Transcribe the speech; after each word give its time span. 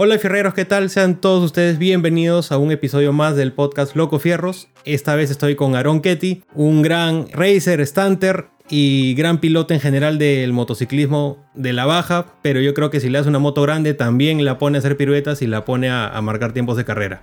Hola 0.00 0.16
fierreros, 0.20 0.54
¿qué 0.54 0.64
tal? 0.64 0.90
Sean 0.90 1.20
todos 1.20 1.42
ustedes 1.42 1.76
bienvenidos 1.76 2.52
a 2.52 2.58
un 2.58 2.70
episodio 2.70 3.12
más 3.12 3.34
del 3.34 3.52
podcast 3.52 3.96
Loco 3.96 4.20
Fierros. 4.20 4.68
Esta 4.84 5.16
vez 5.16 5.28
estoy 5.28 5.56
con 5.56 5.74
Aaron 5.74 6.02
Ketty, 6.02 6.44
un 6.54 6.82
gran 6.82 7.28
racer, 7.32 7.84
stunter 7.84 8.46
y 8.68 9.16
gran 9.16 9.40
piloto 9.40 9.74
en 9.74 9.80
general 9.80 10.16
del 10.18 10.52
motociclismo 10.52 11.44
de 11.54 11.72
la 11.72 11.84
baja, 11.84 12.26
pero 12.42 12.60
yo 12.60 12.74
creo 12.74 12.90
que 12.90 13.00
si 13.00 13.08
le 13.08 13.18
das 13.18 13.26
una 13.26 13.40
moto 13.40 13.60
grande 13.62 13.92
también 13.92 14.44
la 14.44 14.56
pone 14.56 14.78
a 14.78 14.82
hacer 14.82 14.96
piruetas 14.96 15.42
y 15.42 15.48
la 15.48 15.64
pone 15.64 15.90
a, 15.90 16.06
a 16.06 16.22
marcar 16.22 16.52
tiempos 16.52 16.76
de 16.76 16.84
carrera. 16.84 17.22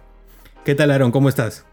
¿Qué 0.65 0.75
tal 0.75 0.91
Aaron? 0.91 1.11
¿Cómo 1.11 1.29
estás? 1.29 1.65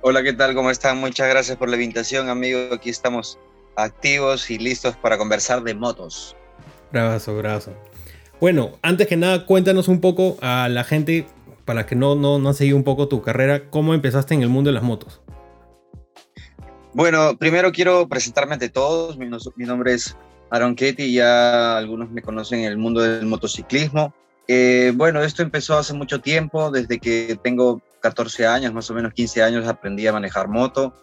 Hola, 0.00 0.22
¿qué 0.22 0.32
tal? 0.32 0.54
¿Cómo 0.54 0.70
están? 0.70 0.96
Muchas 0.96 1.28
gracias 1.28 1.58
por 1.58 1.68
la 1.68 1.76
invitación, 1.76 2.30
amigo. 2.30 2.60
Aquí 2.72 2.88
estamos 2.88 3.38
activos 3.76 4.50
y 4.50 4.56
listos 4.56 4.96
para 4.96 5.18
conversar 5.18 5.62
de 5.62 5.74
motos. 5.74 6.34
Bravazo, 6.92 7.36
bravazo. 7.36 7.74
Bueno, 8.40 8.78
antes 8.82 9.06
que 9.08 9.16
nada, 9.16 9.46
cuéntanos 9.46 9.88
un 9.88 10.00
poco 10.00 10.36
a 10.40 10.68
la 10.68 10.84
gente, 10.84 11.26
para 11.64 11.86
que 11.86 11.96
no, 11.96 12.14
no, 12.14 12.38
no 12.38 12.48
han 12.48 12.54
seguido 12.54 12.76
un 12.76 12.84
poco 12.84 13.08
tu 13.08 13.20
carrera, 13.20 13.68
cómo 13.68 13.94
empezaste 13.94 14.34
en 14.34 14.42
el 14.42 14.48
mundo 14.48 14.68
de 14.68 14.74
las 14.74 14.84
motos. 14.84 15.20
Bueno, 16.94 17.36
primero 17.36 17.72
quiero 17.72 18.08
presentarme 18.08 18.54
ante 18.54 18.68
todos. 18.68 19.18
Mi, 19.18 19.28
mi 19.56 19.64
nombre 19.64 19.94
es 19.94 20.16
Aaron 20.50 20.74
Ketty, 20.74 21.12
ya 21.12 21.76
algunos 21.76 22.10
me 22.10 22.22
conocen 22.22 22.60
en 22.60 22.66
el 22.66 22.78
mundo 22.78 23.00
del 23.02 23.26
motociclismo. 23.26 24.14
Eh, 24.46 24.92
bueno, 24.94 25.22
esto 25.22 25.42
empezó 25.42 25.76
hace 25.76 25.92
mucho 25.92 26.20
tiempo, 26.20 26.70
desde 26.70 26.98
que 26.98 27.38
tengo 27.42 27.82
14 28.00 28.46
años, 28.46 28.72
más 28.72 28.90
o 28.90 28.94
menos 28.94 29.12
15 29.12 29.42
años, 29.42 29.68
aprendí 29.68 30.06
a 30.06 30.12
manejar 30.12 30.48
moto 30.48 30.94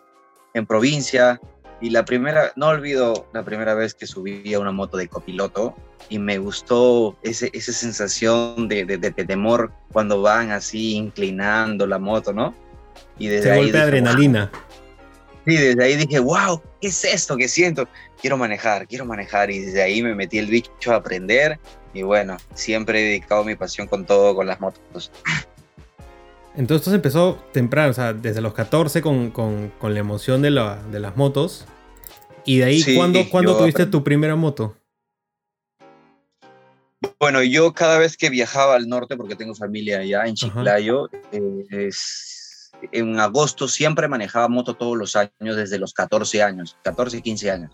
en 0.54 0.66
provincia. 0.66 1.40
Y 1.82 1.90
la 1.90 2.06
primera, 2.06 2.54
no 2.56 2.68
olvido 2.68 3.28
la 3.34 3.44
primera 3.44 3.74
vez 3.74 3.94
que 3.94 4.08
subí 4.08 4.54
a 4.54 4.60
una 4.60 4.72
moto 4.72 4.98
de 4.98 5.08
copiloto 5.08 5.76
y 6.10 6.20
me 6.20 6.38
gustó 6.38 7.18
ese, 7.24 7.50
esa 7.54 7.74
sensación 7.74 8.68
de, 8.68 8.86
de, 8.86 8.98
de, 8.98 9.12
temor 9.12 9.72
cuando 9.92 10.22
van 10.22 10.52
así 10.52 10.96
inclinando 10.96 11.86
la 11.88 12.00
moto, 12.00 12.32
¿no? 12.32 12.54
Y 13.18 13.28
desde 13.28 13.52
ahí 13.52 13.66
dije, 13.66 13.78
adrenalina. 13.78 14.52
Wow. 14.52 14.62
Sí, 15.46 15.58
desde 15.58 15.84
ahí 15.84 15.96
dije, 15.96 16.20
wow, 16.20 16.62
¿qué 16.82 16.88
es 16.88 17.04
esto 17.04 17.38
que 17.38 17.48
siento? 17.48 17.88
Quiero 18.20 18.36
manejar, 18.38 18.88
quiero 18.88 19.06
manejar. 19.06 19.52
Y 19.52 19.60
desde 19.60 19.84
ahí 19.84 20.02
me 20.02 20.16
metí 20.16 20.40
el 20.40 20.48
bicho 20.48 20.92
a 20.92 20.96
aprender. 20.96 21.60
Y 21.94 22.02
bueno, 22.02 22.38
siempre 22.56 23.00
he 23.00 23.04
dedicado 23.10 23.44
mi 23.44 23.56
pasión 23.56 23.88
con 23.88 24.06
todo, 24.06 24.36
con 24.36 24.48
las 24.48 24.60
motos. 24.60 25.12
Entonces 26.58 26.94
empezó 26.94 27.38
temprano, 27.52 27.92
o 27.92 27.94
sea, 27.94 28.14
desde 28.14 28.42
los 28.42 28.54
14 28.54 29.02
con, 29.02 29.32
con, 29.32 29.70
con 29.80 29.94
la 29.94 30.00
emoción 30.00 30.42
de, 30.42 30.52
la, 30.52 30.82
de, 30.92 31.00
las 31.00 31.18
motos. 31.18 31.66
Y 32.46 32.60
de 32.60 32.66
ahí, 32.66 32.82
sí, 32.82 32.96
¿cuándo, 32.96 33.20
¿cuándo 33.30 33.58
tuviste 33.58 33.84
aprendí. 33.84 33.92
tu 33.92 34.04
primera 34.04 34.36
moto? 34.36 34.76
Bueno, 37.20 37.44
yo 37.44 37.74
cada 37.74 37.98
vez 37.98 38.16
que 38.16 38.30
viajaba 38.30 38.76
al 38.76 38.88
norte, 38.88 39.18
porque 39.18 39.36
tengo 39.36 39.54
familia 39.54 40.00
allá 40.00 40.26
en 40.26 40.36
Chiclayo, 40.36 41.10
eh, 41.32 41.66
es, 41.70 42.72
en 42.92 43.20
agosto 43.20 43.68
siempre 43.68 44.08
manejaba 44.08 44.48
moto 44.48 44.76
todos 44.76 44.98
los 44.98 45.16
años, 45.16 45.56
desde 45.56 45.78
los 45.78 45.94
14 45.94 46.42
años, 46.42 46.78
14 46.84 47.18
y 47.18 47.22
15 47.22 47.52
años. 47.52 47.72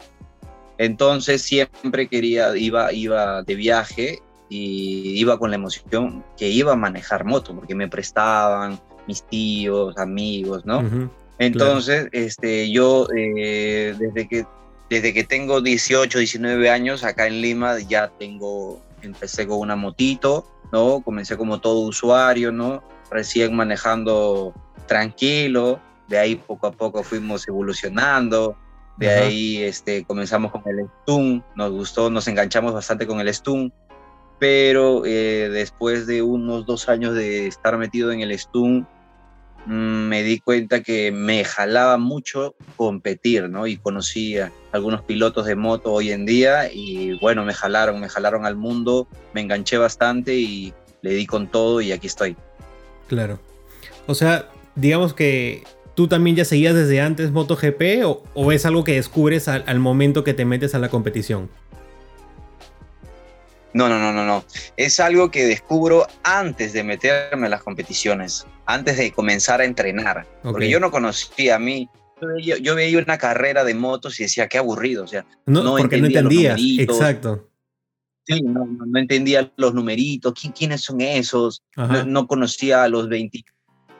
Entonces 0.77 1.43
siempre 1.43 2.07
quería, 2.07 2.57
iba, 2.57 2.91
iba 2.91 3.43
de 3.43 3.55
viaje 3.55 4.19
y 4.52 5.17
iba 5.17 5.39
con 5.39 5.49
la 5.49 5.55
emoción 5.55 6.25
que 6.38 6.49
iba 6.49 6.73
a 6.73 6.75
manejar 6.75 7.23
moto, 7.23 7.55
porque 7.55 7.73
me 7.73 7.88
prestaban 7.88 8.81
mis 9.07 9.23
tíos, 9.23 9.97
amigos, 9.97 10.66
¿no? 10.66 10.80
Uh 10.80 10.83
-huh, 10.83 11.09
Entonces, 11.39 12.09
claro. 12.09 12.25
este, 12.25 12.69
yo 12.69 13.07
eh, 13.17 13.95
desde, 13.97 14.27
que, 14.27 14.45
desde 14.89 15.13
que 15.13 15.23
tengo 15.23 15.61
18, 15.61 16.19
19 16.19 16.69
años, 16.69 17.05
acá 17.05 17.27
en 17.27 17.39
Lima 17.39 17.79
ya 17.79 18.09
tengo, 18.19 18.81
empecé 19.02 19.47
con 19.47 19.59
una 19.59 19.77
motito, 19.77 20.45
¿no? 20.73 20.99
Comencé 20.99 21.38
como 21.38 21.61
todo 21.61 21.79
usuario, 21.88 22.52
¿no? 22.52 22.83
Recién 23.09 23.56
manejando 23.56 24.53
tranquilo, 24.85 25.79
de 26.09 26.19
ahí 26.19 26.35
poco 26.35 26.68
a 26.68 26.73
poco 26.73 27.03
fuimos 27.03 27.47
evolucionando, 27.47 28.57
de 28.97 29.07
uh 29.07 29.09
-huh. 29.09 29.23
ahí 29.23 29.63
este, 29.63 30.03
comenzamos 30.03 30.51
con 30.51 30.62
el 30.68 30.88
Stun, 31.03 31.41
nos 31.56 31.72
gustó, 31.72 32.09
nos 32.09 32.28
enganchamos 32.28 32.73
bastante 32.73 33.07
con 33.07 33.22
el 33.22 33.33
Stun, 33.33 33.72
pero 34.41 35.06
eh, 35.06 35.50
después 35.53 36.07
de 36.07 36.24
unos 36.24 36.66
dos 36.66 36.90
años 36.90 37.13
de 37.13 37.46
estar 37.46 37.78
metido 37.78 38.12
en 38.12 38.22
el 38.22 38.35
Stun, 38.40 38.88
mmm, 39.68 39.72
me 40.07 40.24
di 40.24 40.40
cuenta 40.40 40.81
que 40.81 41.12
me 41.12 41.44
jalaba 41.44 42.00
mucho 42.00 42.56
competir, 42.75 43.51
¿no? 43.51 43.68
Y 43.68 43.78
conocí 43.78 44.40
a 44.40 44.51
algunos 44.72 45.03
pilotos 45.03 45.46
de 45.46 45.56
moto 45.56 45.94
hoy 45.94 46.12
en 46.12 46.25
día 46.25 46.74
y 46.74 47.19
bueno, 47.19 47.46
me 47.46 47.53
jalaron, 47.53 48.00
me 48.00 48.09
jalaron 48.09 48.47
al 48.47 48.56
mundo, 48.56 49.07
me 49.35 49.41
enganché 49.41 49.78
bastante 49.78 50.34
y 50.34 50.74
le 51.03 51.13
di 51.13 51.28
con 51.28 51.46
todo 51.46 51.80
y 51.80 51.91
aquí 51.91 52.07
estoy. 52.07 52.35
Claro. 53.09 53.38
O 54.07 54.16
sea, 54.16 54.50
digamos 54.74 55.13
que 55.13 55.66
tú 55.94 56.07
también 56.07 56.35
ya 56.35 56.46
seguías 56.46 56.74
desde 56.74 57.00
antes 57.00 57.30
MotoGP 57.30 58.06
o, 58.06 58.24
o 58.34 58.51
es 58.51 58.66
algo 58.66 58.84
que 58.84 58.94
descubres 58.94 59.47
al 59.47 59.78
momento 59.78 60.24
que 60.24 60.34
te 60.34 60.46
metes 60.46 60.74
a 60.74 60.80
la 60.80 60.90
competición? 60.90 61.51
No, 63.73 63.87
no, 63.87 63.99
no, 63.99 64.11
no, 64.11 64.25
no. 64.25 64.43
Es 64.77 64.99
algo 64.99 65.31
que 65.31 65.45
descubro 65.45 66.07
antes 66.23 66.73
de 66.73 66.83
meterme 66.83 67.47
a 67.47 67.49
las 67.49 67.63
competiciones, 67.63 68.45
antes 68.65 68.97
de 68.97 69.11
comenzar 69.11 69.61
a 69.61 69.65
entrenar. 69.65 70.27
Okay. 70.39 70.51
Porque 70.51 70.69
yo 70.69 70.79
no 70.79 70.91
conocía 70.91 71.55
a 71.55 71.59
mí. 71.59 71.89
Yo, 72.43 72.57
yo, 72.57 72.75
veía 72.75 72.99
una 72.99 73.17
carrera 73.17 73.63
de 73.63 73.73
motos 73.73 74.19
y 74.19 74.23
decía, 74.23 74.47
qué 74.47 74.57
aburrido. 74.57 75.03
O 75.03 75.07
sea, 75.07 75.25
no, 75.45 75.63
no 75.63 75.71
porque 75.71 75.95
entendía 75.95 76.21
no 76.21 76.29
entendías. 76.29 76.89
Exacto. 76.89 77.47
Sí, 78.25 78.41
no, 78.43 78.65
no, 78.65 78.99
entendía 78.99 79.51
los 79.55 79.73
numeritos, 79.73 80.33
¿quién, 80.39 80.53
quiénes 80.53 80.81
son 80.81 81.01
esos. 81.01 81.63
No, 81.75 82.05
no, 82.05 82.27
conocía 82.27 82.83
a 82.83 82.88
los 82.88 83.09
20, 83.09 83.43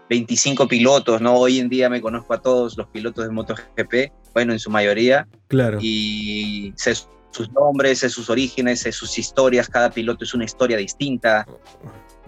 25 0.10 0.68
pilotos, 0.68 1.22
¿no? 1.22 1.36
Hoy 1.36 1.60
en 1.60 1.70
día 1.70 1.90
me 1.90 2.02
conozco 2.02 2.34
a 2.34 2.42
todos 2.42 2.78
los 2.78 2.88
pilotos 2.88 3.26
de 3.26 3.32
MotoGP, 3.32 4.12
bueno, 4.34 4.54
en 4.54 4.60
su 4.60 4.70
mayoría. 4.70 5.28
Claro. 5.48 5.80
Y 5.82 6.74
se 6.76 6.94
sus 7.32 7.52
nombres, 7.52 8.00
sus 8.00 8.30
orígenes, 8.30 8.88
sus 8.92 9.18
historias, 9.18 9.68
cada 9.68 9.90
piloto 9.90 10.24
es 10.24 10.34
una 10.34 10.46
historia 10.46 10.78
distinta. 10.78 11.48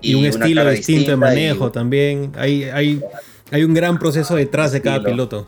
Y, 0.01 0.11
y 0.11 0.15
un 0.15 0.25
estilo 0.25 0.69
distinto 0.69 1.11
de 1.11 1.17
manejo 1.17 1.67
y... 1.67 1.71
también. 1.71 2.31
Hay, 2.35 2.63
hay, 2.63 3.01
hay 3.51 3.63
un 3.63 3.73
gran 3.73 3.99
proceso 3.99 4.35
detrás 4.35 4.71
de 4.71 4.81
cada 4.81 5.03
piloto. 5.03 5.47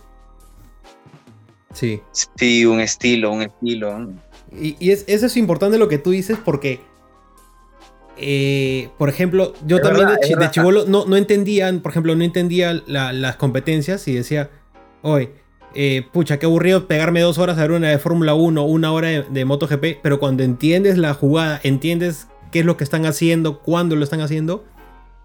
Sí. 1.73 2.01
Sí, 2.37 2.65
un 2.65 2.79
estilo, 2.79 3.31
un 3.31 3.41
estilo. 3.41 4.13
Y, 4.57 4.77
y 4.79 4.91
es, 4.91 5.03
eso 5.07 5.25
es 5.25 5.35
importante 5.35 5.77
lo 5.77 5.89
que 5.89 5.97
tú 5.97 6.11
dices 6.11 6.37
porque, 6.43 6.79
eh, 8.17 8.89
por 8.97 9.09
ejemplo, 9.09 9.53
yo 9.65 9.77
es 9.77 9.83
también 9.83 10.07
verdad, 10.07 10.21
de, 10.21 10.35
de 10.35 10.51
chivolo 10.51 10.85
no, 10.85 11.05
no 11.05 11.17
entendía, 11.17 11.73
por 11.81 11.91
ejemplo, 11.91 12.15
no 12.15 12.23
entendía 12.23 12.81
la, 12.87 13.11
las 13.11 13.35
competencias 13.35 14.07
y 14.07 14.13
decía, 14.13 14.49
oye, 15.01 15.31
eh, 15.75 16.07
pucha, 16.11 16.39
qué 16.39 16.45
aburrido 16.45 16.87
pegarme 16.87 17.21
dos 17.21 17.37
horas 17.37 17.57
a 17.57 17.61
ver 17.61 17.71
una 17.71 17.89
de 17.89 17.99
Fórmula 17.99 18.33
1, 18.33 18.63
una 18.63 18.91
hora 18.91 19.09
de, 19.09 19.23
de, 19.23 19.45
MotoGP, 19.45 20.01
pero 20.01 20.19
cuando 20.19 20.43
entiendes 20.43 20.97
la 20.97 21.13
jugada, 21.13 21.59
entiendes 21.63 22.27
qué 22.51 22.59
es 22.59 22.65
lo 22.65 22.77
que 22.77 22.83
están 22.83 23.05
haciendo, 23.05 23.59
cuándo 23.59 23.95
lo 23.95 24.03
están 24.03 24.21
haciendo, 24.21 24.63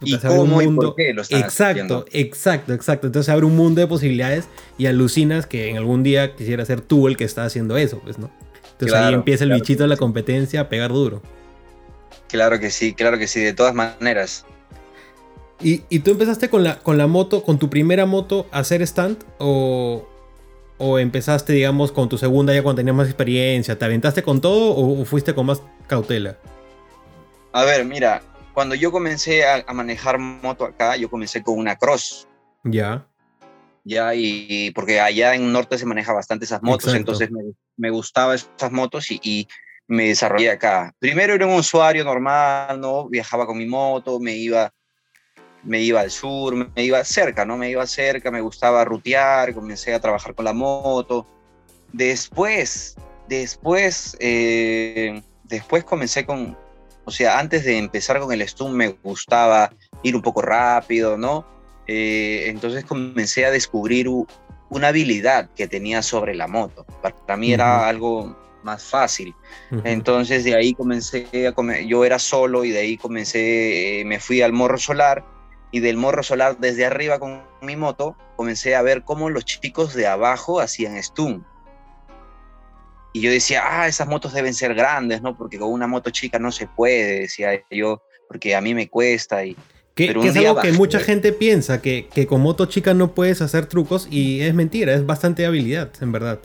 y 0.03 0.19
cómo 0.19 0.43
un 0.43 0.51
mundo... 0.51 0.83
y 0.83 0.87
por 0.87 0.95
qué 0.97 1.15
lo 1.15 1.23
están 1.23 1.41
exacto, 1.41 1.81
haciendo. 1.81 2.05
exacto, 2.11 2.73
exacto. 2.73 3.07
Entonces 3.07 3.29
abre 3.29 3.45
un 3.45 3.57
mundo 3.57 3.81
de 3.81 3.87
posibilidades 3.87 4.49
y 4.79 4.87
alucinas 4.87 5.47
que 5.47 5.69
en 5.69 5.77
algún 5.77 6.03
día 6.03 6.35
quisiera 6.35 6.65
ser 6.65 6.81
tú 6.81 7.07
el 7.07 7.17
que 7.17 7.25
está 7.25 7.45
haciendo 7.45 7.77
eso, 7.77 8.01
pues, 8.01 8.19
¿no? 8.19 8.31
Entonces 8.73 8.93
claro, 8.93 9.09
ahí 9.09 9.15
empieza 9.15 9.45
el 9.45 9.51
claro 9.51 9.63
bichito 9.63 9.83
de 9.83 9.89
la 9.89 9.97
competencia 9.97 10.63
a 10.63 10.69
pegar 10.69 10.91
duro. 10.91 11.23
Claro 12.29 12.59
que 12.59 12.71
sí, 12.71 12.95
claro 12.95 13.19
que 13.19 13.27
sí, 13.27 13.41
de 13.41 13.53
todas 13.53 13.75
maneras. 13.75 14.47
¿Y, 15.61 15.83
y 15.91 15.99
tú 15.99 16.13
empezaste 16.13 16.49
con 16.49 16.65
la, 16.65 16.79
con 16.79 16.97
la 16.97 17.07
moto, 17.07 17.43
con 17.43 17.59
tu 17.59 17.69
primera 17.69 18.07
moto, 18.07 18.47
a 18.53 18.61
hacer 18.61 18.87
stunt? 18.87 19.23
¿O, 19.39 20.09
¿O 20.83 20.99
empezaste, 20.99 21.53
digamos, 21.53 21.93
con 21.93 22.09
tu 22.09 22.17
segunda 22.17 22.55
ya 22.55 22.63
cuando 22.63 22.79
tenías 22.81 22.97
más 22.97 23.07
experiencia? 23.07 23.79
¿Te 23.79 23.85
aventaste 23.85 24.23
con 24.23 24.41
todo 24.41 24.75
o 24.75 25.05
fuiste 25.05 25.35
con 25.35 25.45
más 25.45 25.63
cautela? 25.87 26.39
A 27.53 27.65
ver, 27.65 27.85
mira, 27.85 28.23
cuando 28.55 28.75
yo 28.75 28.91
comencé 28.91 29.45
a, 29.45 29.63
a 29.67 29.75
manejar 29.75 30.19
moto 30.19 30.65
acá, 30.65 30.97
yo 30.97 31.11
comencé 31.11 31.43
con 31.43 31.59
una 31.59 31.77
cross. 31.77 32.27
Ya. 32.65 33.07
Ya, 33.85 34.15
y 34.15 34.71
porque 34.71 35.01
allá 35.01 35.35
en 35.35 35.53
norte 35.53 35.77
se 35.77 35.85
maneja 35.85 36.15
bastante 36.15 36.47
esas 36.47 36.63
motos, 36.63 36.95
Exacto. 36.95 36.99
entonces 36.99 37.31
me, 37.31 37.53
me 37.77 37.91
gustaban 37.91 38.37
esas 38.37 38.73
motos 38.73 39.11
y, 39.11 39.21
y, 39.23 39.49
me 39.87 40.07
desarrollé 40.09 40.51
acá. 40.51 40.95
Primero 40.99 41.35
era 41.35 41.47
un 41.47 41.55
usuario 41.55 42.05
normal, 42.05 42.81
¿no? 42.81 43.09
Viajaba 43.09 43.45
con 43.45 43.59
mi 43.59 43.67
moto, 43.67 44.19
me 44.19 44.33
iba 44.35 44.73
me 45.63 45.81
iba 45.81 46.01
al 46.01 46.11
sur, 46.11 46.55
me 46.55 46.85
iba 46.85 47.03
cerca, 47.05 47.45
¿no? 47.45 47.57
Me 47.57 47.71
iba 47.71 47.87
cerca, 47.87 48.31
me 48.31 48.41
gustaba 48.41 48.85
rutear, 48.85 49.55
comencé 49.55 49.95
a 49.95 50.01
trabajar 50.01 50.35
con 50.35 50.45
la 50.45 50.53
moto. 50.53 51.27
Después, 51.93 52.97
después, 53.29 54.17
eh, 54.21 55.23
después 55.45 55.85
comencé 55.85 56.25
con, 56.25 56.57
o 57.05 57.11
sea, 57.11 57.39
antes 57.39 57.65
de 57.65 57.79
empezar 57.79 58.21
con 58.21 58.33
el 58.33 58.47
Stun 58.49 58.73
me 58.73 58.89
gustaba 58.89 59.73
ir 60.03 60.17
un 60.17 60.23
poco 60.23 60.43
rápido, 60.43 61.17
¿no? 61.17 61.45
Eh, 61.87 62.45
entonces 62.47 62.85
comencé 62.85 63.45
a 63.45 63.51
descubrir 63.51 64.09
una 64.69 64.89
habilidad 64.89 65.51
que 65.57 65.67
tenía 65.67 66.03
sobre 66.03 66.35
la 66.35 66.47
moto. 66.47 66.87
Para 67.03 67.37
mí 67.37 67.53
era 67.53 67.79
uh 67.79 67.81
-huh. 67.81 67.89
algo 67.89 68.37
más 68.63 68.85
fácil. 68.85 69.35
Entonces 69.85 70.45
de 70.45 70.55
ahí 70.55 70.75
comencé 70.75 71.47
a 71.49 71.53
comer, 71.53 71.87
yo 71.87 72.05
era 72.05 72.19
solo 72.19 72.65
y 72.65 72.71
de 72.71 72.81
ahí 72.81 72.97
comencé, 72.97 74.01
eh, 74.01 74.05
me 74.05 74.21
fui 74.21 74.43
al 74.43 74.53
Morro 74.53 74.79
Solar 74.79 75.25
y 75.71 75.81
del 75.81 75.97
Morro 75.97 76.23
Solar 76.23 76.59
desde 76.59 76.85
arriba 76.85 77.19
con 77.19 77.43
mi 77.63 77.77
moto 77.77 78.17
comencé 78.37 78.75
a 78.75 78.83
ver 78.83 79.03
cómo 79.03 79.31
los 79.31 79.45
chicos 79.45 79.95
de 79.95 80.07
abajo 80.07 80.61
hacían 80.61 81.01
stun. 81.03 81.45
Y 83.13 83.21
yo 83.23 83.31
decía, 83.31 83.63
ah, 83.65 83.89
esas 83.89 84.09
motos 84.09 84.33
deben 84.33 84.55
ser 84.55 84.75
grandes, 84.75 85.21
¿no? 85.21 85.37
Porque 85.37 85.59
con 85.59 85.71
una 85.71 85.87
moto 85.87 86.11
chica 86.11 86.39
no 86.39 86.53
se 86.53 86.67
puede, 86.67 87.21
decía 87.21 87.61
yo, 87.71 88.03
porque 88.29 88.55
a 88.55 88.61
mí 88.61 88.75
me 88.75 88.89
cuesta 88.89 89.45
y... 89.45 89.57
Que, 89.95 90.11
es 90.11 90.37
algo 90.37 90.61
que 90.61 90.73
mucha 90.73 91.01
gente 91.01 91.33
piensa, 91.33 91.83
que, 91.83 92.09
que 92.09 92.27
con 92.27 92.41
moto 92.41 92.65
chica 92.67 92.95
no 92.95 93.13
puedes 93.13 93.43
hacer 93.43 93.67
trucos 93.67 94.09
y 94.11 94.41
es 94.41 94.55
mentira, 94.55 94.95
es 94.95 95.05
bastante 95.05 95.45
habilidad, 95.45 95.91
en 96.01 96.13
verdad. 96.13 96.39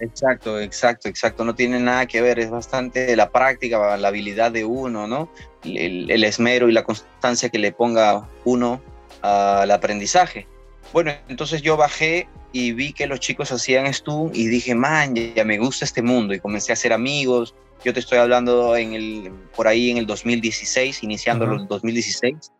Exacto, 0.00 0.60
exacto, 0.60 1.08
exacto. 1.08 1.44
No 1.44 1.54
tiene 1.54 1.80
nada 1.80 2.06
que 2.06 2.20
ver, 2.20 2.38
es 2.38 2.50
bastante 2.50 3.16
la 3.16 3.30
práctica, 3.30 3.96
la 3.96 4.08
habilidad 4.08 4.52
de 4.52 4.64
uno, 4.64 5.06
¿no? 5.06 5.28
El, 5.64 6.24
esmero 6.24 6.68
y 6.68 6.72
la 6.72 6.84
constancia 6.84 7.48
que 7.48 7.58
le 7.58 7.72
ponga 7.72 8.28
uno 8.44 8.80
al 9.22 9.70
aprendizaje. 9.70 10.46
Bueno, 10.92 11.12
entonces 11.28 11.62
yo 11.62 11.76
bajé 11.76 12.28
y 12.52 12.72
vi 12.72 12.92
que 12.92 13.06
los 13.06 13.20
chicos 13.20 13.52
hacían 13.52 13.92
stun 13.92 14.30
y 14.32 14.46
dije, 14.46 14.74
man, 14.74 15.14
ya 15.14 15.44
me 15.44 15.58
gusta 15.58 15.84
este 15.84 16.02
mundo 16.02 16.32
y 16.32 16.40
comencé 16.40 16.72
a 16.72 16.74
hacer 16.74 16.92
amigos. 16.92 17.54
Yo 17.84 17.92
te 17.92 18.00
estoy 18.00 18.18
hablando 18.18 18.76
en 18.76 18.94
el, 18.94 19.32
por 19.54 19.68
ahí 19.68 19.90
en 19.90 19.98
el 19.98 20.06
2016, 20.06 21.02
iniciando 21.02 21.44
el 21.44 21.66
2016 21.66 22.52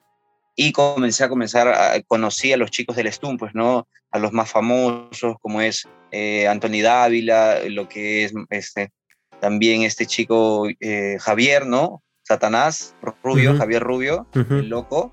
y 0.61 0.73
comencé 0.73 1.23
a 1.23 1.29
comenzar, 1.29 1.69
a, 1.69 2.03
conocí 2.03 2.53
a 2.53 2.57
los 2.57 2.73
chicos 2.73 2.97
del 2.97 3.13
Stun, 3.13 3.37
pues, 3.39 3.55
¿no? 3.55 3.87
A 4.11 4.19
los 4.19 4.33
más 4.33 4.51
famosos, 4.51 5.37
como 5.41 5.61
es 5.61 5.87
eh, 6.11 6.49
Anthony 6.49 6.83
Dávila, 6.83 7.61
lo 7.69 7.89
que 7.89 8.25
es 8.25 8.35
este, 8.51 8.91
también 9.41 9.83
este 9.83 10.05
chico 10.05 10.67
eh, 10.81 11.17
Javier, 11.21 11.65
¿no? 11.65 12.03
Satanás, 12.25 12.97
Rubio, 13.23 13.57
Javier 13.57 13.85
Rubio, 13.85 14.27
el 14.35 14.69
loco. 14.69 15.13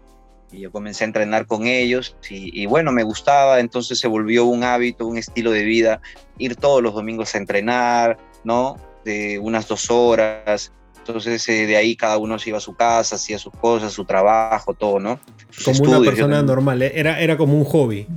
Y 0.52 0.62
yo 0.62 0.72
comencé 0.72 1.04
a 1.04 1.08
entrenar 1.08 1.46
con 1.46 1.68
ellos 1.68 2.18
y, 2.28 2.60
y, 2.60 2.66
bueno, 2.66 2.92
me 2.92 3.04
gustaba, 3.04 3.60
entonces 3.60 4.00
se 4.00 4.08
volvió 4.08 4.46
un 4.46 4.64
hábito, 4.64 5.06
un 5.06 5.20
estilo 5.20 5.52
de 5.52 5.64
vida, 5.64 6.02
ir 6.40 6.56
todos 6.56 6.82
los 6.82 6.96
domingos 6.96 7.36
a 7.36 7.38
entrenar, 7.38 8.18
¿no? 8.44 8.78
De 9.04 9.38
unas 9.38 9.68
dos 9.68 9.92
horas, 9.92 10.72
entonces 11.08 11.48
eh, 11.50 11.68
de 11.68 11.78
ahí 11.78 11.96
cada 11.96 12.18
uno 12.18 12.40
se 12.40 12.50
iba 12.50 12.58
a 12.58 12.62
su 12.62 12.74
casa, 12.74 13.16
hacía 13.16 13.38
sus 13.38 13.54
cosas, 13.54 13.94
su 13.94 14.06
trabajo, 14.06 14.74
todo, 14.74 15.00
¿no? 15.00 15.20
como 15.64 15.84
una 15.84 16.00
persona 16.02 16.42
normal, 16.42 16.82
eh, 16.82 16.94
era, 16.96 17.20
era 17.20 17.38
como 17.38 17.56
un 17.56 17.64
hobby. 17.64 18.08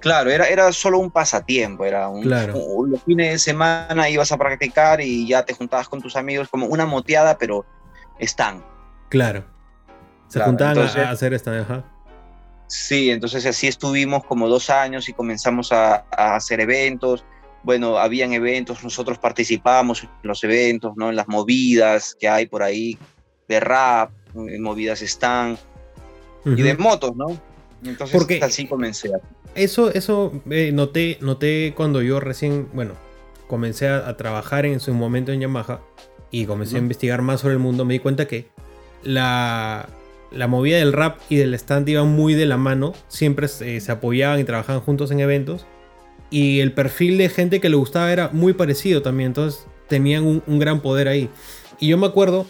Claro, 0.00 0.30
era, 0.30 0.46
era 0.46 0.72
solo 0.72 0.98
un 0.98 1.12
pasatiempo, 1.12 1.84
era 1.84 2.08
un, 2.08 2.22
claro. 2.22 2.54
los 2.86 3.02
fines 3.04 3.32
de 3.32 3.38
semana 3.38 4.08
ibas 4.08 4.32
a 4.32 4.36
practicar 4.36 5.00
y 5.00 5.28
ya 5.28 5.44
te 5.44 5.54
juntabas 5.54 5.88
con 5.88 6.00
tus 6.00 6.16
amigos 6.16 6.48
como 6.48 6.66
una 6.66 6.86
moteada, 6.86 7.38
pero 7.38 7.64
están. 8.18 8.64
Claro. 9.08 9.44
Se 10.26 10.40
juntaban 10.40 10.78
a, 10.78 11.10
hacer 11.10 11.34
esta, 11.34 11.56
ajá. 11.60 11.84
Sí, 12.66 13.10
entonces 13.10 13.46
así 13.46 13.66
estuvimos 13.68 14.24
como 14.24 14.48
dos 14.48 14.70
años 14.70 15.08
y 15.08 15.12
comenzamos 15.12 15.72
a, 15.72 16.04
a 16.10 16.34
hacer 16.34 16.60
eventos 16.60 17.24
bueno, 17.62 17.98
habían 17.98 18.32
eventos, 18.32 18.82
nosotros 18.82 19.18
participábamos 19.18 20.04
en 20.04 20.10
los 20.22 20.42
eventos, 20.44 20.96
¿no? 20.96 21.10
En 21.10 21.16
las 21.16 21.28
movidas 21.28 22.16
que 22.18 22.28
hay 22.28 22.46
por 22.46 22.62
ahí 22.62 22.98
de 23.48 23.60
rap, 23.60 24.10
en 24.34 24.62
movidas 24.62 25.02
están, 25.02 25.58
y 26.44 26.62
de 26.62 26.76
motos, 26.76 27.14
¿no? 27.16 27.38
Entonces 27.84 28.16
Porque 28.16 28.40
así 28.42 28.66
comencé. 28.66 29.10
Eso, 29.54 29.92
eso 29.92 30.32
eh, 30.50 30.70
noté, 30.72 31.18
noté 31.20 31.72
cuando 31.76 32.02
yo 32.02 32.20
recién, 32.20 32.68
bueno, 32.72 32.94
comencé 33.46 33.88
a, 33.88 34.16
trabajar 34.16 34.66
en 34.66 34.80
su 34.80 34.92
momento 34.94 35.32
en 35.32 35.40
Yamaha 35.40 35.80
y 36.30 36.46
comencé 36.46 36.76
a 36.76 36.80
investigar 36.80 37.22
más 37.22 37.40
sobre 37.40 37.54
el 37.54 37.60
mundo, 37.60 37.84
me 37.84 37.94
di 37.94 38.00
cuenta 38.00 38.28
que 38.28 38.48
la, 39.02 39.88
la 40.30 40.46
movida 40.46 40.76
del 40.76 40.92
rap 40.92 41.18
y 41.28 41.36
del 41.36 41.54
stand 41.54 41.88
iban 41.88 42.08
muy 42.08 42.34
de 42.34 42.46
la 42.46 42.56
mano, 42.56 42.92
siempre 43.08 43.48
se 43.48 43.90
apoyaban 43.90 44.38
y 44.38 44.44
trabajaban 44.44 44.82
juntos 44.82 45.10
en 45.10 45.20
eventos 45.20 45.66
y 46.30 46.60
el 46.60 46.72
perfil 46.72 47.18
de 47.18 47.28
gente 47.28 47.60
que 47.60 47.68
le 47.68 47.76
gustaba 47.76 48.12
era 48.12 48.28
muy 48.32 48.52
parecido 48.52 49.02
también, 49.02 49.28
entonces 49.28 49.66
tenían 49.88 50.24
un, 50.24 50.58
gran 50.58 50.80
poder 50.80 51.08
ahí. 51.08 51.30
Y 51.80 51.88
yo 51.88 51.98
me 51.98 52.06
acuerdo 52.06 52.46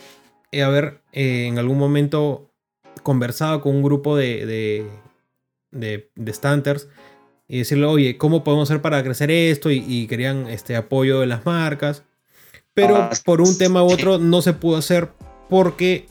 eh, 0.52 0.62
haber 0.62 1.02
eh, 1.12 1.46
en 1.46 1.58
algún 1.58 1.78
momento 1.78 2.50
conversado 3.02 3.60
con 3.60 3.76
un 3.76 3.82
grupo 3.82 4.16
de, 4.16 4.46
de, 4.46 4.86
de, 5.70 6.10
de 6.14 6.32
stanters 6.32 6.88
y 7.48 7.58
decirle, 7.58 7.86
oye, 7.86 8.18
¿cómo 8.18 8.44
podemos 8.44 8.70
hacer 8.70 8.82
para 8.82 9.02
crecer 9.02 9.30
esto? 9.30 9.70
Y, 9.70 10.06
querían 10.06 10.48
este 10.48 10.76
apoyo 10.76 11.20
de 11.20 11.26
las 11.26 11.46
marcas. 11.46 12.04
Pero 12.74 12.96
ah, 12.96 13.10
por 13.24 13.40
un 13.40 13.56
tema 13.56 13.82
u 13.82 13.90
otro 13.90 14.18
no 14.18 14.42
se 14.42 14.52
pudo 14.52 14.76
hacer 14.76 15.10
porque 15.48 16.06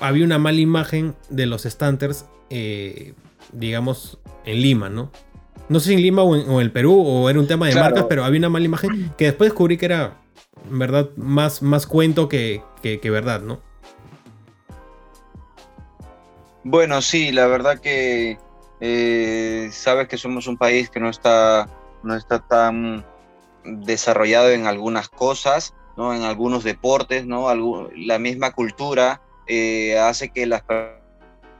había 0.00 0.24
una 0.24 0.38
mala 0.38 0.58
imagen 0.58 1.14
de 1.28 1.46
los 1.46 1.62
stanters, 1.62 2.24
eh, 2.48 3.12
digamos, 3.52 4.18
en 4.46 4.62
Lima, 4.62 4.88
¿no? 4.88 5.12
No 5.68 5.80
sé 5.80 5.88
si 5.88 5.94
en 5.94 6.02
Lima 6.02 6.22
o 6.22 6.34
en, 6.34 6.50
el 6.60 6.72
Perú 6.72 7.02
o 7.06 7.28
era 7.28 7.38
un 7.38 7.46
tema 7.46 7.66
de 7.66 7.74
marcas, 7.74 8.06
pero 8.08 8.24
había 8.24 8.38
una 8.38 8.48
mala 8.48 8.64
imagen 8.64 9.12
que 9.18 9.26
después 9.26 9.50
descubrí 9.50 9.76
que 9.76 9.86
era, 9.86 10.16
en 10.70 10.78
verdad, 10.78 11.10
más, 11.16 11.62
más 11.62 11.86
cuento 11.86 12.28
que, 12.28 12.62
que, 12.82 13.10
verdad, 13.10 13.42
¿no? 13.42 13.60
Bueno, 16.64 17.02
sí, 17.02 17.32
la 17.32 17.46
verdad 17.46 17.80
que 17.80 18.38
eh, 18.80 19.68
sabes 19.72 20.08
que 20.08 20.16
somos 20.16 20.46
un 20.46 20.56
país 20.56 20.88
que 20.90 21.00
no 21.00 21.10
está, 21.10 21.68
no 22.02 22.14
está 22.14 22.40
tan 22.40 23.04
desarrollado 23.64 24.50
en 24.50 24.66
algunas 24.66 25.08
cosas, 25.08 25.74
¿no? 25.96 26.14
en 26.14 26.22
algunos 26.22 26.64
deportes, 26.64 27.26
¿no? 27.26 27.48
la 27.94 28.18
misma 28.18 28.52
cultura 28.52 29.20
eh, 29.46 29.98
hace 29.98 30.30
que 30.30 30.46
las 30.46 30.62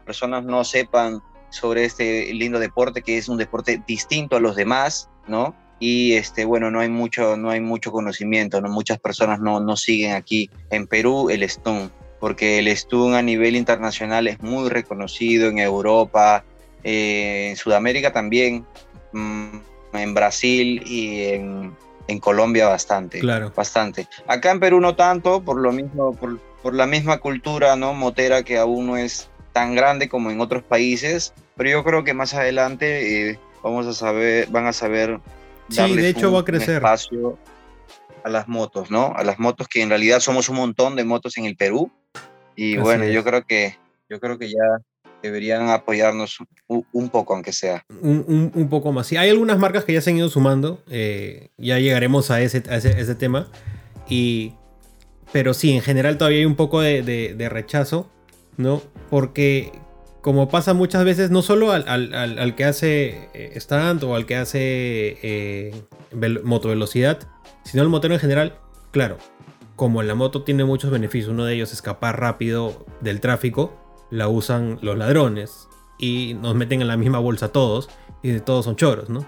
personas 0.05 0.45
no 0.45 0.65
sepan 0.65 1.23
sobre 1.51 1.85
este 1.85 2.33
lindo 2.35 2.59
deporte 2.59 3.03
que 3.03 3.19
es 3.19 3.29
un 3.29 3.39
deporte 3.39 3.83
distinto 3.87 4.37
a 4.37 4.41
los 4.41 4.57
demás, 4.57 5.09
¿no? 5.27 5.55
Y 5.81 6.15
este, 6.15 6.45
bueno, 6.45 6.71
no 6.71 6.81
hay 6.81 6.89
mucho, 6.89 7.37
no 7.37 7.51
hay 7.51 7.61
mucho 7.61 7.93
conocimiento, 7.93 8.61
¿no? 8.61 8.69
Muchas 8.69 8.99
personas 8.99 9.41
no, 9.41 9.61
no 9.61 9.77
siguen 9.77 10.15
aquí 10.15 10.51
en 10.71 10.87
Perú 10.87 11.31
el 11.31 11.49
Stun, 11.49 11.93
porque 12.19 12.59
el 12.59 12.77
Stun 12.77 13.15
a 13.15 13.23
nivel 13.23 13.55
internacional 13.55 14.27
es 14.27 14.41
muy 14.41 14.69
reconocido 14.69 15.49
en 15.49 15.59
Europa, 15.59 16.45
eh, 16.83 17.51
en 17.51 17.57
Sudamérica 17.57 18.13
también, 18.13 18.67
mm, 19.13 19.59
en 19.93 20.15
Brasil 20.15 20.83
y 20.85 21.25
en, 21.27 21.77
en, 22.09 22.19
Colombia 22.19 22.67
bastante. 22.67 23.21
Claro. 23.21 23.53
Bastante. 23.55 24.09
Acá 24.27 24.51
en 24.51 24.61
Perú 24.61 24.81
no 24.81 24.97
tanto, 24.97 25.43
por 25.43 25.61
lo 25.61 25.71
mismo, 25.71 26.13
por, 26.15 26.41
por 26.63 26.75
la 26.75 26.87
misma 26.87 27.19
cultura, 27.19 27.77
¿no? 27.77 27.95
Motera 27.95 28.43
que 28.43 28.59
aún 28.59 28.89
no 28.89 28.97
es 28.97 29.31
tan 29.53 29.75
grande 29.75 30.09
como 30.09 30.31
en 30.31 30.41
otros 30.41 30.63
países, 30.63 31.33
pero 31.57 31.71
yo 31.71 31.85
creo 31.85 32.05
que 32.05 32.15
más 32.15 32.35
adelante 32.35 33.31
eh, 33.31 33.39
vamos 33.63 33.87
a 33.87 33.93
saber, 33.93 34.49
van 34.49 34.67
a 34.67 34.73
saber 34.73 35.21
sí, 35.69 35.97
de 35.97 36.09
hecho 36.09 36.33
va 36.33 36.41
a 36.41 36.45
crecer. 36.45 36.77
espacio 36.77 37.39
a 38.25 38.29
las 38.29 38.49
motos, 38.49 38.91
¿no? 38.91 39.13
A 39.17 39.25
las 39.25 39.39
motos 39.39 39.69
que 39.69 39.83
en 39.83 39.89
realidad 39.89 40.21
somos 40.21 40.49
un 40.49 40.57
montón 40.57 40.97
de 40.97 41.05
motos 41.05 41.37
en 41.39 41.45
el 41.45 41.57
Perú 41.57 41.91
y 42.57 42.77
bueno, 42.77 43.05
yo 43.07 43.23
creo 43.25 43.45
que 43.45 43.77
yo 44.09 44.19
creo 44.21 44.39
que 44.39 44.49
ya 44.49 44.79
deberían 45.23 45.69
apoyarnos 45.69 46.39
un, 46.67 47.09
poco, 47.09 47.35
aunque 47.35 47.53
sea. 47.53 47.85
Un, 48.01 48.53
un, 48.55 48.69
poco 48.69 48.93
más. 48.93 49.07
Sí, 49.07 49.17
hay 49.17 49.31
algunas 49.31 49.59
marcas 49.59 49.85
que 49.85 49.93
ya 49.93 50.01
se 50.01 50.11
han 50.11 50.17
ido 50.17 50.29
sumando. 50.29 50.83
Eh, 50.89 51.51
ya 51.57 51.79
llegaremos 51.79 52.31
a 52.31 52.41
ese, 52.41 52.63
a 52.71 52.77
ese, 52.77 53.01
ese, 53.01 53.15
tema. 53.15 53.49
Y, 54.09 54.55
pero 55.33 55.55
sí, 55.55 55.73
en 55.73 55.83
general 55.83 56.19
todavía 56.19 56.39
hay 56.39 56.45
un 56.45 56.57
poco 56.57 56.81
de, 56.81 57.03
de, 57.03 57.35
de 57.35 57.49
rechazo. 57.49 58.11
¿No? 58.59 58.83
Porque 59.09 59.73
como 60.21 60.49
pasa 60.49 60.75
muchas 60.75 61.05
veces, 61.05 61.31
no 61.31 61.41
solo 61.41 61.73
al, 61.73 62.55
que 62.55 62.65
hace 62.65 63.31
eh, 63.33 63.53
stand 63.57 64.05
o 64.05 64.15
al 64.15 64.27
que 64.27 64.37
hace 64.37 65.17
eh, 65.23 65.75
motovelocidad, 66.45 67.21
sino 67.65 67.83
al 67.83 67.89
motero 67.89 68.13
en 68.13 68.21
general, 68.21 68.59
claro, 68.91 69.17
como 69.77 70.03
la 70.03 70.15
moto 70.15 70.43
tiene 70.43 70.65
muchos 70.65 70.91
beneficios, 70.91 71.31
uno 71.31 71.45
de 71.45 71.55
ellos 71.55 71.71
es 71.71 71.77
escapar 71.77 72.21
rápido 72.21 72.85
del 73.01 73.21
tráfico, 73.21 73.73
la 74.11 74.29
usan 74.29 74.79
los 74.83 74.99
ladrones 74.99 75.69
y 75.99 76.35
nos 76.35 76.55
meten 76.55 76.83
en 76.83 76.89
la 76.89 76.97
misma 76.97 77.21
bolsa 77.21 77.49
todos 77.49 77.89
y 78.23 78.39
todos 78.41 78.65
son 78.65 78.77
choros, 78.77 79.09
¿no? 79.09 79.27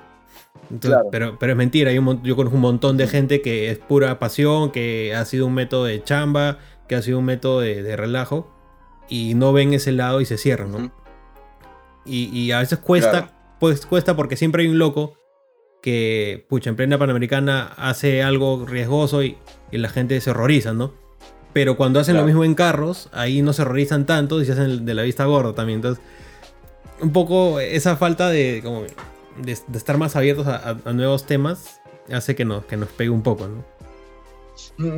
pero, 1.11 1.39
pero 1.39 1.53
es 1.53 1.57
mentira, 1.57 1.93
yo 1.93 2.37
conozco 2.37 2.57
un 2.57 2.63
montón 2.63 2.97
de 2.97 3.07
gente 3.07 3.43
que 3.43 3.71
es 3.71 3.79
pura 3.79 4.19
pasión, 4.19 4.71
que 4.71 5.15
ha 5.15 5.25
sido 5.25 5.47
un 5.47 5.55
método 5.55 5.85
de 5.85 6.03
chamba, 6.03 6.59
que 6.89 6.97
ha 6.97 7.03
sido 7.03 7.21
un 7.21 7.25
método 7.25 7.61
de 7.61 7.97
relajo 7.97 8.60
y 9.11 9.35
no 9.35 9.53
ven 9.53 9.75
ese 9.75 9.93
lado 9.93 10.23
y 10.23 10.25
se 10.25 10.39
cierran, 10.39 10.73
¿no? 10.73 11.01
y, 12.05 12.51
a 12.53 12.61
veces 12.61 12.79
cuesta, 12.79 13.31
pues 13.59 13.87
cuesta 13.87 14.17
porque 14.17 14.37
siempre 14.37 14.63
hay 14.63 14.69
un 14.69 14.79
loco 14.79 15.15
que, 15.83 16.47
pucha, 16.49 16.71
en 16.71 16.77
plena 16.77 16.99
Panamericana 16.99 17.73
hace 17.77 18.23
algo 18.23 18.67
riesgoso 18.67 19.23
y, 19.23 19.37
la 19.71 19.89
gente 19.89 20.21
se 20.21 20.31
horroriza, 20.31 20.73
¿no? 20.73 20.93
Pero 21.53 21.77
cuando 21.77 22.01
hacen 22.01 22.17
lo 22.17 22.25
mismo 22.25 22.45
en 22.45 22.55
carros, 22.55 23.09
ahí 23.13 23.41
no 23.41 23.53
se 23.53 23.63
horrorizan 23.63 24.05
tanto 24.05 24.41
y 24.41 24.47
se 24.47 24.53
hacen 24.53 24.85
de 24.85 24.95
la 24.95 25.03
vista 25.03 25.25
gorda 25.27 25.55
también. 25.55 25.77
Entonces, 25.79 26.03
un 27.01 27.13
poco 27.13 27.61
esa 27.61 27.97
falta 27.97 28.31
de, 28.31 28.61
como, 28.65 28.83
de, 29.37 29.53
estar 29.53 29.97
más 29.97 30.17
abiertos 30.17 30.47
a, 30.49 30.75
nuevos 30.93 31.25
temas 31.25 31.81
hace 32.13 32.35
que 32.35 32.45
nos, 32.45 32.65
que 32.65 32.77
nos 32.77 32.89
pegue 32.89 33.11
un 33.11 33.23
poco, 33.23 33.47
¿no? 33.47 33.65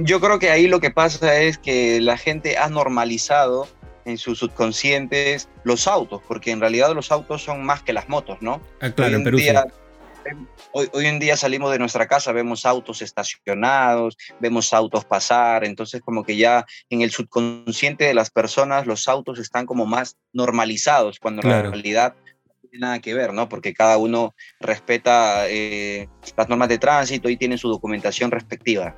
Yo 0.05 0.21
creo 0.21 0.39
que 0.39 0.51
ahí 0.51 0.69
lo 0.69 0.81
que 0.81 0.91
pasa 0.91 1.39
es 1.39 1.59
que 1.59 2.01
la 2.01 2.17
gente 2.17 2.57
ha 2.57 2.69
normalizado 2.69 3.69
en 4.05 4.19
sus 4.19 4.39
subconscientes 4.39 5.49
los 5.65 5.87
autos, 5.87 6.21
porque 6.27 6.51
en 6.51 6.61
realidad 6.61 6.95
los 6.95 7.13
autos 7.13 7.43
son 7.43 7.65
más 7.65 7.83
que 7.83 7.93
las 7.93 8.09
motos, 8.09 8.39
¿no? 8.41 8.61
Ah, 8.81 8.91
claro, 8.91 9.17
en 9.17 9.25
Perú 9.25 9.39
Hoy, 10.71 10.89
hoy, 10.93 11.07
en 11.07 11.19
día 11.19 11.37
salimos 11.37 11.73
de 11.73 11.81
nuestra 11.81 12.07
casa, 12.07 12.31
vemos 12.31 12.65
autos 12.65 13.03
estacionados, 13.03 14.17
vemos 14.39 14.73
autos 14.73 15.05
pasar, 15.05 15.65
entonces 15.65 16.01
como 16.01 16.23
que 16.23 16.37
ya 16.37 16.65
en 16.91 17.03
el 17.03 17.11
subconsciente 17.11 18.05
de 18.05 18.15
las 18.15 18.31
personas 18.31 18.87
los 18.87 19.09
autos 19.09 19.41
están 19.41 19.67
como 19.67 19.85
más 19.85 20.17
normalizados, 20.33 21.19
cuando 21.19 21.43
en 21.43 21.71
realidad 21.71 22.15
no 22.47 22.71
tiene 22.71 22.87
nada 22.87 22.99
que 23.01 23.15
ver, 23.15 23.33
¿no? 23.33 23.49
Porque 23.49 23.75
cada 23.75 23.99
uno 23.99 24.35
respeta 24.61 25.49
eh, 25.49 26.09
las 26.37 26.49
normas 26.49 26.69
de 26.69 26.79
tránsito 26.79 27.29
y 27.29 27.37
tiene 27.37 27.59
su 27.59 27.69
documentación 27.69 28.31
respectiva. 28.31 28.97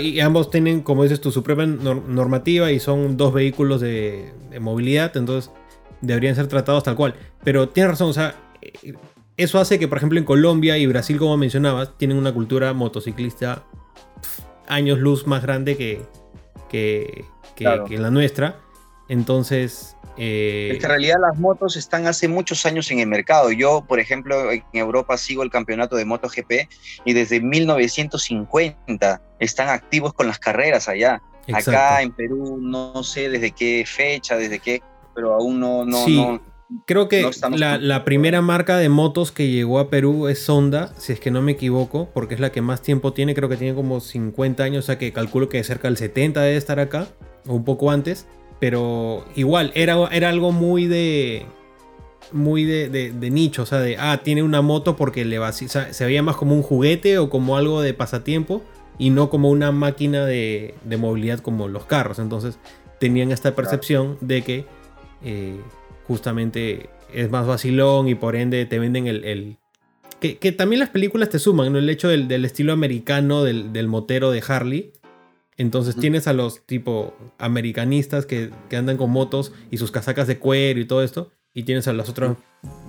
Y 0.00 0.20
ambos 0.20 0.50
tienen, 0.50 0.80
como 0.80 1.04
dices 1.04 1.20
tú, 1.20 1.30
su 1.30 1.42
propia 1.42 1.66
normativa 1.66 2.72
y 2.72 2.80
son 2.80 3.16
dos 3.16 3.32
vehículos 3.32 3.80
de, 3.80 4.32
movilidad, 4.60 5.16
entonces 5.16 5.52
deberían 6.00 6.34
ser 6.34 6.48
tratados 6.48 6.82
tal 6.82 6.96
cual. 6.96 7.14
Pero 7.44 7.68
tienes 7.68 7.92
razón, 7.92 8.10
o 8.10 8.12
sea, 8.12 8.34
eh, 8.62 8.94
eso 9.36 9.60
hace 9.60 9.78
que, 9.78 9.86
por 9.86 9.98
ejemplo, 9.98 10.18
en 10.18 10.24
Colombia 10.24 10.76
y 10.78 10.86
Brasil, 10.86 11.18
como 11.18 11.36
mencionabas, 11.36 11.96
tienen 11.98 12.16
una 12.16 12.32
cultura 12.32 12.72
motociclista 12.72 13.64
años 14.66 14.98
luz 14.98 15.26
más 15.26 15.42
grande 15.42 15.76
que, 15.76 16.02
que, 16.68 17.24
que 17.54 17.98
la 17.98 18.10
nuestra. 18.10 18.58
Entonces, 19.08 19.95
eh, 20.16 20.70
es 20.72 20.78
que 20.78 20.84
en 20.84 20.90
realidad 20.90 21.16
las 21.20 21.38
motos 21.38 21.76
están 21.76 22.06
hace 22.06 22.28
muchos 22.28 22.64
años 22.66 22.90
en 22.90 23.00
el 23.00 23.06
mercado. 23.06 23.52
Yo, 23.52 23.84
por 23.86 24.00
ejemplo, 24.00 24.50
en 24.50 24.62
Europa 24.72 25.16
sigo 25.18 25.42
el 25.42 25.50
campeonato 25.50 25.96
de 25.96 26.04
MotoGP 26.04 26.52
y 27.04 27.12
desde 27.12 27.40
1950 27.40 29.22
están 29.38 29.68
activos 29.68 30.12
con 30.14 30.26
las 30.26 30.38
carreras 30.38 30.88
allá. 30.88 31.22
Acá 31.52 32.02
en 32.02 32.12
Perú 32.12 32.58
no 32.60 33.02
sé 33.04 33.28
desde 33.28 33.52
qué 33.52 33.84
fecha, 33.86 34.36
desde 34.36 34.58
qué, 34.58 34.82
pero 35.14 35.34
aún 35.34 35.60
no... 35.60 35.84
no, 35.84 36.04
sí. 36.04 36.22
Creo 36.84 37.08
que 37.08 37.30
la, 37.52 37.78
la, 37.78 38.04
primera 38.04 38.42
marca 38.42 38.76
de 38.76 38.88
motos 38.88 39.30
que 39.30 39.48
llegó 39.48 39.78
a 39.78 39.88
Perú 39.88 40.26
es 40.26 40.48
Honda, 40.50 40.92
si 40.98 41.12
es 41.12 41.20
que 41.20 41.30
no 41.30 41.40
me 41.40 41.52
equivoco, 41.52 42.10
porque 42.12 42.34
es 42.34 42.40
la 42.40 42.50
que 42.50 42.60
más 42.60 42.82
tiempo 42.82 43.12
tiene, 43.12 43.36
creo 43.36 43.48
que 43.48 43.56
tiene 43.56 43.76
como 43.76 44.00
50 44.00 44.64
años, 44.64 44.84
o 44.84 44.86
sea 44.86 44.98
que 44.98 45.12
calculo 45.12 45.48
que 45.48 45.62
cerca 45.62 45.86
del 45.86 45.96
70 45.96 46.40
debe 46.40 46.56
estar 46.56 46.80
acá, 46.80 47.06
o 47.46 47.54
un 47.54 47.64
poco 47.64 47.92
antes. 47.92 48.26
Pero 48.58 49.24
igual, 49.34 49.72
era, 49.74 49.96
era 50.10 50.28
algo 50.28 50.52
muy 50.52 50.86
de. 50.86 51.46
Muy 52.32 52.64
de, 52.64 53.12
nicho, 53.30 53.62
o 53.62 53.66
sea, 53.66 53.78
de. 53.78 53.96
Ah, 53.98 54.20
tiene 54.22 54.42
una 54.42 54.62
moto 54.62 54.96
porque 54.96 55.24
le 55.24 55.38
va. 55.38 55.50
O 55.50 55.52
sea, 55.52 55.92
se 55.92 56.04
veía 56.04 56.22
más 56.22 56.36
como 56.36 56.54
un 56.54 56.62
juguete 56.62 57.18
o 57.18 57.30
como 57.30 57.56
algo 57.56 57.82
de 57.82 57.94
pasatiempo 57.94 58.62
y 58.98 59.10
no 59.10 59.30
como 59.30 59.50
una 59.50 59.72
máquina 59.72 60.24
de, 60.24 60.74
movilidad 60.98 61.40
como 61.40 61.68
los 61.68 61.84
carros. 61.84 62.18
Entonces 62.18 62.58
tenían 62.98 63.30
esta 63.30 63.54
percepción 63.54 64.16
de 64.20 64.42
que 64.42 64.64
eh, 65.22 65.60
justamente 66.06 66.88
es 67.12 67.30
más 67.30 67.46
vacilón 67.46 68.08
y 68.08 68.14
por 68.14 68.36
ende 68.36 68.64
te 68.66 68.78
venden 68.78 69.06
el. 69.06 69.58
que, 70.20 70.52
también 70.52 70.80
las 70.80 70.90
películas 70.90 71.28
te 71.28 71.38
suman, 71.38 71.72
¿no? 71.72 71.78
El 71.78 71.88
hecho 71.90 72.08
del, 72.08 72.44
estilo 72.44 72.72
americano 72.72 73.44
del, 73.44 73.72
del, 73.72 73.86
motero 73.88 74.30
de 74.30 74.42
Harley. 74.46 74.92
Entonces 75.58 75.96
tienes 75.96 76.26
a 76.26 76.32
los 76.32 76.64
tipo 76.66 77.14
americanistas 77.38 78.26
que, 78.26 78.50
andan 78.76 78.96
con 78.96 79.10
motos 79.10 79.52
y 79.70 79.78
sus 79.78 79.90
casacas 79.90 80.26
de 80.26 80.38
cuero 80.38 80.80
y 80.80 80.84
todo 80.84 81.02
esto. 81.02 81.30
Y 81.54 81.62
tienes 81.62 81.88
a 81.88 81.94
las 81.94 82.08
otras 82.10 82.36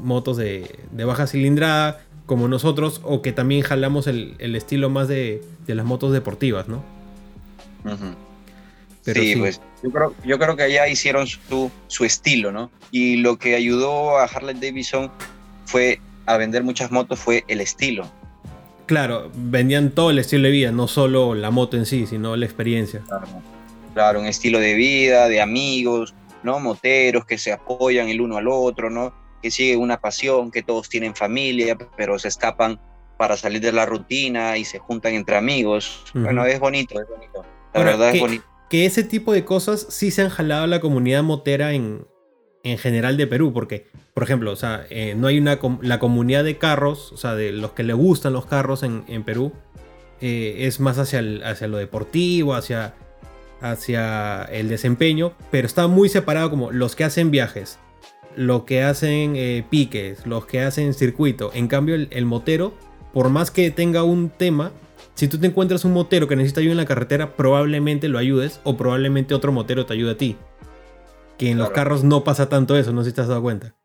motos 0.03 0.35
de, 0.37 0.69
baja 0.91 1.27
cilindrada 1.27 2.01
como 2.25 2.49
nosotros 2.49 2.99
o 3.03 3.21
que 3.21 3.31
también 3.31 3.61
jalamos 3.61 4.07
el, 4.07 4.35
estilo 4.55 4.89
más 4.89 5.07
de, 5.07 5.41
las 5.67 5.85
motos 5.85 6.11
deportivas, 6.11 6.67
¿no? 6.67 6.83
sí, 9.01 9.35
pues 9.37 9.61
yo 9.81 9.89
creo, 9.91 10.15
yo 10.25 10.37
creo 10.37 10.57
que 10.57 10.63
allá 10.63 10.89
hicieron 10.89 11.27
su, 11.27 11.71
su 11.87 12.03
estilo, 12.03 12.51
¿no? 12.51 12.69
Y 12.91 13.17
lo 13.17 13.37
que 13.37 13.55
ayudó 13.55 14.17
a 14.17 14.25
Harley 14.25 14.55
Davidson 14.59 15.09
fue 15.65 16.01
a 16.25 16.35
vender 16.35 16.63
muchas 16.63 16.91
motos 16.91 17.17
fue 17.17 17.45
el 17.47 17.61
estilo. 17.61 18.11
Claro, 18.87 19.29
vendían 19.35 19.91
todo 19.91 20.11
el 20.11 20.19
estilo 20.19 20.43
de 20.43 20.51
vida, 20.51 20.71
no 20.71 20.87
solo 20.87 21.35
la 21.35 21.51
moto 21.51 21.75
en 21.75 21.85
sí, 21.85 22.07
sino 22.07 22.37
la 22.37 22.45
experiencia. 22.45 23.03
Claro, 23.93 24.21
un 24.21 24.25
estilo 24.25 24.59
de 24.59 24.75
vida, 24.75 25.27
de 25.27 25.41
amigos, 25.41 26.15
¿no? 26.41 26.59
Moteros 26.59 27.25
que 27.25 27.37
se 27.37 27.51
apoyan 27.51 28.07
el 28.07 28.21
uno 28.21 28.37
al 28.37 28.47
otro, 28.47 28.89
¿no? 28.89 29.13
Que 29.41 29.51
siguen 29.51 29.81
una 29.81 29.99
pasión, 29.99 30.51
que 30.51 30.63
todos 30.63 30.87
tienen 30.87 31.15
familia, 31.15 31.77
pero 31.97 32.17
se 32.17 32.29
escapan 32.29 32.79
para 33.17 33.35
salir 33.35 33.59
de 33.59 33.73
la 33.73 33.85
rutina 33.85 34.57
y 34.57 34.63
se 34.63 34.79
juntan 34.79 35.15
entre 35.15 35.35
amigos. 35.35 36.05
Bueno, 36.13 36.45
es 36.45 36.59
bonito, 36.59 36.99
es 37.01 37.07
bonito. 37.09 37.45
La 37.73 37.83
verdad 37.83 38.15
es 38.15 38.21
bonito. 38.21 38.45
Que 38.69 38.85
ese 38.85 39.03
tipo 39.03 39.33
de 39.33 39.43
cosas 39.43 39.85
sí 39.89 40.11
se 40.11 40.21
han 40.21 40.29
jalado 40.29 40.63
a 40.63 40.67
la 40.67 40.79
comunidad 40.79 41.23
motera 41.23 41.73
en, 41.73 42.07
en 42.63 42.77
general 42.77 43.17
de 43.17 43.27
Perú, 43.27 43.53
porque, 43.53 43.87
por 44.13 44.23
ejemplo, 44.23 44.51
o 44.51 44.55
sea, 44.55 44.85
eh, 44.89 45.15
no 45.15 45.27
hay 45.27 45.37
una 45.37 45.59
la 45.81 45.99
comunidad 45.99 46.43
de 46.43 46.57
carros, 46.57 47.11
o 47.11 47.17
sea, 47.17 47.35
de 47.35 47.51
los 47.51 47.71
que 47.71 47.83
le 47.83 47.93
gustan 47.93 48.33
los 48.33 48.45
carros 48.45 48.83
en, 48.83 49.23
Perú, 49.23 49.53
eh, 50.21 50.55
es 50.59 50.79
más 50.79 50.97
hacia, 50.97 51.21
hacia 51.45 51.67
lo 51.67 51.77
deportivo, 51.77 52.53
hacia, 52.53 52.93
hacia 53.61 54.43
el 54.43 54.69
desempeño, 54.69 55.33
pero 55.51 55.67
está 55.67 55.87
muy 55.87 56.09
separado 56.09 56.49
como 56.49 56.71
los 56.71 56.95
que 56.95 57.03
hacen 57.03 57.31
viajes, 57.31 57.79
los 58.35 58.63
que 58.63 58.83
hacen 58.83 59.35
eh, 59.35 59.63
piques, 59.69 60.25
los 60.25 60.45
que 60.45 60.61
hacen 60.61 60.93
circuito. 60.93 61.51
En 61.53 61.67
cambio, 61.67 61.95
el, 61.95 62.07
el, 62.11 62.25
motero, 62.25 62.73
por 63.13 63.29
más 63.29 63.51
que 63.51 63.71
tenga 63.71 64.03
un 64.03 64.29
tema, 64.29 64.71
si 65.15 65.27
tú 65.27 65.37
te 65.39 65.47
encuentras 65.47 65.85
un 65.85 65.93
motero 65.93 66.27
que 66.27 66.35
necesita 66.35 66.59
ayuda 66.59 66.73
en 66.73 66.77
la 66.77 66.85
carretera, 66.85 67.35
probablemente 67.35 68.09
lo 68.09 68.19
ayudes 68.19 68.59
o 68.63 68.77
probablemente 68.77 69.33
otro 69.33 69.51
motero 69.51 69.85
te 69.85 69.93
ayude 69.93 70.11
a 70.11 70.17
ti 70.17 70.35
que 71.37 71.51
en 71.51 71.57
los 71.57 71.69
carros 71.71 72.03
no 72.03 72.23
pasa 72.23 72.49
tanto 72.49 72.77
eso, 72.77 72.91
no 72.91 73.03
sé 73.03 73.11
si 73.11 73.15
te 73.15 73.21
has 73.21 73.27
dado 73.27 73.41
cuenta. 73.41 73.75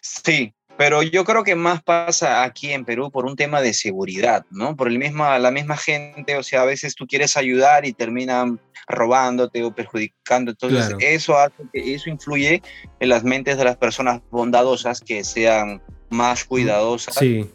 Sí, 0.00 0.54
pero 0.76 1.02
yo 1.02 1.24
creo 1.24 1.44
que 1.44 1.54
más 1.54 1.82
pasa 1.82 2.42
aquí 2.42 2.72
en 2.72 2.84
Perú 2.84 3.10
por 3.10 3.26
un 3.26 3.36
tema 3.36 3.60
de 3.60 3.72
seguridad, 3.74 4.44
¿no? 4.50 4.74
Por 4.74 4.88
el 4.88 4.98
mismo, 4.98 5.24
la 5.38 5.50
misma 5.50 5.76
gente, 5.76 6.36
o 6.36 6.42
sea, 6.42 6.62
a 6.62 6.64
veces 6.64 6.94
tú 6.94 7.06
quieres 7.06 7.36
ayudar 7.36 7.86
y 7.86 7.92
terminan 7.92 8.58
robándote 8.88 9.62
o 9.62 9.74
perjudicando. 9.74 10.50
Entonces, 10.50 10.94
eso 10.98 11.38
hace 11.38 11.62
que 11.72 11.94
eso 11.94 12.10
influye 12.10 12.62
en 13.00 13.08
las 13.08 13.22
mentes 13.22 13.58
de 13.58 13.64
las 13.64 13.76
personas 13.76 14.22
bondadosas 14.30 15.00
que 15.00 15.22
sean 15.24 15.80
más 16.10 16.44
cuidadosas. 16.44 17.14
Sí. 17.14 17.48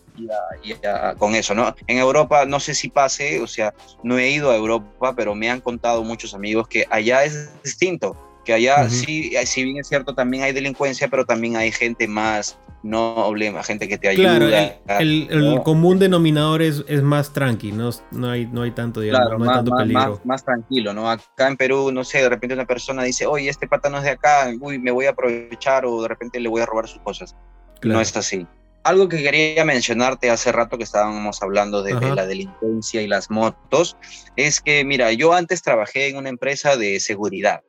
con 1.18 1.36
eso, 1.36 1.54
¿no? 1.54 1.76
En 1.88 1.98
Europa 1.98 2.46
no 2.46 2.60
sé 2.60 2.74
si 2.74 2.90
pase, 2.90 3.42
o 3.42 3.48
sea, 3.48 3.74
no 4.04 4.18
he 4.18 4.32
ido 4.32 4.52
a 4.52 4.56
Europa, 4.56 5.14
pero 5.16 5.36
me 5.36 5.50
han 5.50 5.62
contado 5.62 6.04
muchos 6.04 6.34
amigos 6.34 6.68
que 6.68 6.86
allá 6.90 7.24
es 7.24 7.50
distinto 7.62 8.27
que 8.48 8.54
allá 8.54 8.90
sí, 8.90 9.34
si 9.44 9.64
bien 9.66 9.76
es 9.78 9.90
cierto, 9.90 10.16
también 10.16 10.44
hay 10.44 10.54
delincuencia, 10.54 11.10
pero 11.10 11.26
también 11.26 11.58
hay 11.58 11.70
gente 11.70 12.08
más 12.08 12.58
noble, 12.82 13.54
gente 13.62 13.90
que 13.90 13.98
te 13.98 14.08
ayuda. 14.08 14.40
Claro, 14.40 15.00
el, 15.02 15.62
común 15.66 16.00
denominador 16.00 16.62
es, 16.62 16.86
es 16.88 17.04
más 17.04 17.34
tranqui, 17.34 17.74
no, 17.74 17.90
no, 18.12 18.30
hay, 18.30 18.46
no 18.46 18.62
hay 18.62 18.72
tanto, 18.72 19.02
digamos, 19.02 19.38
más, 19.38 19.58
tanto 19.58 19.76
peligro. 19.76 20.22
Más, 20.24 20.46
tranquilo, 20.46 20.94
¿no? 20.94 21.12
Acá 21.12 21.50
en 21.50 21.58
Perú, 21.58 21.92
no 21.92 22.06
sé, 22.06 22.22
de 22.22 22.30
repente 22.30 22.54
una 22.54 22.66
persona 22.66 23.04
dice, 23.04 23.26
oye, 23.26 23.50
este 23.50 23.68
pata 23.68 23.90
no 23.90 23.98
es 23.98 24.06
de 24.06 24.12
acá, 24.12 24.50
uy, 24.62 24.80
me 24.80 24.92
voy 24.92 25.08
a 25.08 25.10
aprovechar 25.10 25.86
o 25.86 26.02
de 26.02 26.08
repente 26.08 26.40
le 26.40 26.48
voy 26.48 26.62
a 26.62 26.66
robar 26.66 26.88
sus 26.88 27.02
cosas. 27.02 27.36
No 27.84 28.00
es 28.00 28.16
así. 28.16 28.48
Algo 28.84 29.10
que 29.10 29.22
quería 29.22 29.66
mencionarte 29.66 30.30
hace 30.30 30.54
rato 30.54 30.78
que 30.78 30.86
estábamos 30.86 31.44
hablando 31.44 31.84
de, 31.84 31.94
la 32.16 32.26
delincuencia 32.26 33.02
y 33.02 33.08
las 33.08 33.30
motos, 33.30 33.98
es 34.38 34.62
que, 34.62 34.86
mira, 34.86 35.12
yo 35.12 35.34
antes 35.34 35.62
trabajé 35.62 36.08
en 36.08 36.16
una 36.16 36.30
empresa 36.30 36.78
de 36.78 37.02
seguridad. 37.02 37.62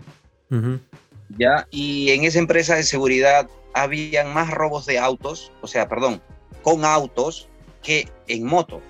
¿Ya? 1.37 1.67
Y 1.71 2.11
en 2.11 2.25
esa 2.25 2.38
empresa 2.38 2.75
de 2.75 2.83
seguridad 2.83 3.49
habían 3.75 4.33
más 4.33 4.50
robos 4.50 4.87
de 4.87 4.99
autos, 4.99 5.52
o 5.61 5.67
sea, 5.67 5.88
perdón, 5.88 6.23
con 6.62 6.85
autos 6.85 7.49
que 7.83 8.09
en 8.26 8.45
moto. 8.45 8.81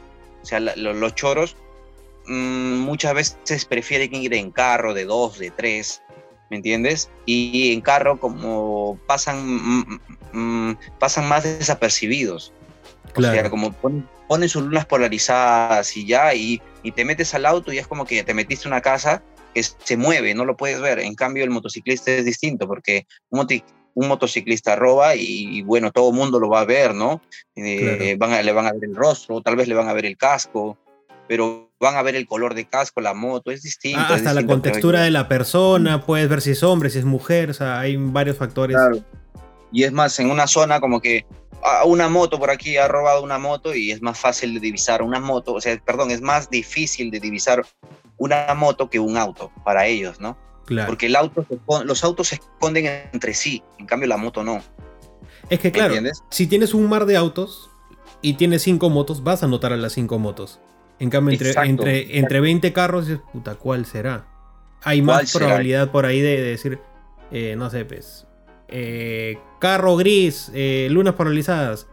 O 0.42 0.44
sea, 0.44 0.60
los 0.60 1.14
choros 1.14 1.56
mm, 2.26 2.78
muchas 2.78 3.14
veces 3.14 3.64
prefieren 3.64 4.14
ir 4.14 4.34
en 4.34 4.50
carro 4.50 4.94
de 4.94 5.04
dos, 5.04 5.38
de 5.38 5.50
tres, 5.50 6.02
¿me 6.50 6.56
entiendes? 6.56 7.10
Y 7.26 7.72
en 7.72 7.80
carro 7.80 8.18
como 8.18 8.98
pasan, 9.06 9.38
mm, 9.44 10.00
mm, 10.32 10.78
pasan 10.98 11.28
más 11.28 11.44
desapercibidos. 11.44 12.52
O 13.16 13.22
sea, 13.22 13.50
como 13.50 13.72
ponen, 13.72 14.48
sus 14.48 14.62
lunas 14.62 14.86
polarizadas 14.86 15.96
y 15.96 16.06
ya, 16.06 16.34
y, 16.34 16.62
y, 16.82 16.92
te 16.92 17.04
metes 17.04 17.34
al 17.34 17.46
auto 17.46 17.72
y 17.72 17.78
es 17.78 17.86
como 17.86 18.04
que 18.04 18.22
te 18.22 18.34
metiste 18.34 18.68
a 18.68 18.70
una 18.70 18.80
casa 18.80 19.22
que 19.54 19.62
se 19.62 19.96
mueve, 19.96 20.34
no 20.34 20.44
lo 20.44 20.56
puedes 20.56 20.80
ver. 20.80 20.98
En 21.00 21.14
cambio, 21.14 21.44
el 21.44 21.50
motociclista 21.50 22.10
es 22.12 22.24
distinto 22.24 22.66
porque 22.66 23.06
un, 23.30 23.46
motociclista 23.94 24.76
roba 24.76 25.14
y, 25.16 25.62
bueno, 25.62 25.90
todo 25.90 26.10
el 26.10 26.16
mundo 26.16 26.38
lo 26.38 26.48
va 26.48 26.60
a 26.60 26.64
ver, 26.64 26.94
¿no? 26.94 27.20
Eh, 27.56 28.16
van 28.18 28.44
le 28.44 28.52
van 28.52 28.66
a 28.66 28.72
ver 28.72 28.84
el 28.84 28.94
rostro, 28.94 29.40
tal 29.40 29.56
vez 29.56 29.66
le 29.66 29.74
van 29.74 29.88
a 29.88 29.92
ver 29.92 30.06
el 30.06 30.16
casco, 30.16 30.78
pero 31.26 31.70
van 31.80 31.96
a 31.96 32.02
ver 32.02 32.16
el 32.16 32.26
color 32.26 32.54
de 32.54 32.64
casco, 32.64 33.00
la 33.00 33.14
moto, 33.14 33.50
es 33.50 33.62
distinto. 33.62 34.00
Ah, 34.00 34.14
hasta 34.14 34.34
la 34.34 34.46
contextura 34.46 35.02
de 35.02 35.10
la 35.10 35.28
persona, 35.28 36.04
puedes 36.04 36.28
ver 36.28 36.40
si 36.40 36.50
es 36.50 36.62
hombre, 36.62 36.90
si 36.90 36.98
es 36.98 37.04
mujer, 37.04 37.50
o 37.50 37.54
sea, 37.54 37.78
hay 37.80 37.96
varios 37.96 38.36
factores. 38.36 38.76
Y 39.70 39.84
es 39.84 39.92
más, 39.92 40.18
en 40.18 40.30
una 40.30 40.46
zona 40.46 40.80
como 40.80 41.00
que 41.00 41.26
a 41.62 41.84
una 41.84 42.08
moto 42.08 42.38
por 42.38 42.50
aquí, 42.50 42.76
ha 42.76 42.88
robado 42.88 43.22
una 43.22 43.38
moto 43.38 43.74
y 43.74 43.90
es 43.90 44.02
más 44.02 44.18
fácil 44.18 44.54
de 44.54 44.60
divisar 44.60 45.02
una 45.02 45.20
moto, 45.20 45.54
o 45.54 45.60
sea, 45.60 45.78
perdón, 45.84 46.10
es 46.10 46.20
más 46.20 46.50
difícil 46.50 47.10
de 47.10 47.20
divisar 47.20 47.64
una 48.16 48.54
moto 48.54 48.90
que 48.90 48.98
un 48.98 49.16
auto 49.16 49.50
para 49.64 49.86
ellos, 49.86 50.20
¿no? 50.20 50.36
Claro. 50.66 50.88
Porque 50.88 51.06
el 51.06 51.16
auto, 51.16 51.46
los 51.84 52.04
autos 52.04 52.28
se 52.28 52.36
esconden 52.36 52.86
entre 53.12 53.32
sí, 53.34 53.62
en 53.78 53.86
cambio 53.86 54.08
la 54.08 54.16
moto 54.16 54.44
no. 54.44 54.62
Es 55.48 55.60
que 55.60 55.72
claro, 55.72 55.94
si 56.30 56.46
tienes 56.46 56.74
un 56.74 56.88
mar 56.88 57.06
de 57.06 57.16
autos 57.16 57.70
y 58.20 58.34
tienes 58.34 58.62
cinco 58.62 58.90
motos, 58.90 59.24
vas 59.24 59.42
a 59.42 59.46
notar 59.46 59.72
a 59.72 59.76
las 59.76 59.92
cinco 59.92 60.18
motos. 60.18 60.60
En 60.98 61.10
cambio, 61.10 61.32
entre, 61.32 61.52
entre, 61.64 62.18
entre 62.18 62.40
20 62.40 62.72
carros, 62.72 63.06
puta, 63.32 63.54
¿cuál 63.54 63.86
será? 63.86 64.26
Hay 64.82 65.00
más 65.00 65.32
probabilidad 65.32 65.90
por 65.90 66.06
ahí 66.06 66.20
de, 66.20 66.42
decir, 66.42 66.80
eh, 67.30 67.54
no 67.56 67.70
sé, 67.70 67.84
pues, 67.84 68.26
eh, 68.68 69.38
carro 69.58 69.96
gris, 69.96 70.50
eh, 70.54 70.88
lunas 70.90 71.14
polarizadas. 71.14 71.86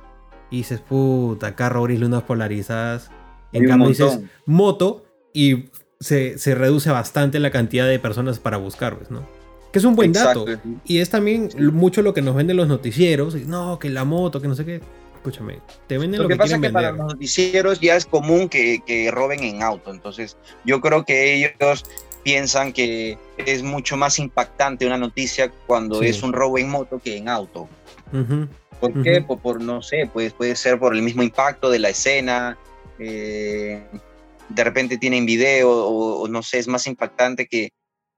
Y 0.52 0.58
dices, 0.58 0.80
puta, 0.80 1.56
carro 1.56 1.84
gris, 1.84 2.00
lunas 2.00 2.24
polarizadas. 2.24 3.12
En 3.52 3.68
cambio 3.68 3.90
dices, 3.90 4.20
moto 4.46 5.06
y 5.34 5.70
se, 6.00 6.56
reduce 6.56 6.90
bastante 6.90 7.40
la 7.40 7.52
cantidad 7.52 7.88
de 7.88 8.00
personas 8.00 8.40
para 8.40 8.58
buscar, 8.58 8.98
pues, 8.98 9.12
¿no? 9.12 9.26
Que 9.72 9.80
es 9.80 9.86
un 9.86 9.96
buen 9.96 10.14
dato. 10.14 10.46
Y 10.86 11.00
es 11.00 11.10
también 11.10 11.50
mucho 11.74 12.02
lo 12.02 12.14
que 12.14 12.22
nos 12.22 12.36
venden 12.36 12.58
los 12.58 12.68
noticieros. 12.68 13.36
No, 13.36 13.80
que 13.80 13.90
la 13.90 14.06
moto, 14.06 14.42
que 14.42 14.48
no 14.48 14.56
sé 14.56 14.66
qué. 14.66 14.82
Escúchame, 15.16 15.60
te 15.88 15.98
venden 15.98 16.22
lo, 16.22 16.28
que, 16.28 16.36
pasa 16.36 16.56
es 16.56 16.62
que 16.62 16.70
para 16.70 16.92
los 16.92 17.14
noticieros 17.14 17.80
ya 17.80 17.96
es 17.96 18.06
común 18.06 18.48
que, 18.48 18.84
que 18.86 19.10
roben 19.10 19.44
en 19.44 19.64
auto. 19.64 19.92
Entonces, 19.92 20.38
yo 20.66 20.80
creo 20.82 21.04
que 21.04 21.34
ellos 21.34 21.84
piensan 22.26 22.74
que 22.74 23.20
es 23.38 23.62
mucho 23.62 23.98
más 23.98 24.18
impactante 24.18 24.88
una 24.88 24.98
noticia 24.98 25.52
cuando 25.68 26.02
es 26.02 26.24
un 26.24 26.34
robo 26.34 26.58
en 26.58 26.70
moto 26.70 27.00
que 27.00 27.18
en 27.18 27.30
auto. 27.30 27.70
¿Por 28.80 29.04
qué? 29.04 29.22
Por, 29.22 29.62
no 29.62 29.84
sé, 29.84 30.10
pues 30.12 30.34
puede 30.34 30.56
ser 30.56 30.80
por 30.80 30.96
el 30.96 31.04
mismo 31.04 31.22
impacto 31.22 31.70
de 31.70 31.78
la 31.78 31.90
escena, 31.90 32.58
eh, 32.98 33.84
de 34.50 34.64
repente 34.64 34.98
tienen 34.98 35.28
video 35.28 35.70
o, 35.72 36.28
no 36.28 36.42
sé, 36.42 36.58
es 36.58 36.68
más 36.68 36.88
impactante 36.88 37.46
que 37.46 37.70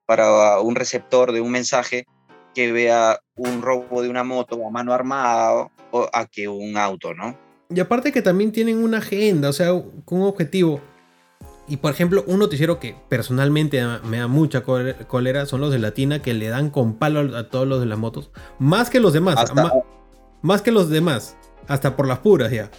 para 0.06 0.62
un 0.62 0.76
receptor 0.76 1.34
de 1.34 1.42
un 1.42 1.52
mensaje 1.52 2.06
que 2.56 2.72
vea 2.72 3.20
un 3.36 3.62
robo 3.62 4.02
de 4.02 4.10
una 4.10 4.24
moto 4.24 4.66
a 4.66 4.72
mano 4.72 4.94
armada 4.94 5.68
o 5.92 6.10
a 6.14 6.26
que 6.28 6.48
un 6.48 6.78
auto, 6.78 7.14
¿no? 7.14 7.38
Y 7.70 7.82
aparte 7.82 8.14
que 8.14 8.22
también 8.22 8.54
tienen 8.54 8.82
una 8.82 9.00
agenda, 9.00 9.50
o 9.50 9.54
sea, 9.54 9.72
con 10.06 10.22
un 10.22 10.28
objetivo. 10.28 10.80
Y 11.68 11.78
por 11.78 11.92
ejemplo, 11.92 12.24
un 12.28 12.40
noticiero 12.40 12.80
que 12.80 12.96
personalmente 13.10 13.84
me 14.04 14.20
da 14.20 14.28
mucha 14.28 14.64
cólera 14.64 15.46
son 15.46 15.62
los 15.62 15.72
de 15.72 15.80
Latina 15.80 16.22
que 16.22 16.34
le 16.34 16.48
dan 16.48 16.70
con 16.70 16.96
palo 16.96 17.38
a 17.38 17.50
todos 17.50 17.68
los 17.68 17.82
de 17.82 17.86
las 17.86 17.98
motos. 17.98 18.32
Más 18.58 18.90
que 18.90 19.00
los 19.02 19.12
demás. 19.12 19.36
más, 20.42 20.62
que 20.62 20.72
los 20.72 20.90
demás. 20.90 21.36
Hasta 21.68 21.98
por 21.98 22.08
las 22.08 22.20
puras 22.20 22.52
ya. 22.52 22.72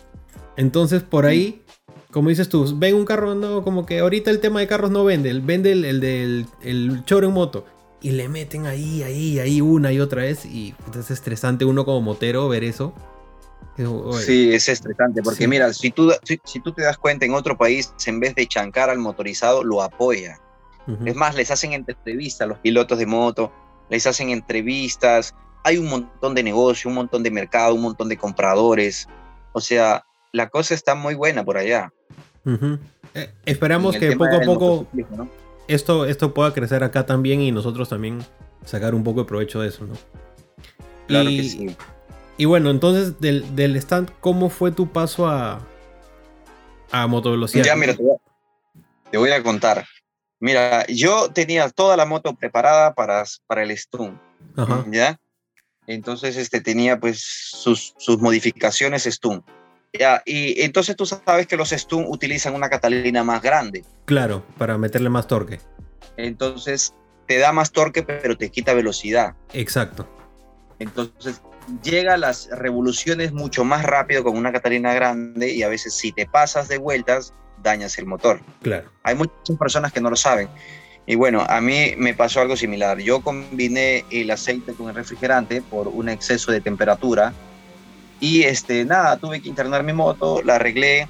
Entonces 0.57 1.03
por 1.03 1.27
ahí, 1.27 1.63
como 2.11 2.31
dices 2.31 2.49
tú, 2.49 2.75
ven 2.79 2.95
un 2.95 3.05
carro, 3.05 3.35
no, 3.35 3.63
como 3.63 3.85
que 3.85 3.99
ahorita 3.99 4.31
el 4.31 4.41
tema 4.41 4.61
de 4.61 4.67
carros 4.67 4.91
no 4.91 5.05
vende. 5.05 5.39
Vende 5.39 5.73
el, 5.73 5.85
el 5.85 6.01
del 6.01 6.47
el 6.63 7.05
choro 7.05 7.27
en 7.27 7.35
moto. 7.35 7.67
Y 8.01 8.13
le 8.13 8.29
meten 8.29 8.67
ahí, 8.67 9.03
ahí, 9.03 9.39
ahí 9.39 9.61
una 9.61 9.93
y 9.93 10.01
otra 10.01 10.23
vez. 10.23 10.47
Y 10.47 10.75
es 10.99 11.11
estresante 11.11 11.67
uno 11.67 11.85
como 11.85 12.01
motero 12.01 12.49
ver 12.49 12.65
eso. 12.65 12.95
Sí, 14.25 14.53
es 14.53 14.69
estresante, 14.69 15.23
porque 15.23 15.47
mira, 15.47 15.73
si 15.73 15.91
tú, 15.91 16.13
si, 16.25 16.61
tú 16.61 16.73
te 16.73 16.83
das 16.83 16.99
cuenta, 16.99 17.25
en 17.25 17.35
otro 17.35 17.57
país, 17.57 17.95
en 18.07 18.19
vez 18.19 18.35
de 18.35 18.47
chancar 18.47 18.91
al 18.91 18.99
motorizado, 18.99 19.63
lo 19.63 19.83
apoya. 19.83 20.41
Es 21.05 21.15
más, 21.15 21.35
les 21.35 21.51
hacen 21.51 21.75
entrevistas 21.75 22.47
a 22.47 22.47
los 22.47 22.59
pilotos 22.61 22.99
de 22.99 23.05
moto, 23.05 23.53
les 23.91 24.07
hacen 24.07 24.31
entrevistas, 24.31 25.35
hay 25.63 25.77
un 25.77 25.87
montón 25.87 26.35
de 26.35 26.43
negocio, 26.43 26.89
un 26.89 26.95
montón 26.95 27.23
de 27.23 27.31
mercado, 27.31 27.75
un 27.75 27.83
montón 27.83 28.09
de 28.09 28.17
compradores. 28.17 29.07
O 29.53 29.61
sea, 29.61 30.07
la 30.33 30.49
cosa 30.49 30.75
está 30.75 30.95
muy 30.95 31.15
buena 31.15 31.45
por 31.45 31.59
allá. 31.59 31.93
Eh, 33.15 33.31
esperamos 33.45 33.97
que 33.97 34.17
poco 34.17 34.35
a 34.35 34.41
poco 34.41 34.87
esto, 35.69 36.07
esto 36.07 36.33
pueda 36.33 36.55
crecer 36.55 36.83
acá 36.83 37.05
también 37.05 37.43
y 37.43 37.53
nosotros 37.53 37.91
también 37.91 38.25
sacar 38.65 38.95
un 38.95 39.05
poco 39.05 39.21
de 39.21 39.27
provecho 39.27 39.61
de 39.61 39.69
eso, 39.69 39.85
¿no? 39.87 39.95
Claro 41.07 41.29
que 41.29 41.45
sí. 41.45 41.77
Y 42.39 42.45
bueno, 42.45 42.71
entonces 42.71 43.21
del, 43.21 43.57
del 43.57 43.77
stand, 43.77 44.11
¿cómo 44.21 44.49
fue 44.49 44.71
tu 44.71 44.91
paso 44.91 45.27
a, 45.29 45.61
a 46.93 47.07
motovelocidad? 47.09 47.65
Ya, 47.65 47.75
mira, 47.75 47.97
te 49.11 49.19
voy, 49.19 49.31
a 49.33 49.43
contar. 49.43 49.85
Mira, 50.39 50.87
yo 50.87 51.31
tenía 51.33 51.69
toda 51.69 51.97
la 51.97 52.07
moto 52.07 52.35
preparada 52.37 52.95
para, 52.95 53.25
para 53.49 53.65
el 53.65 53.77
stun. 53.77 54.21
¿Ya? 54.87 55.19
Entonces, 55.89 56.37
este, 56.37 56.61
tenía 56.61 57.01
pues 57.01 57.21
sus, 57.21 57.95
sus 57.99 58.19
modificaciones 58.21 59.05
stun. 59.05 59.45
Ya, 59.93 60.23
y 60.25 60.63
entonces 60.63 60.95
tú 60.95 61.07
sabes 61.07 61.47
que 61.49 61.57
los 61.57 61.71
stun 61.71 62.05
utilizan 62.07 62.55
una 62.55 62.69
Catalina 62.69 63.25
más 63.25 63.43
grande. 63.43 63.85
Claro, 64.05 64.45
para 64.59 64.79
meterle 64.79 65.09
más 65.09 65.27
torque. 65.27 65.61
Entonces, 66.17 66.95
te 67.27 67.39
da 67.39 67.53
más 67.53 67.73
torque, 67.73 68.03
pero 68.05 68.37
te 68.37 68.51
quita 68.51 68.75
velocidad. 68.75 69.35
Exacto. 69.53 70.07
Entonces, 70.79 71.41
llega 71.83 72.15
a 72.15 72.17
las 72.17 72.49
revoluciones 72.51 73.33
mucho 73.33 73.65
más 73.65 73.85
rápido 73.85 74.25
con 74.25 74.37
una 74.37 74.53
Catalina 74.53 74.95
grande 74.95 75.53
y 75.53 75.63
a 75.63 75.69
veces 75.69 75.95
si 75.95 76.13
te 76.13 76.27
pasas 76.27 76.69
de 76.69 76.79
vueltas, 76.79 77.33
dañas 77.63 77.99
el 77.99 78.07
motor. 78.07 78.41
Claro. 78.63 78.91
Hay 79.03 79.15
muchas 79.15 79.57
personas 79.59 79.93
que 79.93 80.01
no 80.01 80.11
lo 80.11 80.17
saben. 80.17 80.49
Y 81.07 81.15
bueno, 81.15 81.45
a 81.49 81.61
mí 81.61 81.95
me 81.97 82.15
pasó 82.15 82.41
algo 82.41 82.57
similar. 82.57 82.99
Yo 82.99 83.21
combiné 83.21 84.05
el 84.11 84.31
aceite 84.31 84.75
con 84.75 84.89
el 84.89 84.95
refrigerante 84.95 85.63
por 85.63 85.89
un 85.89 86.09
exceso 86.09 86.53
de 86.53 86.61
temperatura 86.61 87.33
y 88.21 88.43
este, 88.43 88.85
nada, 88.85 89.17
tuve 89.17 89.41
que 89.41 89.49
internar 89.49 89.85
mi 89.85 89.93
moto, 89.93 90.43
la 90.43 90.57
arreglé 90.57 91.09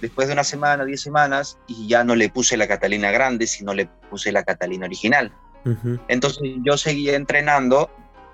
después 0.00 0.26
de 0.26 0.34
una 0.34 0.44
semana, 0.44 0.84
diez 0.84 1.00
semanas 1.00 1.56
y 1.66 1.86
ya 1.88 2.04
no 2.04 2.14
le 2.14 2.28
puse 2.28 2.56
la 2.56 2.66
Catalina 2.66 3.10
grande, 3.10 3.46
sino 3.46 3.72
le 3.72 3.86
puse 4.10 4.32
la 4.32 4.42
Catalina 4.42 4.86
original. 4.86 5.32
Entonces 6.08 6.42
yo 6.64 6.76
seguía 6.76 7.14
entrenando 7.14 7.88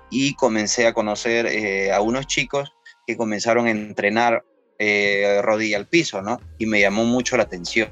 y 0.09 0.33
comencé 0.35 0.87
a 0.87 0.93
conocer 0.93 1.45
eh, 1.45 1.91
a 1.91 2.01
unos 2.01 2.27
chicos 2.27 2.73
que 3.05 3.17
comenzaron 3.17 3.67
a 3.67 3.71
entrenar 3.71 4.43
eh, 4.77 5.41
rodilla 5.43 5.77
al 5.77 5.87
piso, 5.87 6.21
¿no? 6.21 6.39
Y 6.57 6.65
me 6.65 6.79
llamó 6.79 7.03
mucho 7.03 7.37
la 7.37 7.43
atención. 7.43 7.89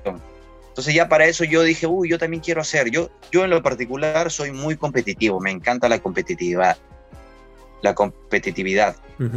Entonces 0.68 0.94
ya 0.94 1.10
para 1.10 1.26
eso 1.26 1.44
yo 1.44 1.64
dije, 1.64 1.88
uy, 1.88 2.10
yo 2.10 2.20
también 2.20 2.42
quiero 2.42 2.62
hacer. 2.62 2.90
Yo, 2.92 3.10
yo 3.32 3.44
en 3.44 3.50
lo 3.50 3.62
particular 3.62 4.32
soy 4.32 4.52
muy 4.52 4.78
competitivo, 4.78 5.40
me 5.40 5.52
encanta 5.52 5.90
la 5.90 6.00
competitividad. 6.00 6.78
La 7.82 7.94
competitividad. 7.94 8.96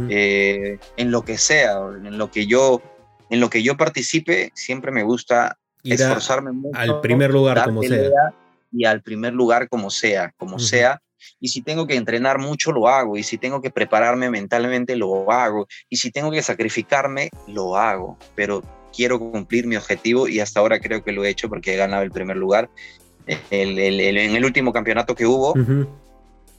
Eh, 0.09 0.79
en 0.97 1.11
lo 1.11 1.23
que 1.23 1.37
sea, 1.37 1.79
en 2.03 2.17
lo 2.17 2.31
que 2.31 2.47
yo, 2.47 2.81
en 3.29 3.39
lo 3.39 3.49
que 3.49 3.63
yo 3.63 3.75
participe, 3.75 4.51
siempre 4.55 4.91
me 4.91 5.03
gusta 5.03 5.57
esforzarme 5.83 6.51
mucho. 6.51 6.79
Al 6.79 7.01
primer 7.01 7.31
lugar 7.31 7.63
como 7.65 7.81
sea. 7.81 8.33
Y 8.71 8.85
al 8.85 9.01
primer 9.01 9.33
lugar 9.33 9.67
como 9.67 9.89
sea, 9.89 10.33
como 10.37 10.57
sea 10.57 11.01
y 11.39 11.49
si 11.49 11.61
tengo 11.61 11.87
que 11.87 11.95
entrenar 11.95 12.39
mucho, 12.39 12.71
lo 12.71 12.87
hago. 12.87 13.17
Y 13.17 13.23
si 13.23 13.37
tengo 13.37 13.61
que 13.61 13.71
prepararme 13.71 14.29
mentalmente, 14.29 14.95
lo 14.95 15.31
hago. 15.31 15.67
Y 15.89 15.97
si 15.97 16.11
tengo 16.11 16.31
que 16.31 16.41
sacrificarme, 16.41 17.29
lo 17.47 17.75
hago. 17.75 18.17
Pero 18.35 18.63
quiero 18.93 19.19
cumplir 19.19 19.67
mi 19.67 19.75
objetivo 19.75 20.27
y 20.27 20.39
hasta 20.39 20.59
ahora 20.59 20.79
creo 20.79 21.03
que 21.03 21.11
lo 21.11 21.23
he 21.23 21.29
hecho 21.29 21.49
porque 21.49 21.73
he 21.73 21.77
ganado 21.77 22.03
el 22.03 22.11
primer 22.11 22.37
lugar 22.37 22.69
en 23.49 24.35
el 24.35 24.45
último 24.45 24.73
campeonato 24.73 25.15
que 25.15 25.25
hubo. 25.25 25.53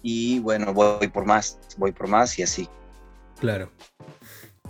Y 0.02 0.40
bueno, 0.40 0.72
voy 0.72 1.08
por 1.08 1.24
más, 1.24 1.58
voy 1.76 1.92
por 1.92 2.08
más 2.08 2.38
y 2.38 2.42
así. 2.42 2.68
Claro. 3.38 3.70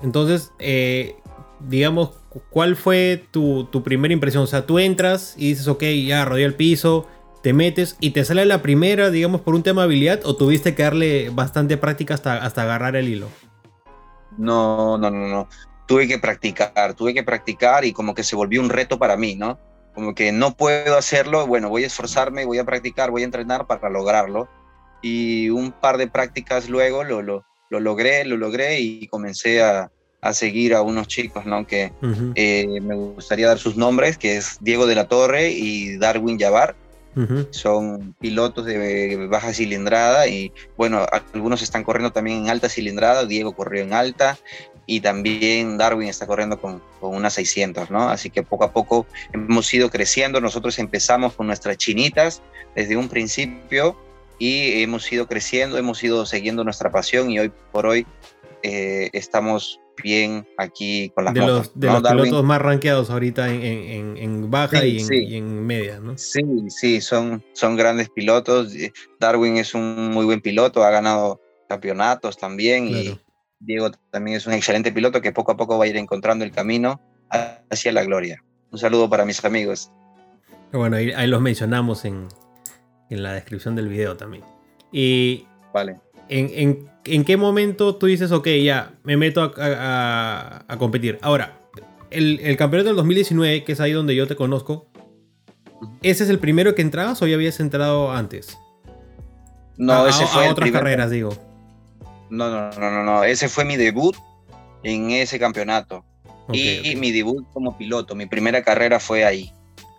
Entonces, 0.02 0.50
eh, 0.58 1.16
digamos, 1.60 2.10
¿cuál 2.50 2.76
fue 2.76 3.24
tu, 3.30 3.64
tu, 3.64 3.82
primera 3.82 4.12
impresión? 4.12 4.42
O 4.42 4.46
sea, 4.46 4.66
tú 4.66 4.78
entras 4.78 5.34
y 5.38 5.48
dices, 5.48 5.68
ok, 5.68 5.84
ya 6.06 6.24
rodeo 6.24 6.46
el 6.46 6.54
piso, 6.54 7.06
te 7.42 7.52
metes 7.52 7.96
y 8.00 8.10
te 8.10 8.24
sale 8.24 8.46
la 8.46 8.62
primera, 8.62 9.10
digamos, 9.10 9.40
por 9.40 9.54
un 9.54 9.62
tema 9.62 9.82
de 9.82 9.86
habilidad 9.86 10.20
o 10.24 10.36
tuviste 10.36 10.74
que 10.74 10.84
darle 10.84 11.30
bastante 11.30 11.76
práctica 11.76 12.14
hasta, 12.14 12.36
hasta 12.36 12.62
agarrar 12.62 12.96
el 12.96 13.08
hilo? 13.08 13.28
No, 14.38 14.96
no, 14.96 15.10
no, 15.10 15.28
no. 15.28 15.48
Tuve 15.86 16.06
que 16.06 16.18
practicar, 16.18 16.94
tuve 16.94 17.12
que 17.12 17.24
practicar 17.24 17.84
y 17.84 17.92
como 17.92 18.14
que 18.14 18.22
se 18.22 18.36
volvió 18.36 18.60
un 18.60 18.70
reto 18.70 18.98
para 18.98 19.16
mí, 19.16 19.34
¿no? 19.34 19.58
Como 19.94 20.14
que 20.14 20.32
no 20.32 20.56
puedo 20.56 20.96
hacerlo, 20.96 21.46
bueno, 21.46 21.68
voy 21.68 21.84
a 21.84 21.88
esforzarme, 21.88 22.46
voy 22.46 22.58
a 22.58 22.64
practicar, 22.64 23.10
voy 23.10 23.22
a 23.22 23.26
entrenar 23.26 23.66
para 23.66 23.90
lograrlo. 23.90 24.48
Y 25.02 25.50
un 25.50 25.72
par 25.72 25.98
de 25.98 26.06
prácticas 26.06 26.68
luego 26.68 27.02
lo, 27.02 27.20
lo, 27.22 27.44
lo 27.68 27.80
logré, 27.80 28.24
lo 28.24 28.36
logré 28.36 28.80
y 28.80 29.08
comencé 29.08 29.62
a, 29.62 29.90
a 30.22 30.32
seguir 30.32 30.74
a 30.74 30.82
unos 30.82 31.08
chicos, 31.08 31.44
¿no? 31.44 31.66
Que 31.66 31.92
eh, 32.36 32.80
me 32.80 32.94
gustaría 32.94 33.48
dar 33.48 33.58
sus 33.58 33.76
nombres, 33.76 34.16
que 34.16 34.36
es 34.36 34.58
Diego 34.60 34.86
de 34.86 34.94
la 34.94 35.08
Torre 35.08 35.50
y 35.50 35.98
Darwin 35.98 36.38
Yavar 36.38 36.76
son 37.50 38.14
pilotos 38.20 38.64
de 38.64 39.26
baja 39.30 39.52
cilindrada 39.52 40.26
y 40.28 40.52
bueno, 40.76 41.06
algunos 41.34 41.62
están 41.62 41.84
corriendo 41.84 42.12
también 42.12 42.44
en 42.44 42.50
alta 42.50 42.68
cilindrada, 42.68 43.26
Diego 43.26 43.54
corrió 43.54 43.82
en 43.82 43.92
alta 43.92 44.38
y 44.86 45.00
también 45.00 45.78
Darwin 45.78 46.08
está 46.08 46.26
corriendo 46.26 46.60
con, 46.60 46.82
con 47.00 47.14
unas 47.14 47.34
600, 47.34 47.90
¿no? 47.90 48.08
Así 48.08 48.30
que 48.30 48.42
poco 48.42 48.64
a 48.64 48.72
poco 48.72 49.06
hemos 49.32 49.72
ido 49.72 49.90
creciendo, 49.90 50.40
nosotros 50.40 50.78
empezamos 50.78 51.34
con 51.34 51.46
nuestras 51.46 51.76
chinitas 51.76 52.42
desde 52.74 52.96
un 52.96 53.08
principio 53.08 53.96
y 54.38 54.82
hemos 54.82 55.10
ido 55.12 55.28
creciendo, 55.28 55.78
hemos 55.78 56.02
ido 56.02 56.26
siguiendo 56.26 56.64
nuestra 56.64 56.90
pasión 56.90 57.30
y 57.30 57.38
hoy 57.38 57.52
por 57.70 57.86
hoy 57.86 58.06
eh, 58.62 59.10
estamos 59.12 59.80
bien 60.02 60.46
aquí 60.58 61.10
con 61.14 61.24
las 61.24 61.34
de. 61.34 61.40
Los, 61.40 61.78
de 61.78 61.86
los 61.88 62.02
pilotos 62.02 62.44
más 62.44 62.60
rankeados 62.60 63.10
ahorita 63.10 63.52
en, 63.52 64.16
en, 64.16 64.50
baja 64.50 64.84
y, 64.84 64.98
en, 65.36 65.66
media, 65.66 66.00
¿no? 66.00 66.16
Sí, 66.16 66.42
sí, 66.68 67.00
son, 67.00 67.44
son 67.52 67.76
grandes 67.76 68.08
pilotos. 68.10 68.72
Darwin 69.18 69.56
es 69.56 69.74
un 69.74 70.10
muy 70.10 70.24
buen 70.24 70.40
piloto, 70.40 70.84
ha 70.84 70.90
ganado 70.90 71.40
campeonatos 71.68 72.36
también 72.36 72.88
y 72.88 73.18
Diego 73.60 73.90
también 74.10 74.36
es 74.36 74.46
un 74.46 74.52
excelente 74.52 74.92
piloto 74.92 75.20
que 75.20 75.32
poco 75.32 75.52
a 75.52 75.56
poco 75.56 75.78
va 75.78 75.84
a 75.84 75.88
ir 75.88 75.96
encontrando 75.96 76.44
el 76.44 76.50
camino 76.50 77.00
hacia 77.70 77.92
la 77.92 78.04
gloria. 78.04 78.42
Un 78.70 78.78
saludo 78.78 79.08
para 79.08 79.24
mis 79.24 79.44
amigos. 79.44 79.90
Bueno, 80.72 80.96
ahí, 80.96 81.26
los 81.26 81.40
mencionamos 81.40 82.04
en, 82.04 82.28
en, 83.10 83.22
la 83.22 83.34
descripción 83.34 83.76
del 83.76 83.88
video 83.88 84.16
también. 84.16 84.42
Y 84.90 85.46
vale. 85.72 85.98
En, 86.32 86.88
en, 87.04 87.24
qué 87.24 87.36
momento 87.36 87.96
tú 87.96 88.06
dices, 88.06 88.32
ok, 88.32 88.48
ya, 88.62 88.94
me 89.04 89.16
meto 89.16 89.52
a, 89.56 90.64
a, 90.66 90.78
competir? 90.78 91.18
Ahora, 91.22 91.60
el, 92.10 92.40
el, 92.40 92.56
campeonato 92.56 92.88
del 92.88 92.96
2019, 92.96 93.64
que 93.64 93.72
es 93.72 93.80
ahí 93.80 93.92
donde 93.92 94.14
yo 94.14 94.26
te 94.26 94.36
conozco, 94.36 94.86
¿ese 96.02 96.24
es 96.24 96.30
el 96.30 96.38
primero 96.38 96.74
que 96.74 96.82
entrabas 96.82 97.20
o 97.22 97.26
ya 97.26 97.34
habías 97.34 97.60
entrado 97.60 98.10
antes? 98.12 98.58
No, 99.76 100.06
ese 100.06 100.26
fue. 100.26 100.46
A 100.46 100.52
otras 100.52 100.70
carreras, 100.70 101.10
digo. 101.10 101.36
No, 102.30 102.48
no, 102.48 102.70
no, 102.78 102.90
no, 102.90 103.04
no. 103.04 103.24
Ese 103.24 103.48
fue 103.48 103.64
mi 103.64 103.76
debut 103.76 104.16
en 104.82 105.10
ese 105.10 105.38
campeonato. 105.38 106.04
y 106.52 106.94
mi 106.96 107.12
debut 107.12 107.46
como 107.52 107.76
piloto. 107.76 108.14
Mi 108.14 108.26
primera 108.26 108.62
carrera 108.62 109.00
fue 109.00 109.24
ahí. 109.24 109.52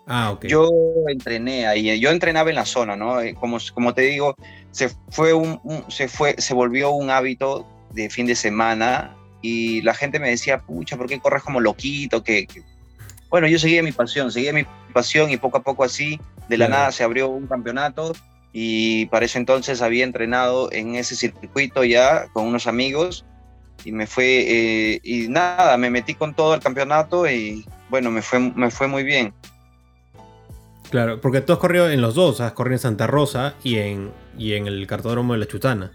Ah, 0.05 0.31
ok. 0.31 0.45
Yo 0.45 0.69
entrené 1.07 1.65
ahí. 1.67 1.99
Yo 1.99 2.09
entrenaba 2.09 2.49
en 2.49 2.55
la 2.55 2.65
zona, 2.65 2.95
¿no? 2.95 3.21
Eh, 3.21 3.33
como, 3.35 3.57
como 3.73 3.93
te 3.93 4.01
digo, 4.01 4.35
se 4.71 4.89
fue 5.09 5.33
un, 5.33 5.59
se 5.87 6.07
fue, 6.07 6.35
se 6.37 6.53
volvió 6.53 6.91
un 6.91 7.09
hábito 7.09 7.65
de 7.91 8.09
fin 8.09 8.25
de 8.25 8.35
semana 8.35 9.15
y 9.41 9.81
la 9.81 9.93
gente 9.93 10.19
me 10.19 10.29
decía, 10.29 10.59
pucha, 10.59 10.97
¿por 10.97 11.07
qué 11.07 11.19
corres 11.19 11.43
como 11.43 11.59
loquito? 11.59 12.23
Que, 12.23 12.47
Bueno, 13.29 13.47
yo 13.47 13.59
seguía 13.59 13.83
mi 13.83 13.91
pasión, 13.91 14.31
seguía 14.31 14.53
mi 14.53 14.65
pasión 14.93 15.29
y 15.29 15.37
poco 15.37 15.57
a 15.57 15.63
poco 15.63 15.83
así, 15.83 16.19
de 16.47 16.57
la 16.57 16.67
nada 16.67 16.91
se 16.91 17.03
abrió 17.03 17.29
un 17.29 17.47
campeonato 17.47 18.13
y 18.51 19.07
para 19.07 19.25
ese 19.25 19.39
entonces 19.39 19.81
había 19.81 20.03
entrenado 20.03 20.71
en 20.71 20.95
ese 20.95 21.15
circuito 21.15 21.83
ya 21.83 22.27
con 22.33 22.45
unos 22.45 22.67
amigos 22.67 23.25
y 23.83 23.91
me 23.91 24.07
fue, 24.07 24.45
eh, 24.47 24.99
y 25.03 25.27
nada, 25.27 25.75
me 25.77 25.89
metí 25.89 26.13
con 26.13 26.33
todo 26.33 26.53
el 26.55 26.61
campeonato 26.61 27.29
y 27.29 27.65
bueno, 27.89 28.11
me 28.11 28.21
fue, 28.21 28.39
me 28.39 28.71
fue 28.71 28.87
muy 28.87 29.03
bien. 29.03 29.33
Claro, 30.93 31.19
porque 31.19 31.41
tú 31.41 31.53
has 31.53 31.57
corrido 31.57 31.89
en 31.89 32.01
los 32.01 32.13
dos, 32.13 32.39
has 32.39 32.51
corrido 32.51 32.75
en 32.75 32.79
Santa 32.79 33.07
Rosa 33.07 33.55
y 33.63 33.77
en, 33.77 34.11
y 34.37 34.53
en 34.53 34.67
el 34.67 34.85
cartódromo 34.85 35.33
de 35.33 35.39
la 35.39 35.47
Chutana. 35.47 35.91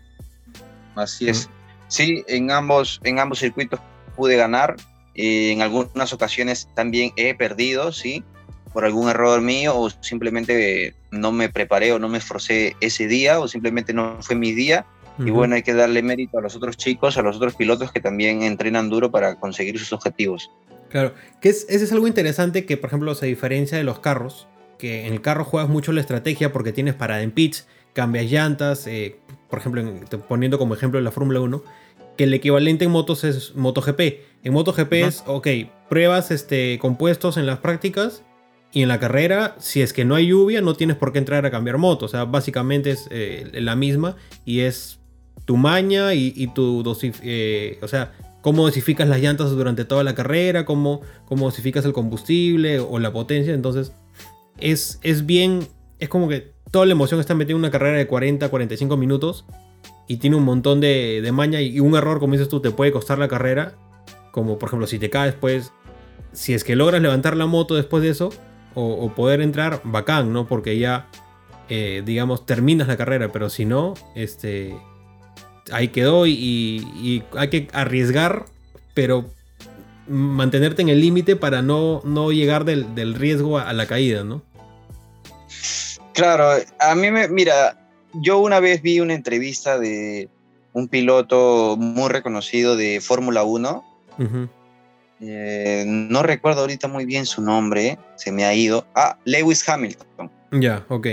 Así 0.96 1.28
es. 1.28 1.48
Sí, 1.87 2.24
en 2.26 2.50
ambos, 2.50 3.00
en 3.04 3.20
ambos 3.20 3.38
circuitos 3.38 3.78
pude 4.16 4.34
ganar. 4.34 4.74
Eh, 5.14 5.52
en 5.52 5.62
algunas 5.62 6.12
ocasiones 6.12 6.68
también 6.74 7.12
he 7.14 7.32
perdido, 7.37 7.92
sí, 7.92 8.24
por 8.72 8.84
algún 8.84 9.08
error 9.08 9.40
mío 9.40 9.78
o 9.78 9.88
simplemente 9.88 10.96
no 11.12 11.30
me 11.30 11.48
preparé 11.48 11.92
o 11.92 12.00
no 12.00 12.08
me 12.08 12.18
esforcé 12.18 12.74
ese 12.80 13.06
día 13.06 13.38
o 13.38 13.46
simplemente 13.46 13.92
no 13.94 14.16
fue 14.20 14.34
mi 14.34 14.50
día. 14.50 14.84
Y 15.20 15.30
bueno, 15.30 15.54
hay 15.54 15.62
que 15.62 15.74
darle 15.74 16.02
mérito 16.02 16.38
a 16.38 16.42
los 16.42 16.56
otros 16.56 16.76
chicos, 16.76 17.16
a 17.16 17.22
los 17.22 17.37
otros 17.37 17.54
pilotos 17.54 17.92
que 17.92 18.00
también 18.00 18.42
entrenan 18.42 18.90
duro 18.90 19.12
para 19.12 19.37
conseguir 19.37 19.78
sus 19.78 19.92
objetivos. 19.92 20.50
Claro, 20.90 21.14
que 21.40 21.50
es, 21.50 21.66
ese 21.68 21.84
es 21.84 21.92
algo 21.92 22.08
interesante 22.08 22.66
que, 22.66 22.76
por 22.76 22.88
ejemplo, 22.88 23.14
se 23.14 23.26
diferencia 23.26 23.78
de 23.78 23.84
los 23.84 24.00
carros, 24.00 24.48
que 24.79 25.07
en 25.07 25.12
el 25.12 25.21
carro 25.21 25.45
juegas 25.45 25.69
mucho 25.69 25.93
la 25.93 26.01
estrategia 26.01 26.53
porque 26.53 26.73
tienes 26.73 26.95
parada 26.95 27.23
en 27.23 27.31
pits, 27.31 27.67
cambias 27.93 28.31
llantas, 28.31 28.87
eh, 28.87 29.17
por 29.51 29.59
ejemplo, 29.59 29.83
poniendo 30.29 30.59
como 30.59 30.75
ejemplo 30.75 31.01
la 31.01 31.11
Fórmula 31.11 31.41
1, 31.41 31.62
que 32.17 32.25
el 32.25 32.35
equivalente 32.35 32.85
en 32.85 32.91
motos 32.91 33.25
es 33.25 33.55
MotoGP. 33.55 34.01
En 34.45 34.53
MotoGP 34.53 34.93
es, 34.95 35.23
ok, 35.27 35.49
pruebas 35.88 36.31
este, 36.31 36.79
compuestos 36.81 37.37
en 37.37 37.47
las 37.47 37.59
prácticas 37.59 38.23
y 38.73 38.83
en 38.83 38.88
la 38.88 39.01
carrera, 39.01 39.57
si 39.59 39.81
es 39.81 39.93
que 39.93 40.05
no 40.05 40.14
hay 40.14 40.29
lluvia, 40.29 40.61
no 40.61 40.75
tienes 40.75 40.97
por 40.97 41.12
qué 41.12 41.19
entrar 41.19 41.47
a 41.47 41.51
cambiar 41.51 41.79
moto. 41.79 42.07
O 42.07 42.09
sea, 42.09 42.25
básicamente 42.25 42.91
es 42.91 43.09
eh, 43.11 43.51
la 43.55 43.77
misma 43.77 44.17
y 44.45 44.61
es 44.61 44.99
tu 45.45 45.57
maña 45.57 46.12
y, 46.12 46.47
tu 46.49 46.85
eh, 47.23 47.79
o 47.83 47.88
sea, 47.88 48.12
cómo 48.43 48.64
dosificas 48.64 49.09
las 49.09 49.21
llantas 49.21 49.51
durante 49.51 49.85
toda 49.85 50.05
la 50.05 50.14
carrera, 50.14 50.64
cómo, 50.64 51.01
cómo 51.25 51.47
dosificas 51.47 51.85
el 51.85 51.93
combustible 51.93 52.81
o 52.81 52.99
la 52.99 53.12
potencia. 53.12 53.55
Entonces, 53.55 53.93
es, 54.61 54.99
es 55.03 55.27
bien, 55.27 55.66
es 55.99 56.09
como 56.09 56.29
que 56.29 56.53
toda 56.71 56.87
la 56.87 56.92
emoción 56.92 57.21
está 57.21 57.35
metida 57.35 57.53
en 57.53 57.61
una 57.61 57.71
carrera 57.71 57.99
de 57.99 58.07
40, 58.07 58.49
45 58.49 58.97
minutos 58.97 59.44
y 60.07 60.16
tiene 60.18 60.37
un 60.37 60.44
montón 60.44 60.81
de, 60.81 61.21
de 61.23 61.33
maña 61.33 61.61
y 61.61 61.81
un 61.81 61.97
error, 61.97 62.18
como 62.21 62.33
dices 62.33 62.49
tú, 62.49 62.61
te 62.61 62.71
puede 62.71 62.92
costar 62.92 63.18
la 63.18 63.29
carrera. 63.29 63.75
Como 64.33 64.59
por 64.59 64.68
ejemplo, 64.68 64.87
si 64.87 64.99
te 64.99 65.11
caes, 65.11 65.35
pues, 65.35 65.73
si 66.33 66.55
es 66.55 66.64
que 66.64 66.77
logras 66.77 67.03
levantar 67.03 67.37
la 67.37 67.47
moto 67.47 67.75
después 67.75 68.03
de 68.03 68.11
eso, 68.11 68.31
o, 68.75 69.12
poder 69.14 69.40
entrar, 69.40 69.81
bacán, 69.85 70.33
¿no? 70.33 70.47
Porque 70.47 70.79
ya, 70.79 71.09
eh, 71.68 72.03
digamos, 72.05 72.47
terminas 72.47 72.87
la 72.87 72.97
carrera, 72.97 73.33
pero 73.33 73.51
si 73.51 73.64
no, 73.64 73.94
este, 74.14 74.77
ahí 75.73 75.88
quedó 75.88 76.27
y, 76.27 77.25
hay 77.37 77.49
que 77.49 77.68
arriesgar, 77.73 78.44
pero 78.94 79.25
mantenerte 80.07 80.83
en 80.83 80.88
el 80.88 81.01
límite 81.01 81.37
para 81.37 81.61
no, 81.61 82.01
no 82.05 82.31
llegar 82.31 82.64
del, 82.64 83.14
riesgo 83.14 83.59
a, 83.59 83.73
la 83.73 83.87
caída, 83.87 84.25
¿no? 84.25 84.42
Claro, 86.18 86.50
a 86.81 86.94
mí 86.96 87.12
me, 87.12 87.28
mira, 87.28 87.78
yo 88.12 88.40
una 88.40 88.59
vez 88.59 88.83
vi 88.83 88.98
una 88.98 89.14
entrevista 89.14 89.78
de 89.78 90.28
un 90.72 90.88
piloto 90.88 91.76
muy 91.78 92.09
reconocido 92.09 92.76
de 92.76 93.00
Fórmula 93.00 93.44
1. 93.44 93.85
Eh, 95.20 95.85
no 95.87 96.24
recuerdo 96.24 96.62
ahorita 96.62 96.88
muy 96.88 97.04
bien 97.04 97.24
su 97.24 97.40
nombre, 97.40 98.00
se 98.16 98.33
me 98.33 98.44
ha 98.44 98.52
ido. 98.52 98.85
Ah, 98.96 99.16
Lewis 99.26 99.68
Hamilton. 99.68 100.28
Ya, 100.50 100.85
ok. 100.88 101.07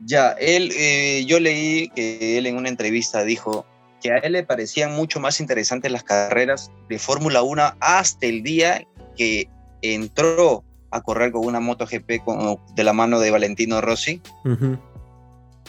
Ya, 0.00 0.32
él, 0.32 0.72
eh, 0.76 1.24
yo 1.26 1.40
leí 1.40 1.88
que 1.88 2.36
él 2.36 2.46
en 2.46 2.58
una 2.58 2.68
entrevista 2.68 3.24
dijo 3.24 3.64
que 4.02 4.12
a 4.12 4.18
él 4.18 4.32
le 4.32 4.42
parecían 4.42 4.92
mucho 4.94 5.20
más 5.20 5.40
interesantes 5.40 5.90
las 5.90 6.04
carreras 6.04 6.70
de 6.90 6.98
Fórmula 6.98 7.40
1 7.42 7.76
hasta 7.80 8.26
el 8.26 8.42
día 8.42 8.86
que 9.16 9.48
entró 9.80 10.64
a 10.92 11.00
correr 11.00 11.32
con 11.32 11.46
una 11.46 11.60
MotoGP 11.60 12.24
con, 12.24 12.58
de 12.74 12.84
la 12.84 12.92
mano 12.92 13.18
de 13.20 13.30
Valentino 13.30 13.80
Rossi, 13.80 14.20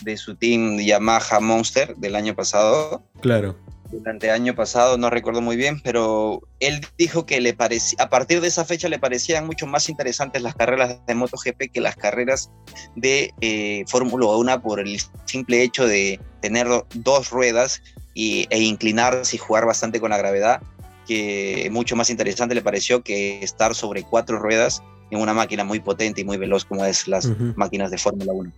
de 0.02 0.18
su 0.18 0.36
team 0.36 0.78
Yamaha 0.80 1.40
Monster 1.40 1.96
del 1.96 2.16
año 2.16 2.36
pasado. 2.36 3.04
Claro 3.22 3.56
durante 3.94 4.28
el 4.28 4.34
año 4.34 4.56
pasado, 4.56 4.98
no 4.98 5.10
recuerdo 5.10 5.42
muy 5.42 5.56
bien, 5.56 5.80
pero 5.82 6.42
él 6.60 6.82
dijo 6.98 7.26
que 7.26 7.40
le 7.42 7.54
parecía, 7.54 7.98
a 8.02 8.10
partir 8.10 8.42
de 8.42 8.48
esa 8.48 8.66
fecha 8.66 8.90
le 8.90 9.00
parecían 9.00 9.46
mucho 9.46 9.68
más 9.68 9.90
interesantes 9.90 10.42
las 10.42 10.56
carreras 10.56 11.06
de 11.06 11.16
MotoGP 11.16 11.72
que 11.72 11.82
las 11.82 11.96
carreras 11.96 12.50
de 12.96 13.34
eh, 13.42 13.84
Fórmula 13.88 14.26
1 14.26 14.62
por 14.62 14.80
el 14.80 15.00
simple 15.26 15.62
hecho 15.62 15.88
de 15.88 16.20
tener 16.42 16.68
dos 16.96 17.30
ruedas 17.30 17.82
y, 18.14 18.48
e 18.50 18.60
inclinarse 18.60 19.36
y 19.36 19.40
jugar 19.40 19.66
bastante 19.66 20.00
con 20.00 20.10
la 20.10 20.18
gravedad, 20.18 20.62
que 21.08 21.70
mucho 21.72 21.96
más 21.96 22.10
interesante 22.10 22.56
le 22.56 22.62
pareció 22.62 23.04
que 23.04 23.44
estar 23.44 23.76
sobre 23.76 24.04
cuatro 24.04 24.40
ruedas 24.40 24.82
en 25.14 25.22
una 25.22 25.34
máquina 25.34 25.64
muy 25.64 25.80
potente 25.80 26.22
y 26.22 26.24
muy 26.26 26.38
veloz 26.38 26.66
como 26.66 26.86
es 26.86 27.08
las 27.08 27.32
máquinas 27.56 27.92
de 27.92 27.98
Fórmula 27.98 28.34
1. 28.34 28.52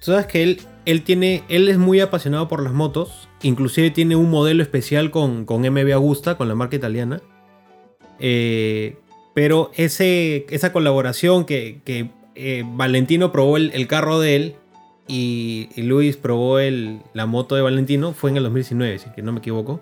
Tú 0.00 0.12
sabes 0.12 0.26
que 0.26 0.42
él, 0.42 0.60
él, 0.86 1.02
tiene, 1.02 1.44
él 1.48 1.68
es 1.68 1.76
muy 1.76 2.00
apasionado 2.00 2.48
por 2.48 2.62
las 2.62 2.72
motos. 2.72 3.28
Inclusive 3.42 3.90
tiene 3.90 4.16
un 4.16 4.30
modelo 4.30 4.62
especial 4.62 5.10
con, 5.10 5.44
con 5.44 5.60
MB 5.60 5.92
Agusta, 5.92 6.36
con 6.36 6.48
la 6.48 6.54
marca 6.54 6.76
italiana. 6.76 7.20
Eh, 8.18 8.96
pero 9.34 9.70
ese, 9.76 10.46
esa 10.50 10.72
colaboración 10.72 11.44
que, 11.44 11.80
que 11.84 12.10
eh, 12.34 12.64
Valentino 12.66 13.30
probó 13.30 13.56
el, 13.58 13.86
carro 13.86 14.20
de 14.20 14.36
él 14.36 14.54
y, 15.06 15.68
Luis 15.76 16.16
probó 16.16 16.58
el, 16.58 17.00
la 17.12 17.26
moto 17.26 17.54
de 17.54 17.62
Valentino 17.62 18.12
fue 18.12 18.30
en 18.30 18.38
el 18.38 18.42
2019, 18.44 18.98
si 18.98 19.10
que 19.10 19.22
no 19.22 19.32
me 19.32 19.38
equivoco. 19.38 19.80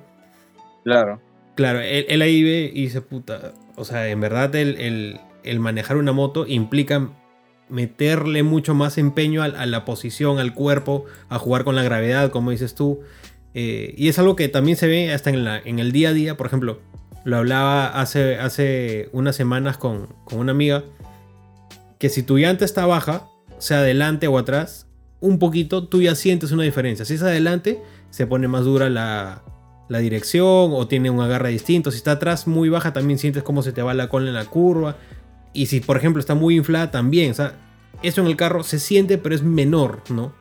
Claro. 0.84 1.20
Claro, 1.54 1.80
él, 1.80 2.22
ahí 2.22 2.42
ve 2.44 2.70
y 2.72 2.82
dice, 2.82 3.00
puta, 3.00 3.52
o 3.74 3.84
sea, 3.84 4.08
en 4.08 4.20
verdad 4.20 4.54
el, 4.54 4.80
el 4.80 5.20
manejar 5.58 5.96
una 5.96 6.12
moto 6.12 6.46
implica 6.46 7.10
meterle 7.68 8.42
mucho 8.42 8.74
más 8.74 8.98
empeño 8.98 9.42
a, 9.42 9.66
la 9.66 9.84
posición, 9.84 10.38
al 10.38 10.54
cuerpo, 10.54 11.04
a 11.28 11.38
jugar 11.38 11.64
con 11.64 11.74
la 11.74 11.82
gravedad, 11.82 12.30
como 12.30 12.50
dices 12.50 12.74
tú. 12.74 13.00
Eh, 13.54 13.94
y 13.96 14.08
es 14.08 14.18
algo 14.18 14.36
que 14.36 14.48
también 14.48 14.76
se 14.76 14.86
ve 14.86 15.12
hasta 15.12 15.30
en, 15.30 15.78
el 15.78 15.92
día 15.92 16.10
a 16.10 16.12
día. 16.12 16.36
Por 16.36 16.46
ejemplo, 16.46 16.80
lo 17.24 17.36
hablaba 17.36 17.88
hace, 17.88 19.08
unas 19.12 19.36
semanas 19.36 19.76
con, 19.76 20.06
con 20.24 20.38
una 20.38 20.52
amiga, 20.52 20.84
que 21.98 22.08
si 22.08 22.22
tu 22.22 22.38
llanta 22.38 22.64
está 22.64 22.86
baja, 22.86 23.26
sea 23.58 23.78
adelante 23.78 24.28
o 24.28 24.38
atrás, 24.38 24.86
un 25.20 25.38
poquito, 25.38 25.88
tú 25.88 26.00
ya 26.00 26.14
sientes 26.14 26.52
una 26.52 26.62
diferencia. 26.62 27.04
Si 27.04 27.14
es 27.14 27.22
adelante, 27.22 27.82
se 28.10 28.26
pone 28.26 28.48
más 28.48 28.64
dura 28.64 28.88
la, 28.88 29.42
la 29.88 29.98
dirección 29.98 30.70
o 30.72 30.86
tiene 30.86 31.10
un 31.10 31.20
agarre 31.20 31.50
distinto. 31.50 31.90
Si 31.90 31.96
está 31.96 32.12
atrás 32.12 32.46
muy 32.46 32.68
baja, 32.68 32.92
también 32.92 33.18
sientes 33.18 33.42
cómo 33.42 33.62
se 33.62 33.72
te 33.72 33.82
va 33.82 33.94
la 33.94 34.08
cola 34.08 34.28
en 34.28 34.34
la 34.34 34.44
curva. 34.44 34.96
Y 35.52 35.66
si, 35.66 35.80
por 35.80 35.96
ejemplo, 35.96 36.20
está 36.20 36.34
muy 36.34 36.56
inflada, 36.56 36.90
también. 36.90 37.30
O 37.30 37.34
sea, 37.34 37.54
eso 38.02 38.20
en 38.20 38.26
el 38.26 38.36
carro 38.36 38.62
se 38.62 38.78
siente, 38.78 39.18
pero 39.18 39.34
es 39.34 39.42
menor, 39.42 40.02
¿no? 40.08 40.32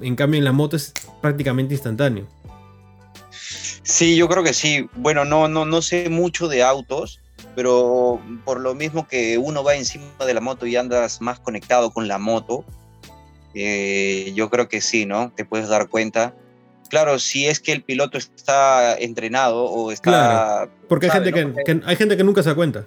En 0.00 0.16
cambio, 0.16 0.38
en 0.38 0.44
la 0.44 0.52
moto 0.52 0.76
es 0.76 0.92
prácticamente 1.22 1.74
instantáneo. 1.74 2.26
Sí, 3.82 4.16
yo 4.16 4.28
creo 4.28 4.42
que 4.42 4.52
sí. 4.52 4.88
Bueno, 4.96 5.24
no, 5.24 5.48
no, 5.48 5.64
no 5.64 5.82
sé 5.82 6.08
mucho 6.08 6.48
de 6.48 6.62
autos, 6.62 7.20
pero 7.54 8.20
por 8.44 8.60
lo 8.60 8.74
mismo 8.74 9.06
que 9.06 9.38
uno 9.38 9.62
va 9.62 9.76
encima 9.76 10.06
de 10.26 10.34
la 10.34 10.40
moto 10.40 10.66
y 10.66 10.76
andas 10.76 11.20
más 11.20 11.38
conectado 11.38 11.90
con 11.90 12.08
la 12.08 12.18
moto, 12.18 12.64
eh, 13.54 14.32
yo 14.34 14.50
creo 14.50 14.68
que 14.68 14.80
sí, 14.80 15.06
¿no? 15.06 15.32
Te 15.34 15.44
puedes 15.44 15.68
dar 15.68 15.88
cuenta. 15.88 16.34
Claro, 16.90 17.18
si 17.18 17.46
es 17.46 17.60
que 17.60 17.72
el 17.72 17.82
piloto 17.82 18.18
está 18.18 18.96
entrenado 18.96 19.64
o 19.64 19.90
está... 19.90 20.02
Claro, 20.02 20.72
porque 20.88 21.06
hay, 21.06 21.12
gente 21.12 21.32
que, 21.32 21.80
hay 21.84 21.96
gente 21.96 22.16
que 22.16 22.24
nunca 22.24 22.42
se 22.42 22.50
da 22.50 22.54
cuenta. 22.54 22.86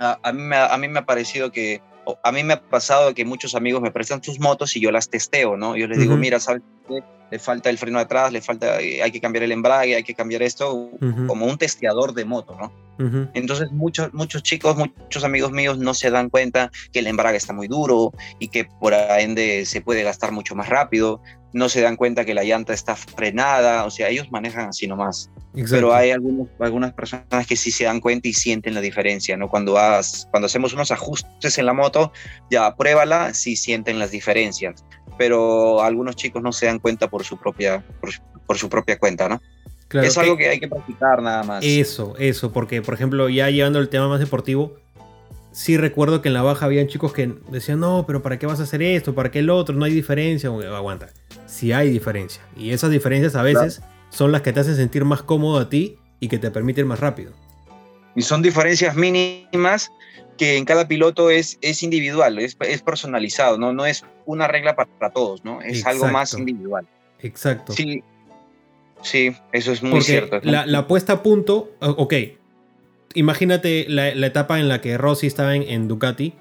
A, 0.00 0.32
mí 0.32 0.42
me, 0.42 0.56
a 0.56 0.76
mí 0.78 0.88
me 0.88 1.00
ha 1.00 1.04
parecido 1.04 1.52
que 1.52 1.82
a 2.24 2.32
mí 2.32 2.42
me 2.42 2.54
ha 2.54 2.60
pasado 2.62 3.14
que 3.14 3.24
muchos 3.24 3.54
amigos 3.54 3.82
me 3.82 3.92
prestan 3.92 4.22
sus 4.22 4.40
motos 4.40 4.74
y 4.76 4.80
yo 4.80 4.90
las 4.90 5.10
testeo, 5.10 5.56
¿no? 5.56 5.76
Yo 5.76 5.86
les 5.86 5.98
digo, 5.98 6.16
mira, 6.16 6.40
¿sabes 6.40 6.62
qué? 6.88 7.02
Le 7.30 7.38
falta 7.38 7.70
el 7.70 7.78
freno 7.78 7.98
atrás, 7.98 8.32
le 8.32 8.40
falta, 8.40 8.80
eh, 8.80 9.02
hay 9.02 9.10
que 9.10 9.20
cambiar 9.20 9.44
el 9.44 9.52
embrague, 9.52 9.96
hay 9.96 10.02
que 10.02 10.14
cambiar 10.14 10.42
esto, 10.42 10.90
como 11.26 11.46
un 11.46 11.58
testeador 11.58 12.14
de 12.14 12.24
moto, 12.24 12.56
¿no? 12.60 12.72
Entonces 13.32 13.72
muchos, 13.72 14.12
muchos 14.12 14.42
chicos, 14.42 14.76
muchos 14.76 15.24
amigos 15.24 15.52
míos 15.52 15.78
no 15.78 15.94
se 15.94 16.10
dan 16.10 16.28
cuenta 16.28 16.70
que 16.92 16.98
el 16.98 17.06
embrague 17.06 17.38
está 17.38 17.54
muy 17.54 17.66
duro 17.66 18.12
y 18.38 18.48
que 18.48 18.66
por 18.66 18.92
ende 18.92 19.64
se 19.64 19.80
puede 19.80 20.02
gastar 20.02 20.32
mucho 20.32 20.54
más 20.54 20.68
rápido, 20.68 21.22
no 21.52 21.68
se 21.68 21.80
dan 21.80 21.96
cuenta 21.96 22.24
que 22.24 22.34
la 22.34 22.44
llanta 22.44 22.72
está 22.72 22.94
frenada, 22.96 23.84
o 23.84 23.90
sea, 23.90 24.08
ellos 24.08 24.30
manejan 24.30 24.68
así 24.68 24.86
nomás. 24.86 25.30
Pero 25.68 25.92
hay 25.94 26.12
algunos, 26.12 26.48
algunas 26.60 26.92
personas 26.92 27.46
que 27.46 27.56
sí 27.56 27.72
se 27.72 27.84
dan 27.84 28.00
cuenta 28.00 28.28
y 28.28 28.34
sienten 28.34 28.74
la 28.74 28.80
diferencia, 28.80 29.36
¿no? 29.36 29.48
Cuando, 29.48 29.76
cuando 30.30 30.46
hacemos 30.46 30.72
unos 30.74 30.92
ajustes 30.92 31.58
en 31.58 31.66
la 31.66 31.72
moto, 31.72 32.12
ya 32.50 32.76
pruébala, 32.76 33.34
sí 33.34 33.56
sienten 33.56 33.98
las 33.98 34.12
diferencias. 34.12 34.84
Pero 35.20 35.82
algunos 35.82 36.16
chicos 36.16 36.42
no 36.42 36.50
se 36.50 36.64
dan 36.64 36.78
cuenta 36.78 37.10
por 37.10 37.24
su 37.24 37.36
propia, 37.36 37.84
por, 38.46 38.56
su 38.56 38.70
propia 38.70 38.98
cuenta, 38.98 39.28
¿no? 39.28 39.38
es 39.92 40.16
algo 40.16 40.34
que 40.38 40.48
hay 40.48 40.58
que 40.58 40.66
practicar 40.66 41.20
nada 41.20 41.42
más. 41.42 41.62
Eso, 41.62 42.14
eso, 42.18 42.52
porque 42.52 42.80
por 42.80 42.94
ejemplo, 42.94 43.28
ya 43.28 43.50
llevando 43.50 43.80
el 43.80 43.90
tema 43.90 44.08
más 44.08 44.18
deportivo, 44.18 44.78
sí 45.52 45.76
recuerdo 45.76 46.22
que 46.22 46.28
en 46.28 46.32
la 46.32 46.40
baja 46.40 46.64
habían 46.64 46.86
chicos 46.86 47.12
que 47.12 47.34
decían, 47.50 47.80
no, 47.80 48.06
pero 48.06 48.22
¿para 48.22 48.38
qué 48.38 48.46
vas 48.46 48.60
a 48.60 48.62
hacer 48.62 48.80
esto? 48.80 49.14
¿Para 49.14 49.30
qué 49.30 49.40
el 49.40 49.50
otro? 49.50 49.74
No 49.74 49.84
hay 49.84 49.92
diferencia. 49.92 50.48
Aguanta. 50.48 51.10
Sí 51.44 51.70
hay 51.70 51.90
diferencia. 51.90 52.40
Y 52.56 52.70
esas 52.70 52.90
diferencias 52.90 53.34
a 53.34 53.42
veces 53.42 53.82
son 54.08 54.32
las 54.32 54.40
que 54.40 54.54
te 54.54 54.60
hacen 54.60 54.76
sentir 54.76 55.04
más 55.04 55.22
cómodo 55.22 55.58
a 55.58 55.68
ti 55.68 55.98
y 56.18 56.28
que 56.28 56.38
te 56.38 56.50
permiten 56.50 56.86
más 56.86 56.98
rápido. 56.98 57.32
Y 58.16 58.22
son 58.22 58.40
diferencias 58.40 58.96
mínimas 58.96 59.92
que 60.40 60.56
en 60.56 60.64
cada 60.64 60.88
piloto 60.88 61.28
es, 61.28 61.58
es 61.60 61.82
individual, 61.82 62.38
es, 62.38 62.56
es 62.60 62.80
personalizado, 62.80 63.58
¿no? 63.58 63.74
no 63.74 63.84
es 63.84 64.06
una 64.24 64.48
regla 64.48 64.74
para, 64.74 65.10
todos, 65.10 65.44
¿no? 65.44 65.60
Es 65.60 65.84
algo 65.84 66.08
más 66.08 66.32
individual. 66.32 66.86
Exacto. 67.18 67.74
Sí, 67.74 68.02
sí, 69.02 69.36
eso 69.52 69.70
es 69.70 69.82
muy 69.82 70.00
cierto. 70.00 70.40
La, 70.42 70.64
la, 70.64 70.86
puesta 70.86 71.12
a 71.12 71.22
punto, 71.22 71.72
ok, 71.80 72.14
imagínate 73.12 73.84
la, 73.90 74.08
etapa 74.08 74.58
en 74.58 74.68
la 74.68 74.80
que 74.80 74.96
Rossi 74.96 75.26
estaba 75.26 75.54
en, 75.54 75.88
Ducati. 75.88 76.32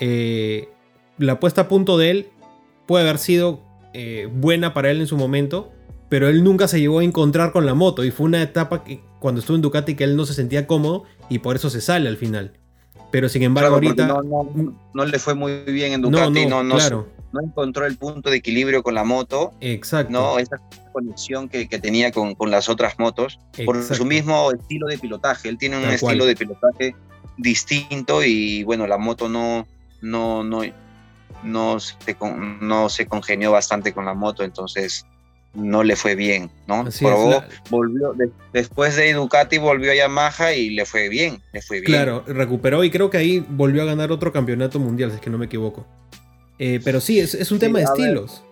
Eh, 0.00 0.68
la 1.16 1.38
puesta 1.38 1.60
a 1.60 1.68
punto 1.68 1.98
de 1.98 2.10
él 2.10 2.28
puede 2.88 3.04
haber 3.04 3.18
sido 3.18 3.60
eh, 3.94 4.28
buena 4.32 4.74
para 4.74 4.90
él 4.90 5.00
en 5.00 5.06
su 5.06 5.16
momento, 5.16 5.72
pero 6.08 6.28
él 6.28 6.42
nunca 6.42 6.66
se 6.66 6.80
llegó 6.80 6.98
a 6.98 7.04
encontrar 7.04 7.52
con 7.52 7.66
la 7.66 7.74
moto 7.74 8.04
y 8.04 8.10
fue 8.10 8.26
una 8.26 8.42
etapa 8.42 8.82
que 8.82 9.00
cuando 9.20 9.40
estuvo 9.40 9.54
en 9.54 9.62
Ducati 9.62 9.94
que 9.94 10.02
él 10.02 10.16
no 10.16 10.26
se 10.26 10.34
sentía 10.34 10.66
cómodo 10.66 11.04
y 11.28 11.38
por 11.38 11.54
eso 11.54 11.70
se 11.70 11.80
sale 11.80 12.08
al 12.08 12.16
final. 12.16 12.58
Pero 13.12 13.28
sin 13.28 13.42
embargo 13.44 13.74
ahorita... 13.74 14.08
No, 14.94 15.04
le 15.04 15.18
fue 15.18 15.34
muy 15.34 15.62
bien 15.64 15.92
en 15.92 16.02
Ducati, 16.02 16.46
no, 16.46 16.64
no, 16.64 16.76
claro. 16.76 17.08
no, 17.32 17.40
encontró 17.42 17.86
el 17.86 17.96
punto 17.96 18.30
de 18.30 18.38
equilibrio 18.38 18.82
con 18.82 18.94
la 18.94 19.04
moto. 19.04 19.52
Exacto. 19.60 20.10
No, 20.10 20.38
esa 20.38 20.56
conexión 20.92 21.48
que, 21.48 21.66
tenía 21.66 22.10
con, 22.10 22.34
con, 22.34 22.50
las 22.50 22.68
otras 22.68 22.98
motos 22.98 23.38
por 23.64 23.80
su 23.82 24.04
mismo 24.04 24.50
estilo 24.50 24.88
de 24.88 24.98
pilotaje. 24.98 25.48
Él 25.48 25.58
tiene 25.58 25.76
un 25.76 25.84
estilo 25.84 26.24
de 26.24 26.34
pilotaje 26.34 26.96
distinto 27.36 28.24
y 28.24 28.64
bueno, 28.64 28.86
la 28.86 28.98
moto 28.98 29.28
no, 29.28 29.66
no, 30.00 30.42
no, 30.42 30.62
no, 31.44 31.80
se, 31.80 31.96
no 32.60 32.88
se 32.88 33.06
congenió 33.06 33.52
bastante 33.52 33.92
con 33.92 34.04
la 34.04 34.14
moto, 34.14 34.42
entonces 34.42 35.06
no 35.54 35.82
le 35.82 35.96
fue 35.96 36.14
bien, 36.14 36.50
¿no? 36.66 36.84
volvió, 37.70 38.14
después 38.52 38.96
de 38.96 39.12
Ducati 39.12 39.58
volvió 39.58 39.92
a 39.92 39.94
Yamaha 39.94 40.54
y 40.54 40.70
le 40.70 40.86
fue 40.86 41.08
bien, 41.08 41.42
le 41.52 41.60
fue 41.60 41.80
bien. 41.80 41.92
Claro, 41.92 42.24
recuperó 42.26 42.84
y 42.84 42.90
creo 42.90 43.10
que 43.10 43.18
ahí 43.18 43.44
volvió 43.46 43.82
a 43.82 43.84
ganar 43.84 44.12
otro 44.12 44.32
campeonato 44.32 44.78
mundial, 44.78 45.10
si 45.10 45.16
es 45.16 45.20
que 45.20 45.30
no 45.30 45.38
me 45.38 45.46
equivoco. 45.46 45.86
Eh, 46.58 46.80
pero 46.84 47.00
sí, 47.00 47.20
es, 47.20 47.50
un 47.50 47.58
tema 47.58 47.80
de 47.80 47.84
estilos. 47.84 48.44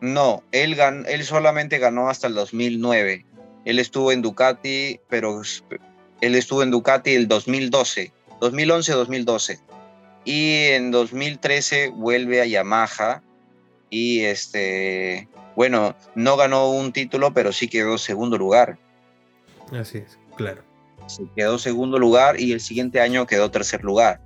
No, 0.00 0.42
él, 0.52 0.76
él 1.08 1.24
solamente 1.24 1.78
ganó 1.78 2.08
hasta 2.08 2.26
el 2.26 2.34
2009. 2.34 3.24
Él 3.64 3.78
estuvo 3.78 4.12
en 4.12 4.22
Ducati, 4.22 5.00
pero 5.08 5.42
él 6.20 6.34
estuvo 6.34 6.62
en 6.62 6.70
Ducati 6.70 7.12
el 7.14 7.26
2012, 7.28 8.12
2011-2012. 8.40 9.58
Y 10.24 10.64
en 10.66 10.90
2013 10.90 11.88
vuelve 11.88 12.40
a 12.40 12.46
Yamaha 12.46 13.22
y 13.90 14.20
este 14.20 15.28
bueno, 15.56 15.96
no 16.14 16.36
ganó 16.36 16.70
un 16.70 16.92
título, 16.92 17.32
pero 17.32 17.50
sí 17.50 17.66
quedó 17.66 17.98
segundo 17.98 18.38
lugar. 18.38 18.78
Así 19.72 19.98
es, 19.98 20.18
claro. 20.36 20.62
Sí, 21.08 21.28
quedó 21.34 21.58
segundo 21.58 21.98
lugar 21.98 22.38
y 22.38 22.52
el 22.52 22.60
siguiente 22.60 23.00
año 23.00 23.26
quedó 23.26 23.50
tercer 23.50 23.82
lugar. 23.82 24.20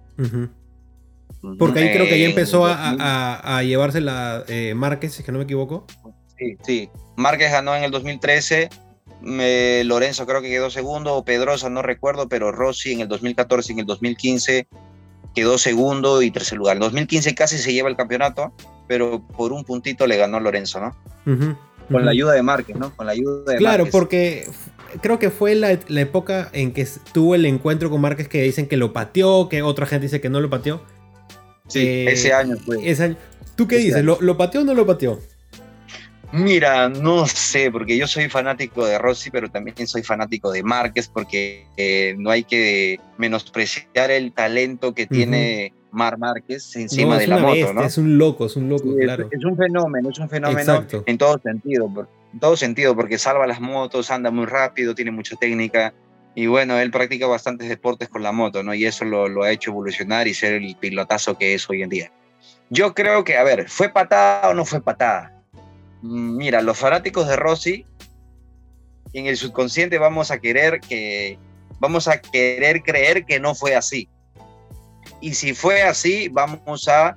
Porque 1.59 1.79
ahí 1.79 1.93
creo 1.93 2.07
que 2.07 2.19
ya 2.19 2.27
empezó 2.27 2.67
a, 2.67 3.63
llevarse 3.63 4.01
la 4.01 4.45
eh, 4.49 4.75
Márquez, 4.75 5.15
si 5.15 5.23
que 5.23 5.33
no 5.33 5.39
me 5.39 5.45
equivoco. 5.45 5.87
Sí, 6.37 6.57
sí. 6.63 6.91
Márquez 7.17 7.53
ganó 7.53 7.77
en 7.77 7.85
el 7.85 7.91
2013. 7.91 8.69
Lorenzo 9.85 10.27
creo 10.27 10.43
que 10.43 10.49
quedó 10.49 10.71
segundo, 10.71 11.15
o 11.15 11.25
Pedrosa, 11.25 11.71
no 11.71 11.83
recuerdo, 11.83 12.29
pero 12.29 12.51
Rossi 12.53 12.93
en 12.93 13.01
el 13.01 13.09
2014 13.09 13.73
y 13.73 13.75
en 13.75 13.79
el 13.81 13.87
2015 13.87 14.67
quedó 15.35 15.59
segundo 15.59 16.23
y 16.23 16.31
tercer 16.31 16.59
lugar. 16.59 16.77
En 16.77 16.81
2015 16.81 17.35
casi 17.35 17.59
se 17.59 17.73
lleva 17.73 17.89
el 17.89 17.97
campeonato, 17.97 18.53
pero 18.91 19.23
por 19.23 19.53
un 19.53 19.63
puntito 19.63 20.05
le 20.05 20.17
ganó 20.17 20.41
Lorenzo, 20.41 20.81
¿no? 20.81 20.97
Con 21.89 22.05
la 22.05 22.11
ayuda 22.11 22.33
de 22.33 22.43
Márquez, 22.43 22.75
¿no? 22.75 22.91
Con 22.97 23.07
la 23.07 23.13
ayuda 23.13 23.53
de 23.53 23.59
Claro, 23.59 23.87
porque 23.87 24.49
creo 25.01 25.21
que 25.21 25.31
fue 25.31 25.55
la, 25.55 25.71
época 25.71 26.51
en 26.53 26.73
que 26.73 26.89
tuvo 27.13 27.37
el 27.37 27.47
encuentro 27.47 27.89
con 27.89 28.01
Márquez 28.01 28.27
que 28.27 28.43
dicen 28.43 28.67
que 28.67 28.77
lo 28.77 28.93
pateó, 28.93 29.49
que 29.49 29.63
otra 29.63 29.87
gente 29.87 30.07
dice 30.07 30.21
que 30.21 30.29
no 30.29 30.41
lo 30.41 30.51
pateó. 30.51 30.83
Sí, 31.69 31.87
eh, 31.87 32.11
ese 32.11 32.33
año 32.33 32.57
fue. 32.57 32.79
¿Tú 33.55 33.69
qué 33.69 33.77
dices? 33.77 34.03
¿Lo, 34.03 34.21
¿Lo 34.21 34.37
pateó 34.37 34.63
o 34.63 34.65
no 34.65 34.75
lo 34.75 34.85
pateó? 34.85 35.21
Mira, 36.33 36.89
no 36.89 37.29
sé, 37.29 37.71
porque 37.71 37.97
yo 37.97 38.09
soy 38.09 38.29
fanático 38.29 38.85
de 38.85 38.99
Rossi, 38.99 39.31
pero 39.31 39.53
también 39.53 39.87
soy 39.87 40.03
fanático 40.03 40.51
de 40.51 40.65
Márquez, 40.65 41.07
porque 41.07 41.65
eh, 41.77 42.17
no 42.19 42.31
hay 42.31 42.43
que 42.43 42.99
menospreciar 43.19 44.11
el 44.11 44.33
talento 44.33 44.95
que 44.95 45.07
tiene 45.07 45.75
Mar 45.93 46.19
Márquez 46.19 46.77
encima 46.77 47.19
de 47.19 47.27
la 47.27 47.39
moto, 47.39 47.73
¿no? 47.73 47.83
Es 47.83 47.99
un 47.99 48.19
loco, 48.19 48.47
es 48.47 48.57
un 48.57 48.69
loco, 48.69 48.95
claro. 48.97 49.29
Es, 49.31 49.45
un 49.45 49.57
fenómeno, 49.57 50.11
es 50.11 50.19
un 50.19 50.29
fenómeno 50.29 50.87
en 51.07 51.19
todo 51.19 51.39
sentido, 51.43 52.09
en 52.33 52.41
todo 52.41 52.57
sentido, 52.57 52.97
porque 52.97 53.19
salva 53.19 53.47
las 53.47 53.61
motos, 53.61 54.11
anda 54.11 54.31
muy 54.31 54.47
rápido, 54.47 54.95
tiene 54.95 55.11
mucha 55.11 55.37
técnica. 55.37 55.95
Y 56.35 56.47
bueno, 56.47 56.79
él 56.79 56.91
practica 56.91 57.27
bastantes 57.27 57.69
deportes 57.69 58.09
con 58.09 58.23
la 58.23 58.33
moto, 58.33 58.63
¿no? 58.63 58.73
Y 58.73 58.85
eso 58.85 59.05
lo, 59.05 59.29
lo 59.29 59.43
ha 59.43 59.51
hecho 59.51 59.73
evolucionar 59.73 60.29
y 60.29 60.35
ser 60.35 60.55
el 60.55 60.77
pilotazo 60.77 61.37
que 61.37 61.55
es 61.55 61.69
hoy 61.69 61.83
en 61.83 61.89
día. 61.89 62.13
Yo 62.71 62.95
creo 62.95 63.25
que, 63.25 63.37
a 63.37 63.43
ver, 63.43 63.69
¿fue 63.69 63.89
patada 63.89 64.49
o 64.49 64.55
no 64.55 64.65
fue 64.65 64.81
patada? 64.81 65.33
Mm, 66.03 66.37
mira, 66.37 66.63
los 66.63 66.79
fanáticos 66.79 67.27
de 67.29 67.37
Rossi, 67.37 67.85
en 69.13 69.27
el 69.27 69.37
subconsciente 69.37 69.99
vamos 69.99 70.31
a 70.31 70.39
querer 70.39 70.81
que, 70.81 71.37
vamos 71.81 72.07
a 72.07 72.21
querer 72.21 72.83
creer 72.83 73.25
que 73.25 73.41
no 73.41 73.55
fue 73.55 73.75
así. 73.75 74.09
Y 75.21 75.35
si 75.35 75.55
fue 75.55 75.83
así, 75.83 76.29
vamos 76.29 76.89
a 76.89 77.17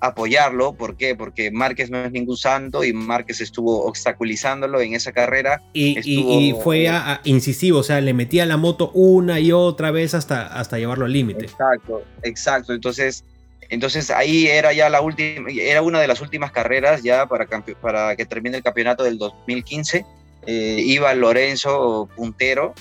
apoyarlo. 0.00 0.72
¿Por 0.72 0.96
qué? 0.96 1.14
Porque 1.14 1.50
Márquez 1.50 1.90
no 1.90 2.04
es 2.04 2.10
ningún 2.10 2.36
santo 2.36 2.82
y 2.84 2.92
Márquez 2.92 3.40
estuvo 3.40 3.84
obstaculizándolo 3.84 4.80
en 4.80 4.94
esa 4.94 5.12
carrera. 5.12 5.62
Y, 5.72 6.54
fue 6.62 6.88
incisivo, 7.24 7.78
o 7.78 7.82
sea, 7.82 8.00
le 8.00 8.14
metía 8.14 8.46
la 8.46 8.56
moto 8.56 8.90
una 8.94 9.40
y 9.40 9.52
otra 9.52 9.90
vez 9.90 10.14
hasta, 10.14 10.46
hasta 10.46 10.78
llevarlo 10.78 11.04
al 11.04 11.12
límite. 11.12 11.44
Exacto, 11.44 12.02
exacto. 12.22 12.72
Entonces, 12.72 13.24
entonces 13.68 14.10
ahí 14.10 14.46
era 14.46 14.72
ya 14.72 14.88
la 14.88 15.00
última, 15.00 15.50
era 15.50 15.82
una 15.82 16.00
de 16.00 16.08
las 16.08 16.20
últimas 16.20 16.50
carreras 16.50 17.02
ya 17.02 17.26
para, 17.26 17.46
para 17.80 18.16
que 18.16 18.26
termine 18.26 18.56
el 18.56 18.62
campeonato 18.62 19.04
del 19.04 19.18
2015. 19.18 20.04
Eh, 20.46 20.82
iba 20.86 21.12
Lorenzo 21.14 22.08
puntero 22.16 22.74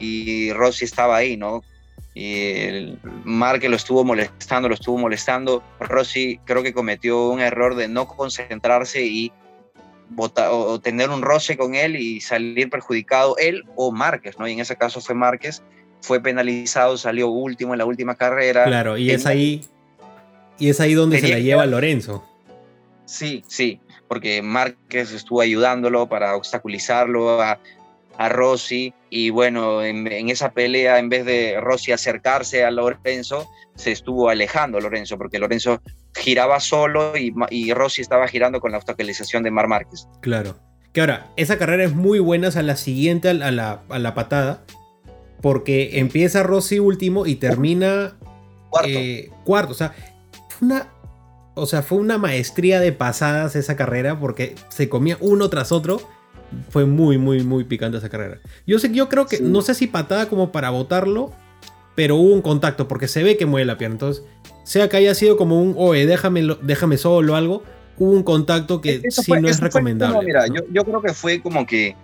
y 0.00 0.52
Rossi 0.52 0.84
estaba 0.84 1.16
ahí, 1.16 1.36
¿no? 1.36 1.62
Y 2.14 2.60
el 2.60 2.98
Marque 3.24 3.68
lo 3.68 3.76
estuvo 3.76 4.04
molestando, 4.04 4.68
lo 4.68 4.74
estuvo 4.74 4.98
molestando. 4.98 5.62
Rossi 5.80 6.38
creo 6.44 6.62
que 6.62 6.72
cometió 6.72 7.28
un 7.28 7.40
error 7.40 7.74
de 7.74 7.88
no 7.88 8.06
concentrarse 8.06 9.04
y 9.04 9.32
o 10.16 10.80
tener 10.80 11.10
un 11.10 11.22
roce 11.22 11.56
con 11.56 11.74
él 11.74 11.96
y 11.96 12.20
salir 12.20 12.70
perjudicado 12.70 13.36
él 13.38 13.64
o 13.74 13.90
Márquez, 13.90 14.38
¿no? 14.38 14.46
Y 14.46 14.52
en 14.52 14.60
ese 14.60 14.76
caso 14.76 15.00
fue 15.00 15.14
Márquez, 15.14 15.62
fue 16.02 16.20
penalizado, 16.20 16.96
salió 16.96 17.28
último 17.28 17.74
en 17.74 17.78
la 17.78 17.84
última 17.84 18.14
carrera. 18.14 18.64
Claro, 18.64 18.96
y 18.96 19.10
es 19.10 19.26
ahí 19.26 19.62
y 20.58 20.68
es 20.68 20.80
ahí 20.80 20.94
donde 20.94 21.20
se 21.20 21.28
la 21.28 21.38
lleva 21.38 21.66
Lorenzo. 21.66 22.24
Sí, 23.06 23.44
sí, 23.48 23.80
porque 24.08 24.40
Márquez 24.42 25.12
estuvo 25.12 25.40
ayudándolo 25.40 26.08
para 26.08 26.36
obstaculizarlo 26.36 27.40
a, 27.42 27.58
a 28.18 28.28
Rossi 28.28 28.94
y 29.10 29.30
bueno, 29.30 29.82
en, 29.82 30.06
esa 30.28 30.52
pelea 30.52 30.98
en 30.98 31.08
vez 31.08 31.24
de 31.24 31.60
Rossi 31.60 31.92
acercarse 31.92 32.64
a 32.64 32.70
Lorenzo, 32.70 33.48
se 33.74 33.92
estuvo 33.92 34.28
alejando 34.28 34.80
Lorenzo 34.80 35.18
porque 35.18 35.38
Lorenzo 35.38 35.80
giraba 36.14 36.60
solo 36.60 37.16
y, 37.16 37.34
y 37.50 37.72
Rossi 37.72 38.00
estaba 38.00 38.28
girando 38.28 38.60
con 38.60 38.72
la 38.72 38.78
obstaculización 38.78 39.42
de 39.42 39.50
Mar 39.50 39.68
Márquez. 39.68 40.06
Claro. 40.20 40.56
Que 40.92 41.00
ahora, 41.00 41.32
esa 41.36 41.58
carrera 41.58 41.84
es 41.84 41.92
muy 41.92 42.20
buena 42.20 42.48
a 42.54 42.62
la 42.62 42.76
siguiente, 42.76 43.28
a 43.28 43.34
la, 43.34 43.82
a 43.88 43.98
la 43.98 44.14
patada, 44.14 44.62
porque 45.40 45.98
empieza 45.98 46.44
Rossi 46.44 46.78
último 46.78 47.26
y 47.26 47.34
termina 47.34 48.16
cuarto. 48.70 48.88
Eh, 48.90 49.30
cuarto. 49.44 49.72
O 49.72 49.74
sea, 49.74 49.92
fue 50.48 50.68
una, 50.68 50.88
o 51.54 51.66
sea, 51.66 51.82
fue 51.82 51.98
una 51.98 52.16
maestría 52.16 52.80
de 52.80 52.92
pasadas 52.92 53.56
esa 53.56 53.76
carrera 53.76 54.18
porque 54.20 54.54
se 54.68 54.88
comía 54.88 55.18
uno 55.20 55.50
tras 55.50 55.72
otro. 55.72 56.00
Fue 56.70 56.84
muy, 56.84 57.18
muy, 57.18 57.42
muy 57.42 57.64
picante 57.64 57.98
esa 57.98 58.08
carrera. 58.08 58.38
Yo 58.66 58.78
sé, 58.78 58.92
yo 58.92 59.08
creo 59.08 59.26
que, 59.26 59.40
no 59.40 59.62
sé 59.62 59.74
si 59.74 59.86
patada 59.86 60.28
como 60.28 60.52
para 60.52 60.70
botarlo, 60.70 61.32
pero 61.94 62.16
hubo 62.16 62.34
un 62.34 62.42
contacto 62.42 62.88
porque 62.88 63.08
se 63.08 63.22
ve 63.22 63.36
que 63.36 63.46
mueve 63.46 63.64
la 63.64 63.78
pierna. 63.78 63.94
Entonces, 63.94 64.24
sea 64.64 64.88
que 64.88 64.96
haya 64.96 65.14
sido 65.14 65.36
como 65.36 65.60
un, 65.60 65.74
oye, 65.76 66.06
déjame, 66.06 66.42
déjame 66.62 66.96
solo 66.96 67.34
o 67.34 67.36
algo, 67.36 67.62
hubo 67.98 68.10
un 68.10 68.22
contacto 68.22 68.80
que 68.80 69.02
sí 69.10 69.32
no 69.32 69.48
es 69.48 69.60
recomendable. 69.60 70.26
mira, 70.26 70.46
Yo, 70.46 70.62
yo, 70.70 70.84
creo 70.84 71.02
que 71.02 71.12
fue 71.12 71.40
como 71.40 71.66
que, 71.66 71.94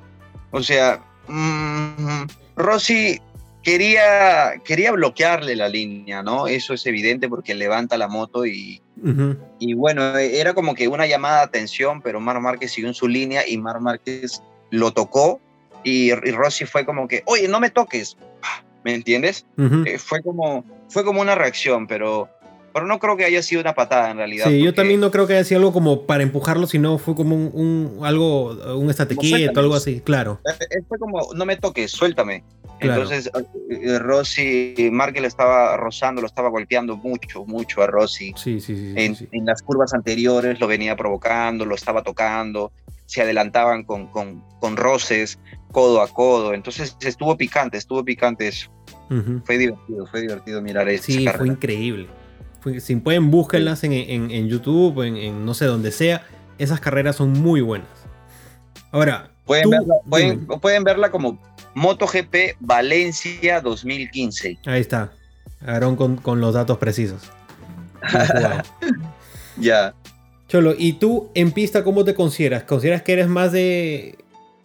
o 0.50 0.62
sea, 0.62 1.02
mmm, 1.28 2.24
Rossi 2.56 3.20
quería, 3.62 4.54
quería 4.64 4.92
bloquearle 4.92 5.56
la 5.56 5.68
línea, 5.68 6.22
¿no? 6.22 6.46
Eso 6.46 6.74
es 6.74 6.86
evidente 6.86 7.28
porque 7.28 7.54
levanta 7.54 7.96
la 7.96 8.08
moto 8.08 8.46
y, 8.46 8.82
y 9.58 9.74
bueno, 9.74 10.16
era 10.16 10.54
como 10.54 10.74
que 10.74 10.88
una 10.88 11.06
llamada 11.06 11.38
de 11.38 11.44
atención, 11.44 12.02
pero 12.02 12.20
Mar 12.20 12.40
Márquez 12.40 12.72
siguió 12.72 12.88
en 12.88 12.94
su 12.94 13.08
línea 13.08 13.46
y 13.46 13.58
Mar 13.58 13.80
Márquez 13.80 14.42
lo 14.70 14.92
tocó 14.92 15.40
y, 15.82 16.12
Rossi 16.12 16.66
fue 16.66 16.84
como 16.84 17.08
que, 17.08 17.22
oye, 17.26 17.48
no 17.48 17.60
me 17.60 17.70
toques, 17.70 18.16
¿me 18.84 18.94
entiendes? 18.94 19.46
Eh, 19.86 19.98
fue, 19.98 20.22
como, 20.22 20.64
fue 20.88 21.04
como 21.04 21.20
una 21.20 21.34
reacción, 21.34 21.86
pero 21.86 22.28
pero 22.72 22.86
no 22.86 22.98
creo 22.98 23.16
que 23.16 23.24
haya 23.24 23.42
sido 23.42 23.60
una 23.60 23.74
patada 23.74 24.10
en 24.10 24.18
realidad. 24.18 24.46
Sí, 24.46 24.62
yo 24.62 24.74
también 24.74 25.00
no 25.00 25.10
creo 25.10 25.26
que 25.26 25.34
haya 25.34 25.44
sido 25.44 25.58
algo 25.58 25.72
como 25.72 26.06
para 26.06 26.22
empujarlo, 26.22 26.66
sino 26.66 26.98
fue 26.98 27.14
como 27.14 27.34
un, 27.34 27.98
algo, 28.02 28.50
un 28.76 28.90
estate 28.90 29.16
algo 29.54 29.74
así, 29.74 30.00
claro. 30.00 30.40
Eh, 30.44 30.64
eh, 30.70 30.82
fue 30.88 30.98
como, 30.98 31.20
no 31.34 31.44
me 31.44 31.56
toques, 31.56 31.90
suéltame. 31.90 32.44
Entonces 32.80 33.30
eh, 33.68 33.98
Rossi, 33.98 34.88
Markel 34.90 35.26
estaba 35.26 35.76
rozando, 35.76 36.22
lo 36.22 36.26
estaba 36.26 36.48
golpeando 36.48 36.96
mucho, 36.96 37.44
mucho 37.44 37.82
a 37.82 37.86
Rossi. 37.86 38.32
Sí, 38.36 38.60
sí, 38.60 38.74
sí, 38.74 38.94
en, 38.96 39.16
en, 39.32 39.44
las 39.44 39.60
curvas 39.60 39.92
anteriores 39.92 40.60
lo 40.60 40.66
venía 40.66 40.96
provocando, 40.96 41.66
lo 41.66 41.74
estaba 41.74 42.02
tocando, 42.02 42.72
se 43.04 43.20
adelantaban 43.20 43.84
con, 43.84 44.06
con, 44.06 44.42
con 44.60 44.78
roces, 44.78 45.38
codo 45.72 46.00
a 46.00 46.08
codo. 46.08 46.54
Entonces 46.54 46.96
estuvo 47.02 47.36
picante, 47.36 47.76
estuvo 47.76 48.02
picante 48.02 48.48
eso. 48.48 48.70
Fue 49.44 49.58
divertido, 49.58 50.06
fue 50.06 50.20
divertido 50.20 50.62
mirar 50.62 50.88
eso. 50.88 51.02
Sí, 51.04 51.26
fue 51.36 51.48
increíble 51.48 52.08
si 52.80 52.96
pueden, 52.96 53.30
búsquenlas 53.30 53.84
en, 53.84 53.92
en, 53.92 54.48
YouTube, 54.48 55.02
en, 55.02 55.16
en, 55.16 55.44
no 55.44 55.54
sé, 55.54 55.64
donde 55.66 55.92
sea. 55.92 56.22
Esas 56.58 56.80
carreras 56.80 57.16
son 57.16 57.32
muy 57.32 57.60
buenas. 57.60 57.88
Ahora, 58.92 59.30
pueden, 59.44 59.70
verla, 59.70 59.94
pueden, 60.60 60.84
verla 60.84 61.10
como 61.10 61.38
MotoGP 61.74 62.56
Valencia 62.60 63.60
2015. 63.60 64.58
Ahí 64.66 64.80
está. 64.80 65.12
Aarón 65.64 65.96
con, 65.96 66.16
con 66.16 66.40
los 66.40 66.54
datos 66.54 66.78
precisos. 66.78 67.22
ya. 69.58 69.94
Cholo, 70.48 70.74
¿y 70.76 70.94
tú 70.94 71.30
en 71.34 71.52
pista 71.52 71.84
cómo 71.84 72.04
te 72.04 72.14
consideras? 72.14 72.64
¿Consideras 72.64 73.02
que 73.02 73.12
eres 73.12 73.28
más 73.28 73.52
de 73.52 74.18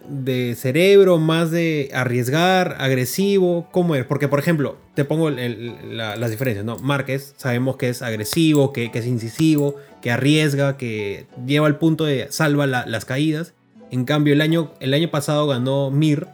de 0.10 0.56
cerebro, 0.56 1.18
más 1.18 1.52
de 1.52 1.90
arriesgar, 1.94 2.76
agresivo? 2.80 3.68
¿Cómo 3.72 3.96
es? 3.96 4.06
Porque, 4.06 4.28
por 4.28 4.40
ejemplo, 4.40 4.78
te 4.94 5.06
pongo 5.06 5.30
las 5.30 6.32
diferencias, 6.32 6.66
¿no? 6.66 6.78
Márquez, 6.78 7.34
sabemos 7.38 7.78
que 7.78 7.90
es 7.90 8.02
agresivo, 8.02 8.74
que, 8.74 8.92
es 8.94 9.06
incisivo, 9.06 9.76
que 10.02 10.12
arriesga, 10.12 10.78
que 10.78 11.28
lleva 11.46 11.68
al 11.68 11.78
punto 11.78 12.06
de 12.06 12.28
salva 12.30 12.68
las 12.68 13.06
caídas. 13.06 13.54
En 13.92 14.06
cambio, 14.06 14.34
el 14.34 14.42
año, 14.42 14.72
el 14.80 14.94
año 14.94 15.10
pasado 15.10 15.48
ganó 15.48 15.92
Mir. 15.92 16.28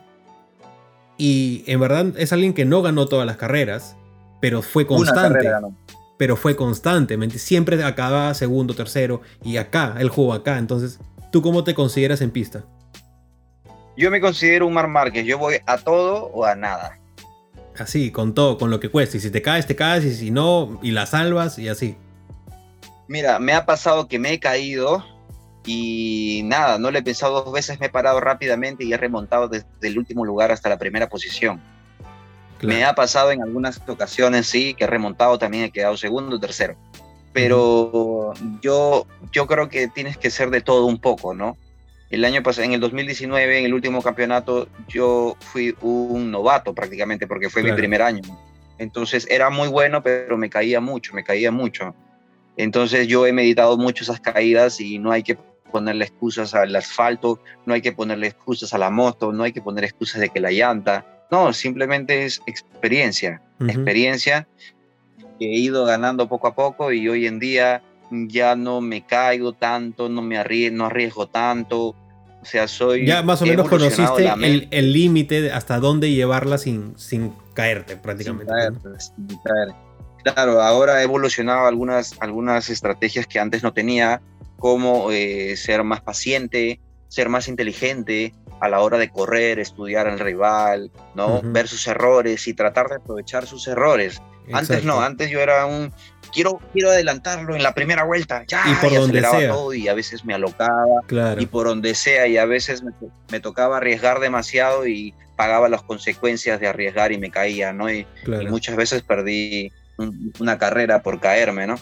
Y 1.17 1.63
en 1.67 1.79
verdad 1.79 2.13
es 2.17 2.33
alguien 2.33 2.53
que 2.53 2.65
no 2.65 2.81
ganó 2.81 3.07
todas 3.07 3.25
las 3.25 3.37
carreras, 3.37 3.95
pero 4.39 4.61
fue 4.61 4.87
constante. 4.87 5.49
Pero 6.17 6.35
fue 6.35 6.55
constante, 6.55 7.17
siempre 7.39 7.83
acababa 7.83 8.33
segundo, 8.35 8.75
tercero, 8.75 9.21
y 9.43 9.57
acá, 9.57 9.95
él 9.99 10.09
jugó 10.09 10.33
acá. 10.33 10.59
Entonces, 10.59 10.99
¿tú 11.31 11.41
cómo 11.41 11.63
te 11.63 11.73
consideras 11.73 12.21
en 12.21 12.29
pista? 12.29 12.63
Yo 14.01 14.09
me 14.09 14.19
considero 14.19 14.65
un 14.65 14.73
Mar 14.73 14.87
Márquez, 14.87 15.27
yo 15.27 15.37
voy 15.37 15.57
a 15.63 15.77
todo 15.77 16.31
o 16.33 16.43
a 16.43 16.55
nada. 16.55 16.97
Así, 17.77 18.09
con 18.09 18.33
todo, 18.33 18.57
con 18.57 18.71
lo 18.71 18.79
que 18.79 18.89
cueste. 18.89 19.17
Y 19.17 19.19
si 19.19 19.29
te 19.29 19.43
caes, 19.43 19.67
te 19.67 19.75
caes, 19.75 20.03
y 20.03 20.15
si 20.15 20.31
no, 20.31 20.79
y 20.81 20.89
la 20.89 21.05
salvas, 21.05 21.59
y 21.59 21.69
así. 21.69 21.95
Mira, 23.07 23.37
me 23.37 23.53
ha 23.53 23.63
pasado 23.67 24.07
que 24.07 24.17
me 24.17 24.33
he 24.33 24.39
caído 24.39 25.05
y 25.67 26.41
nada, 26.45 26.79
no 26.79 26.89
le 26.89 26.97
he 26.97 27.03
pensado 27.03 27.43
dos 27.43 27.53
veces, 27.53 27.79
me 27.79 27.85
he 27.85 27.89
parado 27.89 28.19
rápidamente 28.19 28.83
y 28.83 28.91
he 28.91 28.97
remontado 28.97 29.47
desde 29.47 29.67
el 29.83 29.99
último 29.99 30.25
lugar 30.25 30.51
hasta 30.51 30.67
la 30.67 30.79
primera 30.79 31.07
posición. 31.07 31.61
Me 32.63 32.83
ha 32.83 32.95
pasado 32.95 33.29
en 33.29 33.43
algunas 33.43 33.79
ocasiones, 33.87 34.47
sí, 34.47 34.73
que 34.73 34.85
he 34.85 34.87
remontado 34.87 35.37
también, 35.37 35.65
he 35.65 35.71
quedado 35.71 35.95
segundo, 35.95 36.39
tercero. 36.39 36.75
Pero 37.33 38.33
yo, 38.63 39.05
yo 39.31 39.45
creo 39.45 39.69
que 39.69 39.89
tienes 39.89 40.17
que 40.17 40.31
ser 40.31 40.49
de 40.49 40.61
todo 40.61 40.87
un 40.87 40.99
poco, 40.99 41.35
¿no? 41.35 41.55
El 42.11 42.25
año 42.25 42.43
pasado, 42.43 42.65
en 42.65 42.73
el 42.73 42.81
2019, 42.81 43.59
en 43.59 43.65
el 43.65 43.73
último 43.73 44.01
campeonato, 44.01 44.67
yo 44.89 45.37
fui 45.39 45.73
un 45.81 46.29
novato 46.29 46.75
prácticamente 46.75 47.25
porque 47.25 47.49
fue 47.49 47.63
mi 47.63 47.71
primer 47.71 48.01
año. 48.01 48.21
Entonces 48.77 49.25
era 49.29 49.49
muy 49.49 49.69
bueno, 49.69 50.03
pero 50.03 50.37
me 50.37 50.49
caía 50.49 50.81
mucho, 50.81 51.13
me 51.13 51.23
caía 51.23 51.51
mucho. 51.51 51.95
Entonces 52.57 53.07
yo 53.07 53.25
he 53.25 53.31
meditado 53.31 53.77
mucho 53.77 54.03
esas 54.03 54.19
caídas 54.19 54.81
y 54.81 54.99
no 54.99 55.11
hay 55.11 55.23
que 55.23 55.37
ponerle 55.71 56.03
excusas 56.03 56.53
al 56.53 56.75
asfalto, 56.75 57.39
no 57.65 57.73
hay 57.73 57.81
que 57.81 57.93
ponerle 57.93 58.27
excusas 58.27 58.73
a 58.73 58.77
la 58.77 58.89
moto, 58.89 59.31
no 59.31 59.43
hay 59.43 59.53
que 59.53 59.61
poner 59.61 59.85
excusas 59.85 60.19
de 60.19 60.29
que 60.29 60.41
la 60.41 60.51
llanta. 60.51 61.05
No, 61.31 61.53
simplemente 61.53 62.25
es 62.25 62.41
experiencia, 62.45 63.41
experiencia 63.65 64.47
que 65.39 65.45
he 65.45 65.57
ido 65.57 65.85
ganando 65.85 66.27
poco 66.27 66.47
a 66.47 66.55
poco 66.55 66.91
y 66.91 67.07
hoy 67.07 67.25
en 67.25 67.39
día 67.39 67.81
ya 68.11 68.55
no 68.55 68.81
me 68.81 69.05
caigo 69.05 69.53
tanto, 69.53 70.09
no 70.09 70.21
me 70.21 70.37
arriesgo, 70.37 70.77
no 70.77 70.85
arriesgo 70.85 71.27
tanto, 71.27 71.95
o 72.41 72.45
sea, 72.45 72.67
soy. 72.67 73.05
Ya 73.05 73.21
más 73.21 73.41
o 73.41 73.45
menos 73.45 73.69
conociste 73.69 74.29
el 74.71 74.93
límite 74.93 75.51
hasta 75.51 75.79
dónde 75.79 76.11
llevarla 76.11 76.57
sin, 76.57 76.97
sin 76.97 77.33
caerte 77.53 77.97
prácticamente. 77.97 78.51
Sin 78.99 79.37
caer, 79.43 79.75
Claro, 80.23 80.61
ahora 80.61 81.01
he 81.01 81.03
evolucionado 81.03 81.67
algunas, 81.67 82.15
algunas 82.19 82.69
estrategias 82.69 83.25
que 83.25 83.39
antes 83.39 83.63
no 83.63 83.73
tenía, 83.73 84.21
como 84.57 85.11
eh, 85.11 85.55
ser 85.57 85.83
más 85.83 86.01
paciente, 86.01 86.79
ser 87.07 87.29
más 87.29 87.47
inteligente 87.47 88.33
a 88.59 88.69
la 88.69 88.81
hora 88.81 88.99
de 88.99 89.09
correr, 89.09 89.59
estudiar 89.59 90.07
al 90.07 90.19
rival, 90.19 90.91
¿no? 91.15 91.41
Ver 91.43 91.67
sus 91.67 91.87
errores 91.87 92.47
y 92.47 92.53
tratar 92.53 92.87
de 92.89 92.97
aprovechar 92.97 93.47
sus 93.47 93.67
errores. 93.67 94.21
Antes 94.53 94.83
no, 94.83 95.01
antes 95.01 95.31
yo 95.31 95.39
era 95.39 95.65
un 95.65 95.91
quiero, 96.31 96.59
quiero 96.73 96.89
adelantarlo 96.89 97.55
en 97.55 97.63
la 97.63 97.73
primera 97.73 98.03
vuelta, 98.03 98.43
ya, 98.47 98.63
y 98.67 98.75
por 98.75 98.93
donde 98.93 99.21
sea. 99.21 99.49
todo 99.49 99.73
y 99.73 99.87
a 99.87 99.93
veces 99.93 100.25
me 100.25 100.33
alocaba 100.33 100.85
y 101.37 101.45
por 101.45 101.67
donde 101.67 101.95
sea 101.95 102.27
y 102.27 102.37
a 102.37 102.45
veces 102.45 102.83
me, 103.29 103.39
tocaba 103.39 103.77
arriesgar 103.77 104.19
demasiado 104.19 104.87
y 104.87 105.13
pagaba 105.35 105.69
las 105.69 105.81
consecuencias 105.81 106.59
de 106.59 106.67
arriesgar 106.67 107.11
y 107.11 107.17
me 107.17 107.31
caía, 107.31 107.73
¿no? 107.73 107.91
Y, 107.91 108.05
muchas 108.49 108.75
veces 108.75 109.01
perdí 109.03 109.71
una 110.39 110.57
carrera 110.57 111.01
por 111.03 111.19
caerme, 111.19 111.67
¿no? 111.67 111.75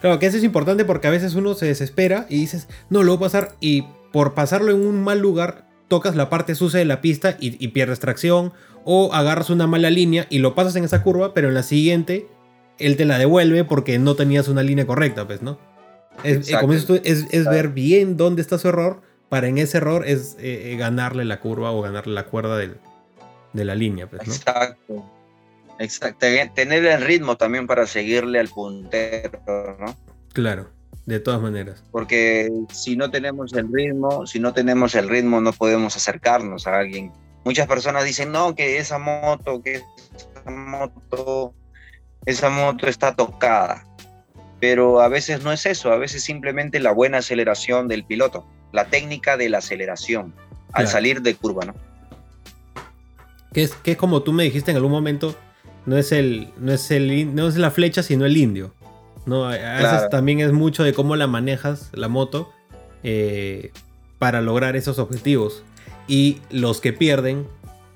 Claro, 0.00 0.18
que 0.18 0.26
eso 0.26 0.36
es 0.36 0.44
importante 0.44 0.84
porque 0.84 1.08
a 1.08 1.10
veces 1.10 1.34
uno 1.34 1.54
se 1.54 1.66
desespera 1.66 2.26
y 2.28 2.38
dices, 2.38 2.68
no, 2.90 3.02
lo 3.02 3.16
voy 3.16 3.26
a 3.26 3.30
pasar 3.30 3.54
y 3.60 3.86
por 4.12 4.34
pasarlo 4.34 4.70
en 4.70 4.86
un 4.86 5.02
mal 5.02 5.20
lugar 5.20 5.66
tocas 5.88 6.16
la 6.16 6.28
parte 6.28 6.54
sucia 6.54 6.78
de 6.78 6.84
la 6.84 7.00
pista 7.00 7.36
y, 7.40 7.62
y 7.64 7.68
pierdes 7.68 8.00
tracción 8.00 8.52
o 8.84 9.12
agarras 9.12 9.50
una 9.50 9.66
mala 9.66 9.90
línea 9.90 10.26
y 10.30 10.38
lo 10.38 10.54
pasas 10.54 10.76
en 10.76 10.84
esa 10.84 11.02
curva, 11.02 11.34
pero 11.34 11.48
en 11.48 11.54
la 11.54 11.62
siguiente 11.62 12.28
él 12.78 12.96
te 12.96 13.04
la 13.04 13.18
devuelve 13.18 13.64
porque 13.64 13.98
no 13.98 14.14
tenías 14.16 14.48
una 14.48 14.62
línea 14.62 14.86
correcta, 14.86 15.26
pues, 15.26 15.42
¿no? 15.42 15.58
Es, 16.24 16.50
como 16.60 16.72
es, 16.72 16.88
es, 17.04 17.44
ver 17.44 17.68
bien 17.68 18.16
dónde 18.16 18.40
está 18.40 18.58
su 18.58 18.68
error 18.68 19.02
para 19.28 19.48
en 19.48 19.58
ese 19.58 19.78
error 19.78 20.06
es 20.06 20.36
eh, 20.38 20.72
eh, 20.72 20.76
ganarle 20.76 21.24
la 21.24 21.40
curva 21.40 21.72
o 21.72 21.82
ganarle 21.82 22.14
la 22.14 22.24
cuerda 22.24 22.56
del, 22.56 22.78
de 23.52 23.64
la 23.64 23.74
línea, 23.74 24.08
pues, 24.08 24.26
¿no? 24.26 24.32
Exacto. 24.32 25.04
Exacto. 25.78 26.26
Tener 26.54 26.84
el 26.86 27.02
ritmo 27.02 27.36
también 27.36 27.66
para 27.66 27.86
seguirle 27.86 28.38
al 28.38 28.48
puntero, 28.48 29.40
¿no? 29.78 29.94
Claro, 30.32 30.70
de 31.04 31.20
todas 31.20 31.40
maneras. 31.40 31.82
Porque 31.90 32.50
si 32.72 32.96
no 32.96 33.10
tenemos 33.10 33.52
el 33.52 33.70
ritmo, 33.72 34.26
si 34.26 34.40
no 34.40 34.54
tenemos 34.54 34.94
el 34.94 35.08
ritmo, 35.08 35.40
no 35.40 35.52
podemos 35.52 35.96
acercarnos 35.96 36.66
a 36.66 36.78
alguien. 36.78 37.12
Muchas 37.44 37.66
personas 37.66 38.04
dicen, 38.04 38.32
no, 38.32 38.54
que 38.54 38.78
esa 38.78 38.98
moto, 38.98 39.60
que 39.62 39.82
esa 40.14 40.50
moto 40.50 41.54
esa 42.26 42.50
moto 42.50 42.86
está 42.86 43.14
tocada. 43.14 43.86
pero 44.58 45.00
a 45.00 45.08
veces 45.08 45.42
no 45.42 45.52
es 45.52 45.66
eso, 45.66 45.92
a 45.92 45.96
veces 45.96 46.22
simplemente 46.22 46.80
la 46.80 46.90
buena 46.90 47.18
aceleración 47.18 47.88
del 47.88 48.04
piloto, 48.04 48.46
la 48.72 48.86
técnica 48.86 49.36
de 49.36 49.48
la 49.48 49.58
aceleración 49.58 50.34
al 50.72 50.88
salir 50.88 51.22
de 51.22 51.34
curva, 51.34 51.64
¿no? 51.64 51.74
Que 53.52 53.62
es, 53.62 53.74
que 53.74 53.92
es 53.92 53.96
como 53.96 54.22
tú 54.22 54.32
me 54.32 54.44
dijiste 54.44 54.70
en 54.70 54.76
algún 54.76 54.92
momento, 54.92 55.34
no 55.86 55.96
es, 55.96 56.12
el, 56.12 56.52
no, 56.58 56.72
es 56.72 56.90
el, 56.90 57.34
no 57.34 57.48
es 57.48 57.56
la 57.56 57.70
flecha, 57.70 58.02
sino 58.02 58.26
el 58.26 58.36
indio. 58.36 58.74
¿no? 59.24 59.46
A 59.46 59.50
veces 59.50 60.08
también 60.10 60.40
es 60.40 60.52
mucho 60.52 60.84
de 60.84 60.92
cómo 60.92 61.16
la 61.16 61.26
manejas, 61.26 61.90
la 61.92 62.08
moto, 62.08 62.52
eh, 63.02 63.72
para 64.18 64.40
lograr 64.40 64.76
esos 64.76 64.98
objetivos. 64.98 65.62
Y 66.08 66.40
los 66.50 66.80
que 66.80 66.92
pierden, 66.92 67.46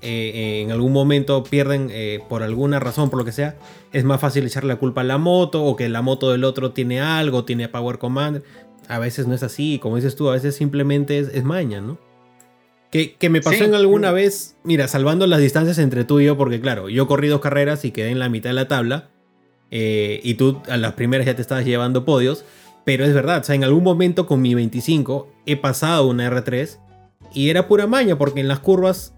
eh, 0.01 0.61
en 0.63 0.71
algún 0.71 0.93
momento 0.93 1.43
pierden 1.43 1.89
eh, 1.91 2.19
por 2.27 2.41
alguna 2.41 2.79
razón, 2.79 3.09
por 3.09 3.19
lo 3.19 3.25
que 3.25 3.31
sea, 3.31 3.55
es 3.93 4.03
más 4.03 4.19
fácil 4.19 4.45
echarle 4.45 4.73
la 4.73 4.79
culpa 4.79 5.01
a 5.01 5.03
la 5.03 5.17
moto 5.17 5.63
o 5.63 5.75
que 5.75 5.89
la 5.89 6.01
moto 6.01 6.31
del 6.31 6.43
otro 6.43 6.71
tiene 6.71 7.01
algo, 7.01 7.45
tiene 7.45 7.69
Power 7.69 7.99
Command. 7.99 8.41
A 8.87 8.99
veces 8.99 9.27
no 9.27 9.35
es 9.35 9.43
así, 9.43 9.79
como 9.79 9.97
dices 9.97 10.15
tú, 10.15 10.29
a 10.29 10.33
veces 10.33 10.55
simplemente 10.55 11.19
es, 11.19 11.43
maña, 11.43 11.81
¿no? 11.81 11.99
Que, 12.89 13.15
me 13.29 13.41
pasó 13.41 13.63
en 13.63 13.73
alguna 13.73 14.11
vez, 14.11 14.57
mira, 14.63 14.87
salvando 14.89 15.25
las 15.25 15.39
distancias 15.39 15.77
entre 15.77 16.03
tú 16.03 16.19
y 16.19 16.25
yo, 16.25 16.35
porque 16.35 16.59
claro, 16.59 16.89
yo 16.89 17.07
corrí 17.07 17.29
dos 17.29 17.39
carreras 17.39 17.85
y 17.85 17.91
quedé 17.91 18.09
en 18.09 18.19
la 18.19 18.27
mitad 18.27 18.49
de 18.49 18.55
la 18.55 18.67
tabla, 18.67 19.09
eh, 19.69 20.19
y 20.23 20.33
tú 20.33 20.61
a 20.67 20.75
las 20.75 20.93
primeras 20.93 21.25
ya 21.25 21.35
te 21.35 21.41
estabas 21.41 21.63
llevando 21.63 22.03
podios, 22.03 22.43
pero 22.83 23.05
es 23.05 23.13
verdad, 23.13 23.39
o 23.39 23.43
sea, 23.43 23.55
en 23.55 23.63
algún 23.63 23.83
momento 23.83 24.25
con 24.25 24.41
mi 24.41 24.55
25 24.55 25.29
he 25.45 25.55
pasado 25.55 26.07
una 26.07 26.29
R3 26.29 26.79
y 27.33 27.49
era 27.49 27.69
pura 27.69 27.87
maña, 27.87 28.17
porque 28.17 28.41
en 28.41 28.49
las 28.49 28.59
curvas 28.59 29.13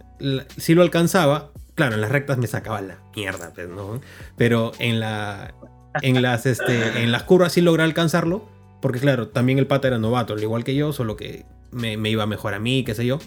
si 0.58 0.74
lo 0.74 0.82
alcanzaba. 0.82 1.52
Claro, 1.76 1.96
en 1.96 2.02
las 2.02 2.12
rectas 2.12 2.38
me 2.38 2.46
sacaba 2.48 2.82
la 2.82 3.00
mierda, 3.16 3.52
pues, 3.54 3.68
¿no? 3.68 4.00
Pero 4.38 4.74
en, 4.78 5.00
la, 5.00 5.54
en, 6.02 6.22
las, 6.22 6.46
este, 6.46 7.04
en 7.04 7.12
las 7.12 7.24
curvas 7.24 7.54
sí 7.54 7.62
logré 7.62 7.84
alcanzarlo. 7.84 8.48
Porque 8.82 9.00
claro, 9.00 9.30
también 9.30 9.60
el 9.60 9.68
pata 9.68 9.88
era 9.88 9.98
novato, 9.98 10.34
al 10.34 10.44
igual 10.44 10.64
que 10.64 10.76
yo, 10.76 10.92
solo 10.92 11.16
que 11.16 11.46
me, 11.72 12.10
iba 12.10 12.26
mejor 12.26 12.54
a 12.54 12.60
mí, 12.60 12.84
qué 12.84 12.94
sé 12.94 13.06
yo. 13.06 13.20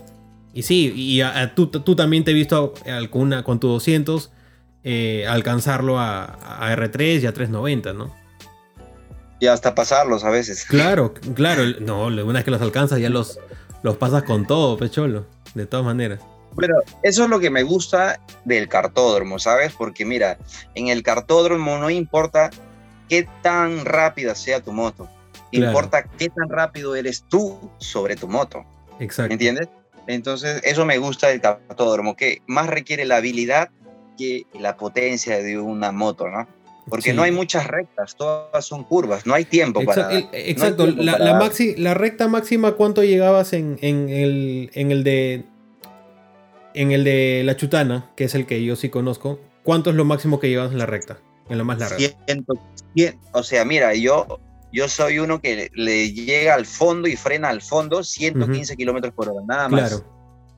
Y 0.52 0.62
sí, 0.62 0.92
y 0.94 1.22
tú, 1.54 1.68
tú, 1.68 1.96
también 1.96 2.24
te 2.24 2.32
he 2.32 2.34
visto 2.34 2.74
alguna, 2.86 3.42
con 3.42 3.58
tu 3.58 3.68
200 3.68 4.30
eh, 4.88 5.26
alcanzarlo 5.26 5.98
a, 5.98 6.38
R3 6.76 7.22
y 7.22 7.26
a 7.26 7.32
390, 7.32 7.92
¿no? 7.92 8.14
Y 9.40 9.48
hasta 9.48 9.74
pasarlos 9.74 10.22
a 10.22 10.30
veces. 10.30 10.64
Claro, 10.64 11.12
claro. 11.34 11.64
No, 11.80 12.06
una 12.06 12.22
vez 12.22 12.44
que 12.44 12.52
los 12.52 12.62
alcanzas 12.62 13.00
ya 13.00 13.10
los, 13.10 13.40
los 13.82 13.96
pasas 13.96 14.22
con 14.22 14.46
todo, 14.46 14.76
pecholo. 14.76 15.26
De 15.56 15.66
todas 15.66 15.84
maneras. 15.84 16.20
Bueno, 16.56 16.76
eso 17.02 17.24
es 17.24 17.30
lo 17.30 17.38
que 17.38 17.50
me 17.50 17.62
gusta 17.62 18.18
del 18.44 18.66
cartódromo, 18.66 19.38
¿sabes? 19.38 19.74
Porque 19.74 20.06
mira, 20.06 20.38
en 20.74 20.88
el 20.88 21.02
cartódromo 21.02 21.76
no 21.76 21.90
importa 21.90 22.50
qué 23.10 23.28
tan 23.42 23.84
rápida 23.84 24.34
sea 24.34 24.60
tu 24.60 24.72
moto, 24.72 25.06
importa 25.52 26.04
qué 26.18 26.30
tan 26.30 26.48
rápido 26.48 26.96
eres 26.96 27.24
tú 27.28 27.70
sobre 27.76 28.16
tu 28.16 28.26
moto. 28.26 28.64
Exacto. 28.98 29.34
¿Entiendes? 29.34 29.68
Entonces, 30.06 30.62
eso 30.64 30.86
me 30.86 30.96
gusta 30.96 31.28
del 31.28 31.42
cartódromo, 31.42 32.16
que 32.16 32.40
más 32.46 32.68
requiere 32.68 33.04
la 33.04 33.16
habilidad 33.16 33.68
que 34.16 34.46
la 34.58 34.78
potencia 34.78 35.42
de 35.42 35.58
una 35.58 35.92
moto, 35.92 36.28
¿no? 36.28 36.48
Porque 36.88 37.12
no 37.12 37.22
hay 37.22 37.32
muchas 37.32 37.66
rectas, 37.66 38.16
todas 38.16 38.64
son 38.64 38.84
curvas, 38.84 39.26
no 39.26 39.34
hay 39.34 39.44
tiempo 39.44 39.84
para... 39.84 40.08
exacto, 40.32 40.86
la, 40.86 41.18
la, 41.18 41.94
recta 41.94 42.28
máxima, 42.28 42.72
¿cuánto 42.72 43.02
llegabas 43.02 43.52
en, 43.52 43.76
en, 43.82 44.08
el, 44.08 44.70
en 44.72 44.92
el 44.92 45.02
de 45.02 45.44
en 46.76 46.92
el 46.92 47.04
de 47.04 47.42
la 47.44 47.56
chutana, 47.56 48.10
que 48.16 48.24
es 48.24 48.34
el 48.34 48.46
que 48.46 48.62
yo 48.62 48.76
sí 48.76 48.90
conozco, 48.90 49.40
¿cuánto 49.64 49.90
es 49.90 49.96
lo 49.96 50.04
máximo 50.04 50.38
que 50.38 50.50
llevas 50.50 50.70
en 50.70 50.78
la 50.78 50.86
recta? 50.86 51.18
En 51.48 51.58
lo 51.58 51.64
más 51.64 51.78
larga. 51.78 51.96
o 53.32 53.42
sea, 53.42 53.64
mira, 53.64 53.94
yo, 53.94 54.40
yo 54.72 54.88
soy 54.88 55.18
uno 55.18 55.40
que 55.40 55.70
le 55.74 56.12
llega 56.12 56.54
al 56.54 56.66
fondo 56.66 57.08
y 57.08 57.16
frena 57.16 57.48
al 57.48 57.62
fondo 57.62 58.04
115 58.04 58.76
kilómetros 58.76 59.14
por 59.14 59.30
hora, 59.30 59.40
nada 59.46 59.68
más. 59.68 59.88
Claro, 59.88 60.04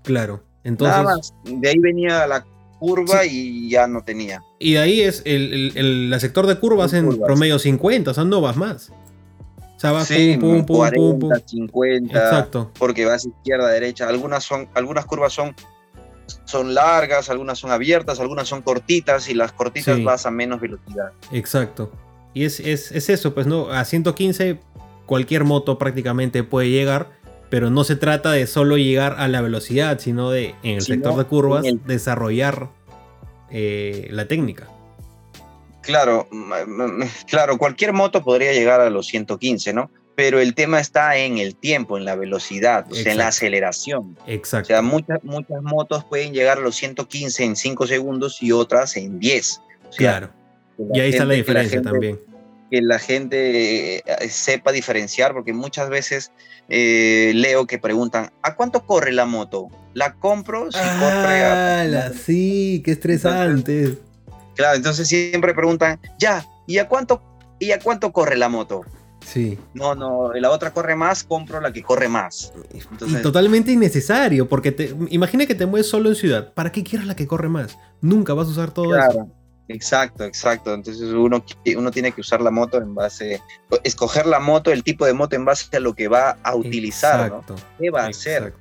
claro. 0.02 0.44
Entonces, 0.64 0.96
nada 0.96 1.16
más. 1.16 1.34
De 1.44 1.68
ahí 1.68 1.78
venía 1.78 2.26
la 2.26 2.44
curva 2.80 3.24
y 3.24 3.70
ya 3.70 3.86
no 3.86 4.02
tenía. 4.02 4.42
Y 4.58 4.72
de 4.72 4.78
ahí 4.80 5.00
es 5.02 5.22
el, 5.24 5.72
el, 5.76 6.20
sector 6.20 6.48
de 6.48 6.58
curvas 6.58 6.94
en 6.94 7.16
promedio 7.20 7.60
50, 7.60 8.10
o 8.10 8.14
sea, 8.14 8.24
no 8.24 8.40
vas 8.40 8.56
más. 8.56 8.90
O 9.76 9.80
sea, 9.80 9.92
vas 9.92 10.08
sí, 10.08 10.36
pum, 10.40 10.66
pum, 10.66 10.76
40, 10.76 10.96
pum, 10.96 11.18
pum, 11.20 11.30
50. 11.46 12.18
Exacto. 12.18 12.72
Porque 12.76 13.04
vas 13.04 13.24
izquierda, 13.24 13.68
derecha. 13.68 14.08
Algunas, 14.08 14.42
son, 14.42 14.68
algunas 14.74 15.06
curvas 15.06 15.32
son 15.32 15.54
son 16.44 16.74
largas, 16.74 17.30
algunas 17.30 17.58
son 17.58 17.70
abiertas, 17.70 18.20
algunas 18.20 18.48
son 18.48 18.62
cortitas 18.62 19.28
y 19.28 19.34
las 19.34 19.52
cortitas 19.52 20.02
vas 20.02 20.26
a 20.26 20.30
menos 20.30 20.60
velocidad. 20.60 21.12
Exacto. 21.32 21.90
Y 22.34 22.44
es, 22.44 22.60
eso, 22.60 23.34
pues 23.34 23.46
no, 23.46 23.70
a 23.70 23.84
115 23.84 24.60
cualquier 25.06 25.44
moto 25.44 25.78
prácticamente 25.78 26.44
puede 26.44 26.70
llegar, 26.70 27.10
pero 27.50 27.70
no 27.70 27.84
se 27.84 27.96
trata 27.96 28.32
de 28.32 28.46
solo 28.46 28.76
llegar 28.76 29.16
a 29.18 29.28
la 29.28 29.40
velocidad, 29.40 29.98
sino 29.98 30.30
de 30.30 30.54
en 30.62 30.76
el 30.76 30.82
sector 30.82 31.16
de 31.16 31.24
curvas 31.24 31.64
desarrollar 31.86 32.68
eh, 33.50 34.08
la 34.10 34.28
técnica. 34.28 34.68
Claro, 35.80 36.28
claro, 37.26 37.56
cualquier 37.56 37.94
moto 37.94 38.22
podría 38.22 38.52
llegar 38.52 38.82
a 38.82 38.90
los 38.90 39.06
115, 39.06 39.72
¿no? 39.72 39.90
Pero 40.18 40.40
el 40.40 40.52
tema 40.52 40.80
está 40.80 41.16
en 41.16 41.38
el 41.38 41.54
tiempo, 41.54 41.96
en 41.96 42.04
la 42.04 42.16
velocidad, 42.16 42.84
en 42.92 43.18
la 43.18 43.28
aceleración. 43.28 44.18
Exacto. 44.26 44.64
O 44.64 44.66
sea, 44.66 44.82
muchas, 44.82 45.22
muchas 45.22 45.62
motos 45.62 46.02
pueden 46.02 46.32
llegar 46.32 46.58
a 46.58 46.60
los 46.60 46.74
115 46.74 47.44
en 47.44 47.54
5 47.54 47.86
segundos 47.86 48.42
y 48.42 48.50
otras 48.50 48.96
en 48.96 49.20
10. 49.20 49.60
claro. 49.96 50.30
Y 50.92 50.98
ahí 50.98 51.10
está 51.10 51.24
la 51.24 51.34
diferencia 51.34 51.80
también. 51.80 52.18
Que 52.68 52.82
la 52.82 52.98
gente 52.98 53.98
eh, 53.98 54.28
sepa 54.28 54.72
diferenciar, 54.72 55.34
porque 55.34 55.52
muchas 55.52 55.88
veces 55.88 56.32
eh, 56.68 57.30
leo 57.36 57.68
que 57.68 57.78
preguntan, 57.78 58.32
¿a 58.42 58.56
cuánto 58.56 58.84
corre 58.86 59.12
la 59.12 59.24
moto? 59.24 59.68
¿La 59.94 60.14
compro? 60.14 60.72
Si 60.72 60.78
ah, 60.82 62.10
sí, 62.26 62.82
qué 62.84 62.90
estresante. 62.90 63.96
claro, 64.56 64.76
entonces 64.78 65.06
siempre 65.06 65.54
preguntan, 65.54 66.00
ya, 66.18 66.44
¿y 66.66 66.78
a 66.78 66.88
cuánto, 66.88 67.22
¿y 67.60 67.70
a 67.70 67.78
cuánto 67.78 68.12
corre 68.12 68.36
la 68.36 68.48
moto? 68.48 68.84
Sí. 69.28 69.58
No, 69.74 69.94
no, 69.94 70.32
la 70.32 70.50
otra 70.50 70.72
corre 70.72 70.96
más, 70.96 71.22
compro 71.22 71.60
la 71.60 71.70
que 71.70 71.82
corre 71.82 72.08
más. 72.08 72.50
y 73.06 73.14
totalmente 73.16 73.70
innecesario, 73.70 74.48
porque 74.48 74.72
te, 74.72 74.94
imagina 75.10 75.44
que 75.44 75.54
te 75.54 75.66
mueves 75.66 75.86
solo 75.86 76.08
en 76.08 76.14
ciudad. 76.14 76.54
¿Para 76.54 76.72
qué 76.72 76.82
quieres 76.82 77.06
la 77.06 77.14
que 77.14 77.26
corre 77.26 77.50
más? 77.50 77.76
Nunca 78.00 78.32
vas 78.32 78.48
a 78.48 78.52
usar 78.52 78.70
todo 78.70 78.86
claro. 78.86 79.28
Exacto, 79.68 80.24
exacto. 80.24 80.72
Entonces 80.72 81.10
uno, 81.12 81.44
uno 81.76 81.90
tiene 81.90 82.12
que 82.12 82.22
usar 82.22 82.40
la 82.40 82.50
moto 82.50 82.78
en 82.78 82.94
base, 82.94 83.42
escoger 83.84 84.24
la 84.24 84.40
moto, 84.40 84.72
el 84.72 84.82
tipo 84.82 85.04
de 85.04 85.12
moto 85.12 85.36
en 85.36 85.44
base 85.44 85.76
a 85.76 85.80
lo 85.80 85.94
que 85.94 86.08
va 86.08 86.38
a 86.42 86.56
utilizar, 86.56 87.30
¿no? 87.30 87.44
¿Qué 87.78 87.90
va 87.90 88.04
a 88.04 88.08
hacer? 88.08 88.54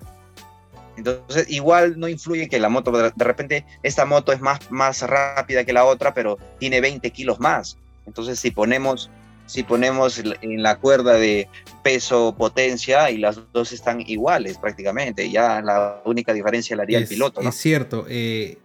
Entonces, 0.97 1.49
igual 1.49 1.97
no 1.97 2.09
influye 2.09 2.49
que 2.49 2.59
la 2.59 2.67
moto, 2.67 2.91
de 2.91 3.23
repente, 3.23 3.65
esta 3.83 4.03
moto 4.03 4.33
es 4.33 4.41
más, 4.41 4.59
más 4.69 5.01
rápida 5.03 5.63
que 5.63 5.71
la 5.71 5.85
otra, 5.85 6.13
pero 6.13 6.37
tiene 6.59 6.81
20 6.81 7.09
kilos 7.11 7.39
más. 7.39 7.77
Entonces, 8.05 8.39
si 8.39 8.51
ponemos 8.51 9.09
si 9.47 9.63
ponemos 9.63 10.19
en 10.19 10.61
la 10.61 10.77
cuerda 10.77 11.13
de 11.13 11.49
peso, 11.81 12.35
potencia, 12.37 13.09
y 13.09 13.17
las 13.17 13.39
dos 13.53 13.71
están 13.71 14.01
iguales 14.01 14.57
prácticamente. 14.57 15.31
Ya 15.31 15.61
la 15.61 16.01
única 16.05 16.33
diferencia 16.33 16.75
la 16.75 16.83
haría 16.83 16.99
el 16.99 17.07
piloto. 17.07 17.41
Es 17.41 17.55
cierto. 17.55 18.05
Eh, 18.09 18.59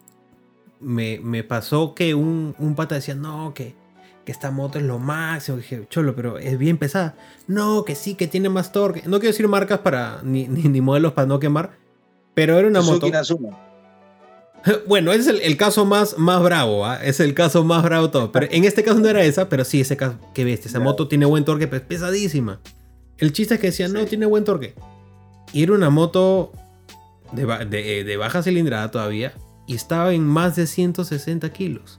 me, 0.81 1.45
pasó 1.45 1.95
que 1.95 2.15
un, 2.15 2.55
un, 2.59 2.75
pata 2.75 2.97
decía, 2.97 3.15
no, 3.15 3.55
que, 3.55 3.75
que 4.25 4.33
esta 4.33 4.51
moto 4.51 4.79
es 4.79 4.85
lo 4.85 4.99
máximo. 4.99 5.57
dije, 5.57 5.87
cholo, 5.89 6.15
pero 6.15 6.39
es 6.39 6.59
bien 6.59 6.79
pesada. 6.79 7.15
No, 7.47 7.85
que 7.85 7.95
sí, 7.95 8.17
que 8.17 8.27
tiene 8.27 8.49
más 8.49 8.73
torque. 8.73 9.03
No 9.07 9.21
quiero 9.21 9.33
decir 9.33 9.47
marcas 9.49 9.79
para 9.79 10.21
ni, 10.25 10.49
ni, 10.49 10.81
modelos 10.81 11.13
para 11.13 11.27
no 11.27 11.39
quemar, 11.39 11.79
pero 12.35 12.59
era 12.59 12.67
una 12.67 12.83
moto. 12.83 13.09
Bueno, 14.87 15.13
es 15.13 15.27
el, 15.27 15.57
caso 15.57 15.85
más, 15.85 16.19
más 16.19 16.43
bravo, 16.43 16.87
¿ah? 16.87 17.03
es 17.03 17.21
el 17.21 17.35
caso 17.35 17.65
más 17.65 17.83
bravo 17.83 18.11
todo. 18.11 18.33
Pero 18.33 18.47
en 18.51 18.65
este 18.65 18.83
caso 18.83 19.01
no 19.01 19.09
era 19.09 19.23
esa, 19.25 19.49
pero 19.49 19.65
sí, 19.65 19.81
ese 19.81 19.97
caso, 19.97 20.19
que 20.35 20.45
bestia, 20.45 20.69
esa 20.69 20.81
moto 20.81 21.09
tiene 21.09 21.27
buen 21.27 21.45
torque, 21.45 21.67
pero 21.67 21.83
es 21.83 21.89
pesadísima. 21.89 22.61
El 23.19 23.33
chiste 23.33 23.55
es 23.55 23.61
que 23.61 23.69
decían, 23.69 23.93
no, 23.93 24.05
tiene 24.05 24.27
buen 24.27 24.45
torque. 24.45 24.75
Y 25.53 25.63
era 25.63 25.73
una 25.73 25.91
moto 25.91 26.53
de, 27.33 28.05
de, 28.05 28.17
baja 28.17 28.43
cilindrada 28.43 28.91
todavía 28.91 29.33
y 29.67 29.75
estaba 29.75 30.13
en 30.13 30.25
más 30.25 30.57
de 30.57 30.67
160 30.67 31.53
kilos. 31.53 31.99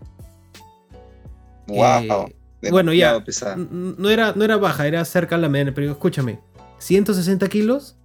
Wow. 1.68 2.28
Eh, 2.61 2.72
bueno, 2.72 2.93
ya, 2.93 3.24
no 3.70 4.09
era, 4.09 4.34
no 4.36 4.43
era 4.43 4.57
baja, 4.57 4.88
era 4.88 5.03
cerca 5.05 5.36
a 5.36 5.38
la 5.38 5.49
media, 5.49 5.74
pero 5.74 5.91
escúchame, 5.91 6.39
160 6.80 7.47
kilos, 7.49 7.97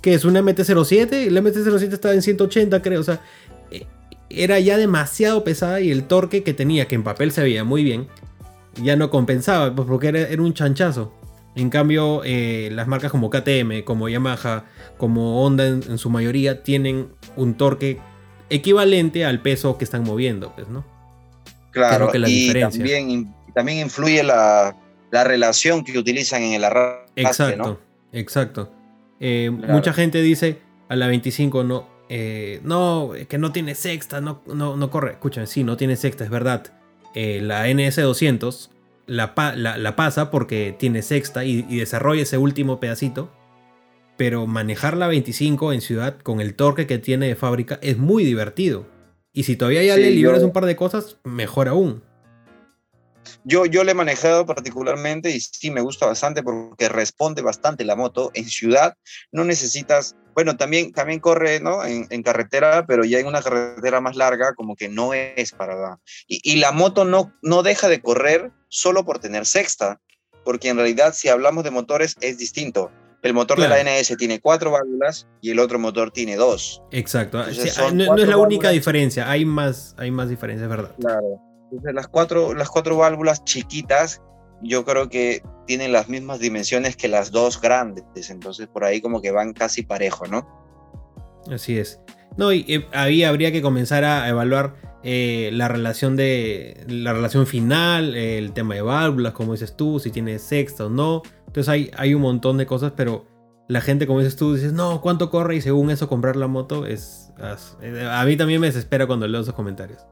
que 0.00 0.14
es 0.14 0.24
una 0.24 0.40
MT-07, 0.42 1.28
la 1.30 1.40
MT-07 1.40 1.92
estaba 1.92 2.14
en 2.14 2.22
180, 2.22 2.82
creo, 2.82 3.00
o 3.00 3.04
sea, 3.04 3.20
era 4.30 4.60
ya 4.60 4.76
demasiado 4.76 5.42
pesada 5.44 5.80
y 5.80 5.90
el 5.90 6.04
torque 6.04 6.42
que 6.42 6.54
tenía, 6.54 6.86
que 6.86 6.94
en 6.94 7.02
papel 7.02 7.32
se 7.32 7.42
veía 7.42 7.64
muy 7.64 7.82
bien, 7.82 8.08
ya 8.82 8.96
no 8.96 9.10
compensaba, 9.10 9.74
pues 9.74 9.86
porque 9.88 10.08
era, 10.08 10.42
un 10.42 10.54
chanchazo. 10.54 11.12
En 11.56 11.68
cambio, 11.68 12.22
eh, 12.24 12.70
las 12.72 12.86
marcas 12.86 13.10
como 13.10 13.28
KTM, 13.28 13.82
como 13.84 14.08
Yamaha, 14.08 14.64
como 14.96 15.44
Honda 15.44 15.66
en, 15.66 15.98
su 15.98 16.08
mayoría, 16.08 16.62
tienen 16.62 17.08
un 17.36 17.54
torque 17.54 17.98
equivalente 18.48 19.24
al 19.24 19.42
peso 19.42 19.76
que 19.76 19.84
están 19.84 20.04
moviendo, 20.04 20.52
pues, 20.54 20.68
¿no? 20.68 20.84
Claro, 21.72 22.10
y 22.26 22.52
También, 22.52 23.34
también 23.54 23.78
influye 23.78 24.22
la, 24.22 24.76
la 25.10 25.24
relación 25.24 25.84
que 25.84 25.96
utilizan 25.98 26.42
en 26.42 26.54
el 26.54 26.64
arrastre, 26.64 27.10
Exacto, 27.16 27.80
exacto. 28.12 28.72
Eh, 29.18 29.50
mucha 29.50 29.92
gente 29.92 30.22
dice 30.22 30.58
a 30.88 30.96
la 30.96 31.06
25 31.08 31.62
no, 31.64 31.86
eh, 32.12 32.60
no, 32.64 33.12
que 33.28 33.38
no 33.38 33.52
tiene 33.52 33.76
sexta, 33.76 34.20
no, 34.20 34.42
no, 34.46 34.76
no 34.76 34.90
corre. 34.90 35.12
Escuchen, 35.12 35.46
sí, 35.46 35.62
no 35.62 35.76
tiene 35.76 35.94
sexta, 35.94 36.24
es 36.24 36.30
verdad. 36.30 36.72
Eh, 37.14 37.40
la 37.40 37.68
NS200 37.68 38.70
la, 39.06 39.32
la, 39.56 39.96
pasa 39.96 40.30
porque 40.30 40.74
tiene 40.76 41.02
sexta 41.02 41.44
y, 41.44 41.62
desarrolla 41.62 42.22
ese 42.22 42.36
último 42.36 42.80
pedacito. 42.80 43.30
Pero 44.16 44.48
manejar 44.48 44.96
la 44.96 45.06
25 45.06 45.72
en 45.72 45.80
ciudad 45.80 46.18
con 46.18 46.40
el 46.40 46.54
torque 46.54 46.88
que 46.88 46.98
tiene 46.98 47.28
de 47.28 47.36
fábrica 47.36 47.78
es 47.80 47.96
muy 47.96 48.24
divertido. 48.24 48.86
Y 49.32 49.44
si 49.44 49.54
todavía 49.54 49.84
ya 49.84 49.96
le 49.96 50.10
liberas 50.10 50.42
un 50.42 50.52
par 50.52 50.66
de 50.66 50.74
cosas, 50.74 51.16
mejor 51.22 51.68
aún. 51.68 52.02
Yo, 53.44 53.66
yo 53.66 53.84
le 53.84 53.92
he 53.92 53.94
manejado 53.94 54.46
particularmente 54.46 55.30
y 55.30 55.40
sí 55.40 55.70
me 55.70 55.80
gusta 55.80 56.06
bastante 56.06 56.42
porque 56.42 56.88
responde 56.88 57.42
bastante 57.42 57.84
la 57.84 57.96
moto. 57.96 58.30
En 58.34 58.46
ciudad 58.46 58.94
no 59.32 59.44
necesitas, 59.44 60.16
bueno, 60.34 60.56
también, 60.56 60.92
también 60.92 61.20
corre 61.20 61.60
¿no? 61.60 61.84
en, 61.84 62.06
en 62.10 62.22
carretera, 62.22 62.86
pero 62.86 63.04
ya 63.04 63.18
en 63.18 63.26
una 63.26 63.42
carretera 63.42 64.00
más 64.00 64.16
larga 64.16 64.54
como 64.54 64.76
que 64.76 64.88
no 64.88 65.14
es 65.14 65.52
para... 65.52 65.98
Y, 66.26 66.40
y 66.42 66.56
la 66.56 66.72
moto 66.72 67.04
no, 67.04 67.32
no 67.42 67.62
deja 67.62 67.88
de 67.88 68.00
correr 68.00 68.52
solo 68.68 69.04
por 69.04 69.18
tener 69.18 69.46
sexta, 69.46 70.00
porque 70.44 70.68
en 70.68 70.76
realidad 70.76 71.14
si 71.14 71.28
hablamos 71.28 71.64
de 71.64 71.70
motores 71.70 72.16
es 72.20 72.38
distinto. 72.38 72.90
El 73.22 73.34
motor 73.34 73.60
de 73.60 73.68
la 73.68 73.82
NS 73.82 74.16
tiene 74.16 74.40
cuatro 74.40 74.70
válvulas 74.70 75.26
y 75.42 75.50
el 75.50 75.58
otro 75.58 75.78
motor 75.78 76.10
tiene 76.10 76.36
dos. 76.36 76.82
Exacto. 76.90 77.44
no, 77.92 78.16
es 78.16 78.28
la 78.28 78.36
única 78.38 78.70
diferencia, 78.70 79.30
hay 79.30 79.44
más, 79.44 79.94
hay 79.98 80.10
más 80.10 80.30
diferencias, 80.30 80.68
¿verdad? 80.70 80.94
Claro. 80.98 81.49
Entonces, 81.70 81.94
las 81.94 82.08
cuatro, 82.08 82.54
las 82.54 82.68
cuatro 82.68 82.96
válvulas 82.96 83.44
chiquitas, 83.44 84.20
yo 84.62 84.84
creo 84.84 85.08
que 85.08 85.42
tienen 85.66 85.92
las 85.92 86.08
mismas 86.08 86.40
dimensiones 86.40 86.96
que 86.96 87.06
las 87.06 87.30
dos 87.30 87.60
grandes. 87.60 88.30
Entonces, 88.30 88.66
por 88.66 88.84
ahí 88.84 89.00
como 89.00 89.22
que 89.22 89.30
van 89.30 89.52
casi 89.52 89.82
parejo, 89.82 90.26
¿no? 90.26 90.46
Así 91.50 91.78
es. 91.78 92.00
No, 92.36 92.52
y 92.52 92.64
eh, 92.68 92.86
ahí 92.92 93.22
habría 93.22 93.52
que 93.52 93.62
comenzar 93.62 94.04
a 94.04 94.28
evaluar 94.28 94.74
eh, 95.02 95.50
la 95.52 95.68
relación 95.68 96.16
de 96.16 96.84
la 96.88 97.12
relación 97.12 97.46
final, 97.46 98.14
el 98.16 98.52
tema 98.52 98.74
de 98.74 98.82
válvulas, 98.82 99.32
como 99.32 99.52
dices 99.52 99.76
tú, 99.76 100.00
si 100.00 100.10
tiene 100.10 100.38
sexta 100.38 100.86
o 100.86 100.90
no. 100.90 101.22
Entonces 101.46 101.68
hay, 101.68 101.90
hay 101.96 102.14
un 102.14 102.22
montón 102.22 102.56
de 102.58 102.66
cosas, 102.66 102.92
pero 102.96 103.26
la 103.68 103.80
gente, 103.80 104.08
como 104.08 104.18
dices 104.18 104.36
tú, 104.36 104.54
dices, 104.54 104.72
no, 104.72 105.00
¿cuánto 105.00 105.30
corre? 105.30 105.54
Y 105.54 105.60
según 105.60 105.90
eso, 105.90 106.08
comprar 106.08 106.34
la 106.34 106.48
moto 106.48 106.86
es. 106.86 107.32
Eh, 107.80 108.08
a 108.10 108.24
mí 108.24 108.36
también 108.36 108.60
me 108.60 108.66
desespera 108.66 109.06
cuando 109.06 109.28
leo 109.28 109.40
esos 109.40 109.54
comentarios 109.54 110.04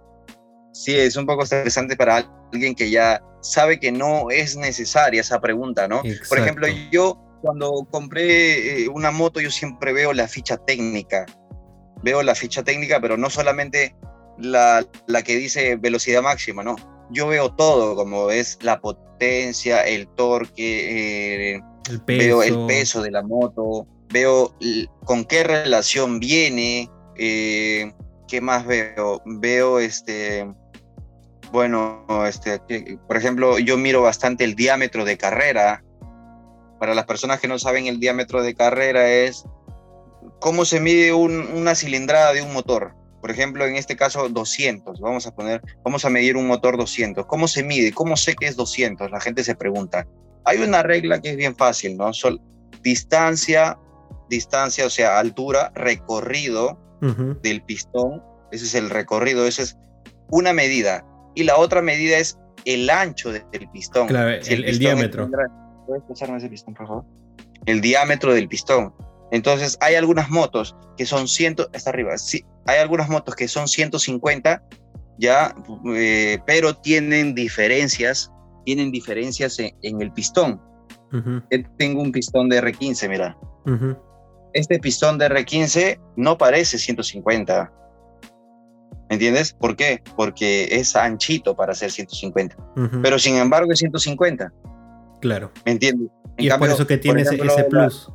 sí 0.78 0.96
es 0.96 1.16
un 1.16 1.26
poco 1.26 1.42
estresante 1.42 1.96
para 1.96 2.24
alguien 2.52 2.74
que 2.74 2.88
ya 2.88 3.20
sabe 3.40 3.80
que 3.80 3.90
no 3.90 4.30
es 4.30 4.56
necesaria 4.56 5.20
esa 5.20 5.40
pregunta, 5.40 5.88
¿no? 5.88 6.02
Por 6.28 6.38
ejemplo, 6.38 6.68
yo 6.92 7.18
cuando 7.42 7.86
compré 7.90 8.84
eh, 8.84 8.88
una 8.88 9.10
moto, 9.10 9.40
yo 9.40 9.50
siempre 9.50 9.92
veo 9.92 10.12
la 10.12 10.28
ficha 10.28 10.56
técnica. 10.56 11.26
Veo 12.02 12.22
la 12.22 12.36
ficha 12.36 12.62
técnica, 12.62 13.00
pero 13.00 13.16
no 13.16 13.28
solamente 13.28 13.96
la, 14.38 14.86
la 15.08 15.22
que 15.22 15.36
dice 15.36 15.74
velocidad 15.76 16.22
máxima, 16.22 16.62
¿no? 16.62 16.76
Yo 17.10 17.26
veo 17.26 17.52
todo, 17.54 17.96
como 17.96 18.30
es 18.30 18.58
la 18.62 18.80
potencia, 18.80 19.82
el 19.82 20.06
torque, 20.14 21.54
eh, 21.54 21.60
el 21.88 22.00
veo 22.06 22.42
el 22.44 22.66
peso 22.66 23.02
de 23.02 23.10
la 23.10 23.22
moto, 23.22 23.86
veo 24.12 24.54
con 25.04 25.24
qué 25.24 25.42
relación 25.42 26.20
viene, 26.20 26.88
eh, 27.16 27.92
¿qué 28.28 28.40
más 28.40 28.64
veo? 28.64 29.22
Veo 29.24 29.80
este, 29.80 30.46
bueno, 31.50 32.04
este, 32.26 32.60
por 33.06 33.16
ejemplo, 33.16 33.58
yo 33.58 33.76
miro 33.76 34.02
bastante 34.02 34.44
el 34.44 34.54
diámetro 34.54 35.04
de 35.04 35.16
carrera. 35.16 35.84
Para 36.78 36.94
las 36.94 37.06
personas 37.06 37.40
que 37.40 37.48
no 37.48 37.58
saben, 37.58 37.86
el 37.86 37.98
diámetro 37.98 38.42
de 38.42 38.54
carrera 38.54 39.08
es 39.10 39.44
cómo 40.40 40.64
se 40.64 40.80
mide 40.80 41.12
una 41.12 41.74
cilindrada 41.74 42.32
de 42.32 42.42
un 42.42 42.52
motor. 42.52 42.94
Por 43.20 43.30
ejemplo, 43.32 43.66
en 43.66 43.74
este 43.74 43.96
caso 43.96 44.28
200. 44.28 45.00
Vamos 45.00 45.26
a 45.26 45.34
poner, 45.34 45.60
vamos 45.84 46.04
a 46.04 46.10
medir 46.10 46.36
un 46.36 46.46
motor 46.46 46.76
200. 46.76 47.26
¿Cómo 47.26 47.48
se 47.48 47.64
mide? 47.64 47.92
¿Cómo 47.92 48.16
sé 48.16 48.36
que 48.36 48.46
es 48.46 48.56
200? 48.56 49.10
La 49.10 49.20
gente 49.20 49.42
se 49.42 49.56
pregunta. 49.56 50.06
Hay 50.44 50.58
una 50.58 50.82
regla 50.82 51.20
que 51.20 51.30
es 51.30 51.36
bien 51.36 51.56
fácil, 51.56 51.96
¿no? 51.96 52.12
Sol, 52.12 52.40
distancia, 52.82 53.76
distancia, 54.30 54.86
o 54.86 54.90
sea, 54.90 55.18
altura, 55.18 55.72
recorrido 55.74 56.78
del 57.42 57.62
pistón. 57.62 58.22
Ese 58.52 58.64
es 58.64 58.74
el 58.74 58.88
recorrido, 58.88 59.46
esa 59.46 59.62
es 59.62 59.76
una 60.30 60.52
medida 60.52 61.04
y 61.38 61.44
la 61.44 61.56
otra 61.56 61.80
medida 61.80 62.18
es 62.18 62.36
el 62.64 62.90
ancho 62.90 63.30
del 63.30 63.44
pistón. 63.72 64.08
Claro, 64.08 64.30
el, 64.30 64.78
diámetro. 64.80 65.30
¿Puedes 65.86 66.02
pasarme 66.08 66.38
ese 66.38 66.48
pistón, 66.48 66.74
por 66.74 66.88
favor? 66.88 67.04
El 67.66 67.80
diámetro 67.80 68.34
del 68.34 68.48
pistón. 68.48 68.92
Entonces, 69.30 69.78
hay 69.80 69.94
algunas 69.94 70.30
motos 70.30 70.74
que 70.96 71.06
son 71.06 71.28
100, 71.28 71.56
está 71.72 71.90
arriba, 71.90 72.18
sí, 72.18 72.44
hay 72.66 72.78
algunas 72.78 73.08
motos 73.08 73.36
que 73.36 73.46
son 73.46 73.68
150, 73.68 74.64
ya, 75.18 75.54
eh, 75.94 76.38
pero 76.44 76.74
tienen 76.74 77.36
diferencias, 77.36 78.32
tienen 78.64 78.90
diferencias 78.90 79.60
en, 79.60 80.02
el 80.02 80.12
pistón. 80.12 80.60
Tengo 81.78 82.02
un 82.02 82.10
pistón 82.10 82.48
de 82.48 82.60
R15, 82.60 83.08
mira. 83.08 83.38
Este 84.54 84.80
pistón 84.80 85.18
de 85.18 85.28
R15 85.28 86.00
no 86.16 86.36
parece 86.36 86.78
150, 86.78 87.72
¿Me 89.08 89.14
entiendes? 89.14 89.52
¿Por 89.54 89.76
qué? 89.76 90.02
Porque 90.16 90.68
es 90.70 90.94
anchito 90.94 91.56
para 91.56 91.72
hacer 91.72 91.90
150. 91.90 92.56
Pero 93.02 93.18
sin 93.18 93.36
embargo 93.36 93.72
es 93.72 93.78
150. 93.78 94.52
Claro. 95.20 95.50
¿Me 95.64 95.72
entiendes? 95.72 96.10
y 96.36 96.48
es 96.48 96.54
por 96.56 96.68
eso 96.68 96.86
que 96.86 96.98
tiene 96.98 97.22
ese, 97.22 97.36
plus. 97.64 98.12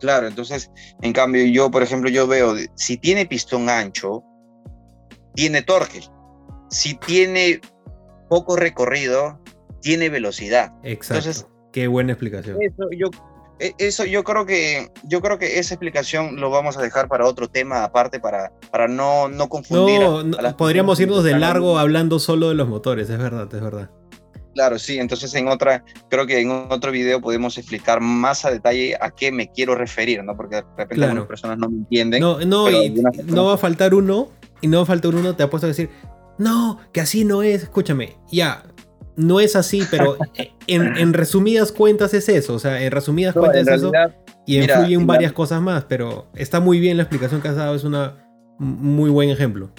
claro, 0.00 0.26
entonces, 0.26 0.70
en 1.00 1.12
cambio, 1.12 1.44
yo, 1.44 1.70
por 1.70 1.82
ejemplo, 1.82 2.10
yo 2.10 2.26
veo, 2.26 2.56
si 2.74 2.96
tiene 2.96 3.24
pistón 3.26 3.68
ancho, 3.68 4.24
tiene 5.34 5.62
torque. 5.62 6.00
Si 6.70 6.94
tiene 6.94 7.60
poco 8.28 8.56
recorrido, 8.56 9.40
tiene 9.80 10.08
velocidad. 10.08 10.72
Exacto. 10.82 11.28
Entonces, 11.28 11.46
Qué 11.76 11.88
buena 11.88 12.12
explicación. 12.12 12.56
Eso 12.62 12.88
yo 12.98 13.10
eso 13.58 14.04
yo 14.04 14.22
creo 14.24 14.44
que 14.44 14.90
yo 15.04 15.20
creo 15.20 15.38
que 15.38 15.58
esa 15.58 15.74
explicación 15.74 16.36
lo 16.36 16.50
vamos 16.50 16.76
a 16.76 16.82
dejar 16.82 17.08
para 17.08 17.26
otro 17.26 17.48
tema 17.48 17.84
aparte 17.84 18.20
para, 18.20 18.52
para 18.70 18.88
no, 18.88 19.28
no 19.28 19.48
confundir. 19.48 20.00
No, 20.00 20.56
podríamos 20.56 21.00
irnos 21.00 21.24
de 21.24 21.38
largo 21.38 21.78
hablando 21.78 22.18
solo 22.18 22.48
de 22.48 22.54
los 22.54 22.68
motores, 22.68 23.08
es 23.10 23.18
verdad, 23.18 23.52
es 23.52 23.60
verdad. 23.60 23.90
Claro, 24.54 24.78
sí, 24.78 24.98
entonces 24.98 25.34
en 25.34 25.48
otra, 25.48 25.84
creo 26.08 26.26
que 26.26 26.40
en 26.40 26.50
otro 26.50 26.90
video 26.90 27.20
podemos 27.20 27.58
explicar 27.58 28.00
más 28.00 28.46
a 28.46 28.50
detalle 28.50 28.96
a 28.98 29.10
qué 29.10 29.30
me 29.30 29.50
quiero 29.50 29.74
referir, 29.74 30.24
¿no? 30.24 30.34
Porque 30.34 30.56
de 30.56 30.64
repente 30.78 31.04
algunas 31.04 31.26
personas 31.26 31.58
no 31.58 31.68
me 31.68 31.76
entienden. 31.76 32.22
No, 32.22 32.40
no, 32.40 32.70
y 32.70 32.88
no 33.26 33.44
va 33.44 33.54
a 33.54 33.58
faltar 33.58 33.94
uno, 33.94 34.30
y 34.62 34.68
no 34.68 34.78
va 34.78 34.84
a 34.84 34.86
faltar 34.86 35.14
uno, 35.14 35.36
te 35.36 35.42
apuesto 35.42 35.66
a 35.66 35.68
decir, 35.68 35.90
no, 36.38 36.78
que 36.90 37.02
así 37.02 37.26
no 37.26 37.42
es, 37.42 37.64
escúchame, 37.64 38.16
ya, 38.32 38.62
no 39.16 39.40
es 39.40 39.56
así, 39.56 39.82
pero 39.90 40.16
en, 40.66 41.12
resumidas 41.12 41.72
cuentas 41.72 42.14
es 42.14 42.28
eso. 42.28 42.54
O 42.54 42.58
sea, 42.58 42.82
en 42.82 42.90
resumidas 42.90 43.34
cuentas 43.34 43.66
es 43.66 43.68
eso. 43.68 43.92
Y 44.46 44.58
influyen 44.58 45.06
varias 45.06 45.32
cosas 45.32 45.60
más, 45.60 45.84
pero 45.84 46.26
está 46.34 46.60
muy 46.60 46.78
bien 46.78 46.96
la 46.96 47.02
explicación 47.02 47.40
que 47.40 47.48
has 47.48 47.56
dado, 47.56 47.74
es 47.74 47.84
un 47.84 47.96
muy 48.58 49.10
buen 49.10 49.30
ejemplo. 49.30 49.70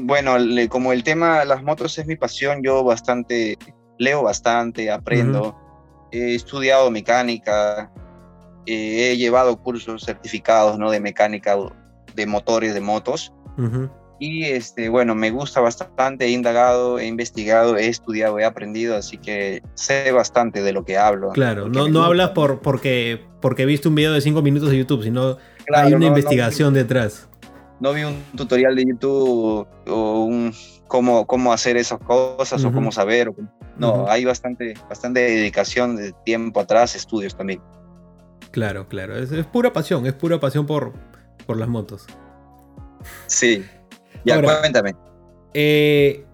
Bueno, 0.00 0.36
como 0.68 0.92
el 0.92 1.02
tema 1.04 1.40
de 1.40 1.46
las 1.46 1.62
motos 1.62 1.98
es 1.98 2.06
mi 2.06 2.16
pasión, 2.16 2.62
yo 2.62 2.82
bastante 2.84 3.58
leo 4.00 4.22
bastante, 4.22 4.90
aprendo. 4.90 5.56
He 6.10 6.34
estudiado 6.34 6.90
mecánica, 6.90 7.92
eh, 8.66 9.12
he 9.12 9.16
llevado 9.16 9.62
cursos 9.62 10.04
certificados 10.04 10.78
¿no? 10.78 10.90
de 10.90 11.00
mecánica 11.00 11.56
de 12.16 12.26
motores 12.26 12.74
de 12.74 12.80
motos. 12.80 13.32
Y 14.22 14.44
este, 14.44 14.90
bueno, 14.90 15.14
me 15.14 15.30
gusta 15.30 15.62
bastante, 15.62 16.26
he 16.26 16.30
indagado, 16.30 16.98
he 16.98 17.06
investigado, 17.06 17.78
he 17.78 17.88
estudiado, 17.88 18.38
he 18.38 18.44
aprendido, 18.44 18.94
así 18.94 19.16
que 19.16 19.62
sé 19.72 20.12
bastante 20.12 20.62
de 20.62 20.74
lo 20.74 20.84
que 20.84 20.98
hablo. 20.98 21.30
Claro, 21.30 21.70
no, 21.70 21.88
no 21.88 22.04
hablas 22.04 22.30
por, 22.30 22.60
porque, 22.60 23.24
porque 23.40 23.64
viste 23.64 23.88
un 23.88 23.94
video 23.94 24.12
de 24.12 24.20
5 24.20 24.42
minutos 24.42 24.68
de 24.70 24.76
YouTube, 24.76 25.02
sino 25.02 25.38
hay 25.74 25.94
una 25.94 26.04
investigación 26.04 26.74
detrás. 26.74 27.30
No 27.80 27.94
vi 27.94 28.04
un 28.04 28.22
tutorial 28.36 28.76
de 28.76 28.84
YouTube 28.84 29.66
o 29.86 30.24
un 30.26 30.52
cómo, 30.86 31.26
cómo 31.26 31.54
hacer 31.54 31.78
esas 31.78 31.98
cosas 32.00 32.62
o 32.62 32.70
cómo 32.72 32.92
saber. 32.92 33.32
no, 33.78 34.06
hay 34.06 34.26
bastante, 34.26 34.74
bastante 34.86 35.20
dedicación 35.20 35.96
de 35.96 36.12
tiempo 36.26 36.60
atrás, 36.60 36.94
estudios 36.94 37.34
también. 37.34 37.62
Claro, 38.50 38.86
claro, 38.86 39.16
es, 39.16 39.32
es 39.32 39.46
pura 39.46 39.72
pasión, 39.72 40.04
es 40.04 40.12
pura 40.12 40.38
pasión 40.38 40.66
por, 40.66 40.92
por 41.46 41.56
las 41.56 41.70
motos. 41.70 42.06
Sí, 43.26 43.64
ya, 44.24 44.42
cuéntame. 44.42 44.94
Eh, 45.54 46.24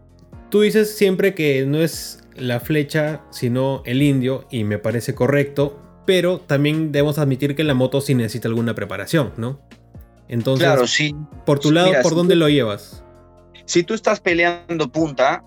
tú 0.51 0.61
dices 0.61 0.97
siempre 0.97 1.35
que 1.35 1.65
no 1.67 1.79
es 1.79 2.25
la 2.35 2.61
flecha, 2.61 3.23
sino 3.31 3.83
el 3.87 4.03
indio, 4.03 4.47
y 4.51 4.65
me 4.65 4.79
parece 4.79 5.15
correcto, 5.15 5.81
pero 6.07 6.39
también 6.39 6.93
debemos 6.93 7.19
admitir 7.19 7.57
que 7.57 7.65
la 7.65 7.75
moto 7.75 8.01
sí 8.01 8.15
necesita 8.15 8.49
alguna 8.49 8.75
preparación, 8.75 9.33
¿no? 9.37 9.61
Entonces, 10.29 10.67
claro, 10.67 10.87
sí. 10.87 11.15
por 11.45 11.59
tu 11.59 11.71
lado, 11.71 11.93
¿por 12.03 12.15
dónde 12.15 12.35
lo 12.35 12.49
llevas? 12.49 13.03
Si 13.65 13.83
tú 13.83 13.95
estás 13.95 14.21
peleando 14.21 14.89
punta, 14.89 15.43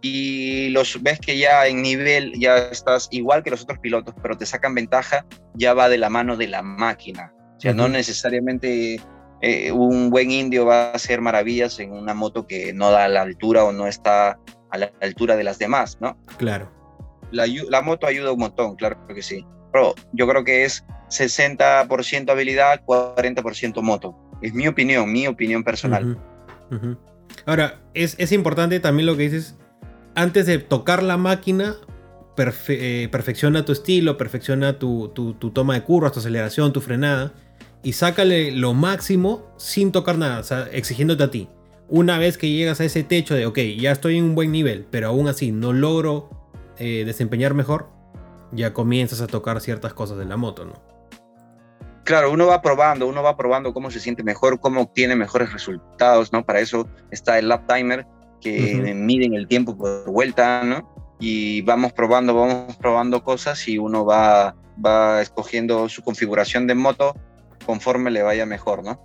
y 0.00 0.68
los 0.70 1.02
ves 1.02 1.18
que 1.18 1.38
ya 1.38 1.66
en 1.66 1.82
nivel 1.82 2.32
ya 2.38 2.56
estás 2.58 3.08
igual 3.10 3.42
que 3.42 3.50
los 3.50 3.62
otros 3.62 3.78
pilotos, 3.80 4.14
pero 4.22 4.36
te 4.36 4.46
sacan 4.46 4.74
ventaja, 4.74 5.24
ya 5.54 5.74
va 5.74 5.88
de 5.88 5.98
la 5.98 6.08
mano 6.08 6.36
de 6.36 6.46
la 6.48 6.62
máquina. 6.62 7.32
O 7.56 7.60
sea, 7.60 7.74
no 7.74 7.88
necesariamente 7.88 9.00
eh, 9.40 9.72
un 9.72 10.10
buen 10.10 10.30
indio 10.30 10.66
va 10.66 10.90
a 10.90 10.92
hacer 10.92 11.20
maravillas 11.20 11.78
en 11.80 11.92
una 11.92 12.14
moto 12.14 12.46
que 12.46 12.72
no 12.72 12.90
da 12.90 13.08
la 13.08 13.22
altura 13.22 13.64
o 13.64 13.72
no 13.72 13.86
está 13.86 14.38
a 14.70 14.78
la 14.78 14.90
altura 15.00 15.36
de 15.36 15.44
las 15.44 15.58
demás, 15.58 15.98
¿no? 16.00 16.18
Claro. 16.36 16.70
La, 17.30 17.46
la 17.46 17.82
moto 17.82 18.06
ayuda 18.06 18.32
un 18.32 18.38
montón, 18.38 18.76
claro 18.76 19.06
que 19.06 19.22
sí. 19.22 19.44
Pero 19.72 19.94
yo 20.12 20.26
creo 20.26 20.44
que 20.44 20.64
es 20.64 20.84
60% 21.08 22.30
habilidad, 22.30 22.82
40% 22.84 23.82
moto. 23.82 24.16
Es 24.42 24.54
mi 24.54 24.66
opinión, 24.66 25.12
mi 25.12 25.26
opinión 25.26 25.64
personal. 25.64 26.18
Ahora, 27.44 27.80
es, 27.94 28.14
es 28.18 28.32
importante 28.32 28.80
también 28.80 29.06
lo 29.06 29.16
que 29.16 29.24
dices 29.24 29.56
antes 30.18 30.46
de 30.46 30.58
tocar 30.58 31.04
la 31.04 31.16
máquina, 31.16 31.76
eh, 32.68 33.08
perfecciona 33.10 33.64
tu 33.64 33.70
estilo, 33.70 34.16
perfecciona 34.16 34.78
tu, 34.78 35.12
toma 35.54 35.74
de 35.74 35.82
curvas, 35.84 36.12
tu 36.12 36.18
aceleración, 36.18 36.72
tu 36.72 36.80
frenada. 36.80 37.32
Y 37.82 37.92
sácale 37.92 38.50
lo 38.50 38.74
máximo 38.74 39.46
sin 39.56 39.92
tocar 39.92 40.18
nada, 40.18 40.40
o 40.40 40.42
sea, 40.42 40.68
exigiéndote 40.72 41.22
a 41.22 41.30
ti. 41.30 41.48
Una 41.88 42.18
vez 42.18 42.36
que 42.36 42.50
llegas 42.50 42.80
a 42.80 42.84
ese 42.84 43.02
techo 43.02 43.34
de, 43.34 43.46
ok, 43.46 43.58
ya 43.78 43.92
estoy 43.92 44.18
en 44.18 44.24
un 44.24 44.34
buen 44.34 44.52
nivel, 44.52 44.86
pero 44.90 45.08
aún 45.08 45.28
así 45.28 45.52
no 45.52 45.72
logro 45.72 46.28
eh, 46.78 47.04
desempeñar 47.06 47.54
mejor, 47.54 47.88
ya 48.52 48.72
comienzas 48.72 49.20
a 49.20 49.26
tocar 49.26 49.60
ciertas 49.60 49.94
cosas 49.94 50.18
de 50.18 50.24
la 50.24 50.36
moto, 50.36 50.64
¿no? 50.64 50.74
Claro, 52.04 52.32
uno 52.32 52.46
va 52.46 52.62
probando, 52.62 53.06
uno 53.06 53.22
va 53.22 53.36
probando 53.36 53.74
cómo 53.74 53.90
se 53.90 54.00
siente 54.00 54.22
mejor, 54.22 54.60
cómo 54.60 54.80
obtiene 54.80 55.14
mejores 55.14 55.52
resultados, 55.52 56.32
¿no? 56.32 56.44
Para 56.44 56.60
eso 56.60 56.88
está 57.10 57.38
el 57.38 57.48
lap 57.48 57.66
timer, 57.66 58.06
que 58.40 58.94
miden 58.94 59.34
el 59.34 59.46
tiempo 59.46 59.76
por 59.76 60.10
vuelta, 60.10 60.62
¿no? 60.64 60.88
Y 61.20 61.62
vamos 61.62 61.92
probando, 61.92 62.34
vamos 62.34 62.76
probando 62.76 63.22
cosas 63.22 63.66
y 63.68 63.76
uno 63.76 64.04
va, 64.04 64.54
va 64.84 65.20
escogiendo 65.20 65.88
su 65.88 66.02
configuración 66.02 66.66
de 66.66 66.74
moto 66.74 67.14
conforme 67.68 68.10
le 68.10 68.22
vaya 68.22 68.46
mejor, 68.46 68.82
¿no? 68.82 68.98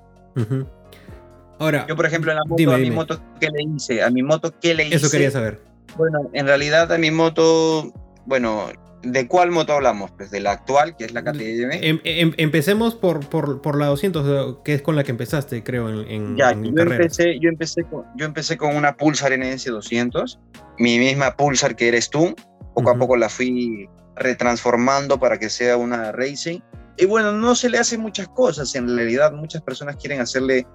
Ahora, 1.59 1.85
yo 1.85 1.97
por 1.97 2.05
ejemplo 2.05 2.31
en 2.31 2.37
la 2.37 2.45
moto, 2.45 2.71
a 2.71 2.77
mi 2.77 2.91
moto, 2.91 3.21
¿qué 3.41 3.49
le 3.49 3.61
hice? 3.61 4.01
A 4.01 4.09
mi 4.09 4.23
moto, 4.23 4.57
¿qué 4.61 4.73
le 4.73 4.85
hice? 4.85 4.95
Eso 4.95 5.11
quería 5.11 5.31
saber. 5.31 5.59
Bueno, 5.97 6.29
en 6.31 6.47
realidad 6.47 6.89
a 6.93 6.97
mi 6.97 7.11
moto, 7.11 7.91
bueno, 8.25 8.69
¿De 9.01 9.27
cuál 9.27 9.51
moto 9.51 9.73
hablamos? 9.73 10.11
Pues 10.11 10.31
de 10.31 10.39
la 10.39 10.51
actual, 10.51 10.95
que 10.95 11.03
es 11.03 11.11
la 11.11 11.23
KTM. 11.23 11.71
Em, 11.73 11.99
em, 12.05 12.33
empecemos 12.37 12.95
por, 12.95 13.27
por, 13.27 13.61
por, 13.61 13.77
la 13.77 13.87
200, 13.87 14.59
que 14.63 14.75
es 14.75 14.81
con 14.81 14.95
la 14.95 15.03
que 15.03 15.11
empezaste, 15.11 15.61
creo, 15.61 15.89
en, 15.89 16.09
en, 16.09 16.37
ya, 16.37 16.53
yo 16.53 16.83
empecé, 16.83 17.37
yo, 17.37 17.49
empecé 17.49 17.83
con, 17.83 18.05
yo 18.15 18.25
empecé 18.25 18.55
con 18.55 18.77
una 18.77 18.95
Pulsar 18.95 19.33
NS200, 19.33 20.39
mi 20.79 20.99
misma 20.99 21.35
Pulsar 21.35 21.75
que 21.75 21.89
eres 21.89 22.09
tú. 22.09 22.33
Poco 22.73 22.91
a 22.91 22.95
poco 22.97 23.17
la 23.17 23.27
fui 23.27 23.89
retransformando 24.15 25.19
para 25.19 25.37
que 25.37 25.49
sea 25.49 25.75
una 25.75 26.13
Racing. 26.13 26.61
Y 26.97 27.05
bueno, 27.05 27.31
no 27.31 27.55
se 27.55 27.69
le 27.69 27.77
hacen 27.77 28.01
muchas 28.01 28.27
cosas. 28.27 28.73
En 28.75 28.95
realidad, 28.95 29.31
muchas 29.31 29.61
personas 29.61 29.95
quieren 29.95 30.21
hacerle 30.21 30.67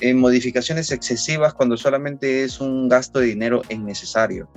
eh, 0.00 0.14
modificaciones 0.14 0.90
excesivas 0.92 1.54
cuando 1.54 1.76
solamente 1.76 2.44
es 2.44 2.60
un 2.60 2.88
gasto 2.88 3.18
de 3.18 3.26
dinero 3.26 3.62
innecesario. 3.70 4.48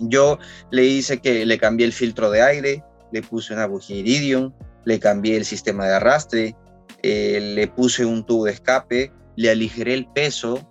Yo 0.00 0.38
le 0.70 0.84
hice 0.84 1.18
que 1.18 1.46
le 1.46 1.58
cambié 1.58 1.86
el 1.86 1.92
filtro 1.92 2.30
de 2.30 2.42
aire, 2.42 2.84
le 3.12 3.22
puse 3.22 3.54
una 3.54 3.66
bujía 3.66 3.96
iridium, 3.96 4.52
le 4.84 5.00
cambié 5.00 5.36
el 5.36 5.44
sistema 5.44 5.86
de 5.86 5.94
arrastre, 5.94 6.56
eh, 7.02 7.40
le 7.54 7.66
puse 7.68 8.04
un 8.04 8.24
tubo 8.24 8.44
de 8.44 8.52
escape, 8.52 9.12
le 9.36 9.50
aligeré 9.50 9.94
el 9.94 10.06
peso. 10.06 10.68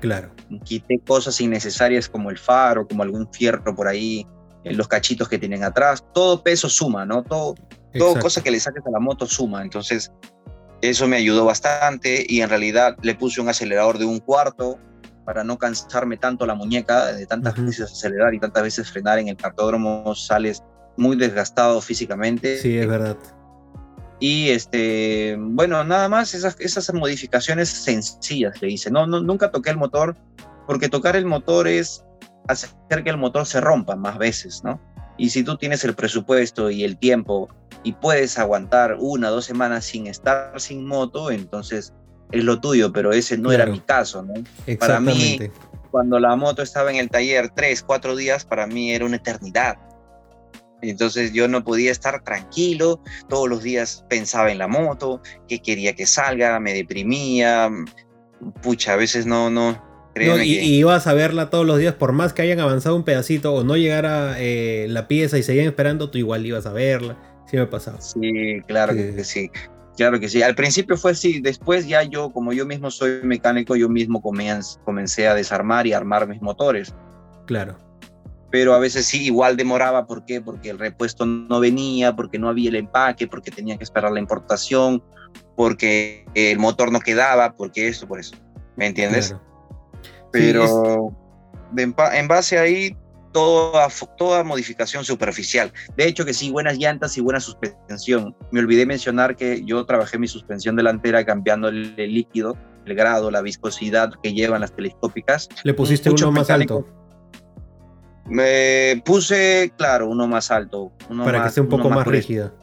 Claro. 0.00 0.32
Quité 0.64 0.98
cosas 1.06 1.40
innecesarias 1.40 2.08
como 2.08 2.30
el 2.30 2.38
faro, 2.38 2.86
como 2.86 3.02
algún 3.02 3.28
fierro 3.32 3.74
por 3.74 3.88
ahí, 3.88 4.26
en 4.64 4.76
los 4.76 4.88
cachitos 4.88 5.28
que 5.28 5.38
tienen 5.38 5.62
atrás. 5.62 6.04
Todo 6.12 6.42
peso 6.42 6.68
suma, 6.68 7.06
¿no? 7.06 7.22
Todo, 7.22 7.54
todo 7.98 8.18
cosa 8.20 8.42
que 8.42 8.50
le 8.50 8.60
saques 8.60 8.84
a 8.86 8.90
la 8.90 9.00
moto 9.00 9.26
suma. 9.26 9.62
Entonces, 9.62 10.12
eso 10.82 11.06
me 11.08 11.16
ayudó 11.16 11.44
bastante 11.44 12.24
y 12.28 12.40
en 12.40 12.48
realidad 12.48 12.96
le 13.02 13.14
puse 13.14 13.40
un 13.40 13.48
acelerador 13.48 13.98
de 13.98 14.04
un 14.04 14.18
cuarto, 14.18 14.78
para 15.24 15.42
no 15.42 15.58
cansarme 15.58 16.16
tanto 16.16 16.46
la 16.46 16.54
muñeca 16.54 17.12
de 17.12 17.26
tantas 17.26 17.56
veces 17.56 17.90
acelerar 17.90 18.34
y 18.34 18.40
tantas 18.40 18.62
veces 18.62 18.90
frenar 18.90 19.18
en 19.18 19.28
el 19.28 19.36
cartódromo, 19.36 20.14
sales 20.14 20.62
muy 20.96 21.16
desgastado 21.16 21.80
físicamente. 21.80 22.58
Sí, 22.58 22.76
es 22.76 22.86
verdad. 22.86 23.16
Y 24.20 24.50
este, 24.50 25.36
bueno, 25.38 25.82
nada 25.84 26.08
más 26.08 26.34
esas, 26.34 26.56
esas 26.60 26.92
modificaciones 26.94 27.68
sencillas 27.68 28.60
le 28.62 28.70
hice. 28.70 28.90
No, 28.90 29.06
no, 29.06 29.20
nunca 29.20 29.50
toqué 29.50 29.70
el 29.70 29.76
motor, 29.76 30.16
porque 30.66 30.88
tocar 30.88 31.16
el 31.16 31.26
motor 31.26 31.66
es 31.66 32.04
hacer 32.48 33.02
que 33.02 33.10
el 33.10 33.16
motor 33.16 33.46
se 33.46 33.60
rompa 33.60 33.96
más 33.96 34.18
veces, 34.18 34.62
¿no? 34.62 34.80
Y 35.16 35.30
si 35.30 35.42
tú 35.42 35.56
tienes 35.56 35.84
el 35.84 35.94
presupuesto 35.94 36.70
y 36.70 36.84
el 36.84 36.98
tiempo 36.98 37.48
y 37.84 37.92
puedes 37.92 38.38
aguantar 38.38 38.96
una 38.98 39.28
o 39.28 39.34
dos 39.34 39.44
semanas 39.44 39.84
sin 39.84 40.06
estar 40.06 40.58
sin 40.58 40.86
moto, 40.86 41.30
entonces 41.30 41.92
es 42.32 42.42
lo 42.42 42.58
tuyo, 42.58 42.92
pero 42.92 43.12
ese 43.12 43.38
no 43.38 43.52
era 43.52 43.66
mi 43.66 43.78
caso, 43.78 44.22
¿no? 44.22 44.34
Para 44.78 44.98
mí, 44.98 45.38
cuando 45.90 46.18
la 46.18 46.34
moto 46.34 46.62
estaba 46.62 46.90
en 46.90 46.96
el 46.96 47.10
taller 47.10 47.50
tres, 47.54 47.82
cuatro 47.82 48.16
días, 48.16 48.44
para 48.44 48.66
mí 48.66 48.92
era 48.92 49.04
una 49.04 49.16
eternidad. 49.16 49.76
Entonces 50.80 51.32
yo 51.32 51.46
no 51.46 51.62
podía 51.62 51.92
estar 51.92 52.24
tranquilo, 52.24 53.00
todos 53.28 53.48
los 53.48 53.62
días 53.62 54.04
pensaba 54.08 54.50
en 54.50 54.58
la 54.58 54.66
moto, 54.66 55.20
que 55.46 55.60
quería 55.60 55.94
que 55.94 56.06
salga, 56.06 56.58
me 56.60 56.72
deprimía, 56.72 57.70
pucha, 58.62 58.94
a 58.94 58.96
veces 58.96 59.26
no, 59.26 59.50
no, 59.50 59.72
no, 60.16 60.42
y, 60.42 60.58
ibas 60.58 61.06
a 61.06 61.14
verla 61.14 61.50
todos 61.50 61.66
los 61.66 61.78
días, 61.78 61.94
por 61.94 62.12
más 62.12 62.32
que 62.32 62.42
hayan 62.42 62.60
avanzado 62.60 62.94
un 62.94 63.02
pedacito 63.02 63.52
o 63.52 63.64
no 63.64 63.76
llegara 63.76 64.36
eh, 64.38 64.86
la 64.88 65.08
pieza 65.08 65.38
y 65.38 65.42
seguían 65.42 65.66
esperando, 65.66 66.10
tú 66.10 66.18
igual 66.18 66.46
ibas 66.46 66.66
a 66.66 66.72
verla. 66.72 67.16
Sí 67.46 67.56
me 67.56 67.66
pasaba. 67.66 68.00
Sí, 68.00 68.60
claro 68.66 68.94
que 68.94 69.24
sí. 69.24 69.50
Claro 69.96 70.18
que 70.18 70.28
sí. 70.28 70.42
Al 70.42 70.54
principio 70.54 70.96
fue 70.96 71.12
así. 71.12 71.40
Después 71.40 71.86
ya 71.86 72.02
yo, 72.02 72.30
como 72.30 72.52
yo 72.52 72.66
mismo 72.66 72.90
soy 72.90 73.20
mecánico, 73.22 73.76
yo 73.76 73.88
mismo 73.88 74.20
comencé 74.20 75.28
a 75.28 75.34
desarmar 75.34 75.86
y 75.86 75.92
armar 75.92 76.26
mis 76.26 76.42
motores. 76.42 76.94
Claro. 77.46 77.78
Pero 78.50 78.74
a 78.74 78.78
veces 78.78 79.06
sí, 79.06 79.24
igual 79.24 79.56
demoraba. 79.56 80.06
¿Por 80.06 80.24
qué? 80.24 80.40
Porque 80.40 80.70
el 80.70 80.78
repuesto 80.78 81.26
no 81.26 81.60
venía, 81.60 82.16
porque 82.16 82.38
no 82.38 82.48
había 82.48 82.70
el 82.70 82.76
empaque, 82.76 83.28
porque 83.28 83.50
tenía 83.50 83.76
que 83.76 83.84
esperar 83.84 84.10
la 84.10 84.20
importación, 84.20 85.02
porque 85.56 86.26
el 86.34 86.58
motor 86.58 86.90
no 86.90 87.00
quedaba, 87.00 87.54
porque 87.54 87.88
esto, 87.88 88.08
por 88.08 88.18
eso. 88.18 88.36
¿Me 88.76 88.86
entiendes? 88.86 89.36
Pero 90.32 91.14
en 91.76 92.28
base 92.28 92.58
ahí 92.58 92.96
toda, 93.34 93.88
toda 94.16 94.44
modificación 94.44 95.04
superficial. 95.04 95.72
De 95.96 96.06
hecho 96.06 96.24
que 96.24 96.32
sí, 96.32 96.50
buenas 96.50 96.78
llantas 96.78 97.18
y 97.18 97.20
buena 97.20 97.40
suspensión. 97.40 98.34
Me 98.52 98.60
olvidé 98.60 98.86
mencionar 98.86 99.36
que 99.36 99.62
yo 99.64 99.84
trabajé 99.84 100.18
mi 100.18 100.28
suspensión 100.28 100.76
delantera 100.76 101.26
cambiando 101.26 101.68
el, 101.68 101.96
líquido, 101.96 102.56
el 102.86 102.94
grado, 102.94 103.30
la 103.32 103.42
viscosidad 103.42 104.12
que 104.22 104.32
llevan 104.32 104.60
las 104.60 104.74
telescópicas. 104.74 105.48
¿Le 105.64 105.74
pusiste 105.74 106.10
uno 106.10 106.30
más 106.30 106.48
alto? 106.48 106.86
Me 108.26 109.02
puse, 109.04 109.72
claro, 109.76 110.08
uno 110.08 110.28
más 110.28 110.50
alto. 110.50 110.92
Uno 111.10 111.24
Para 111.24 111.42
que 111.42 111.48
esté 111.48 111.60
un 111.60 111.68
poco 111.68 111.90
más, 111.90 112.06
rígida. 112.06 112.54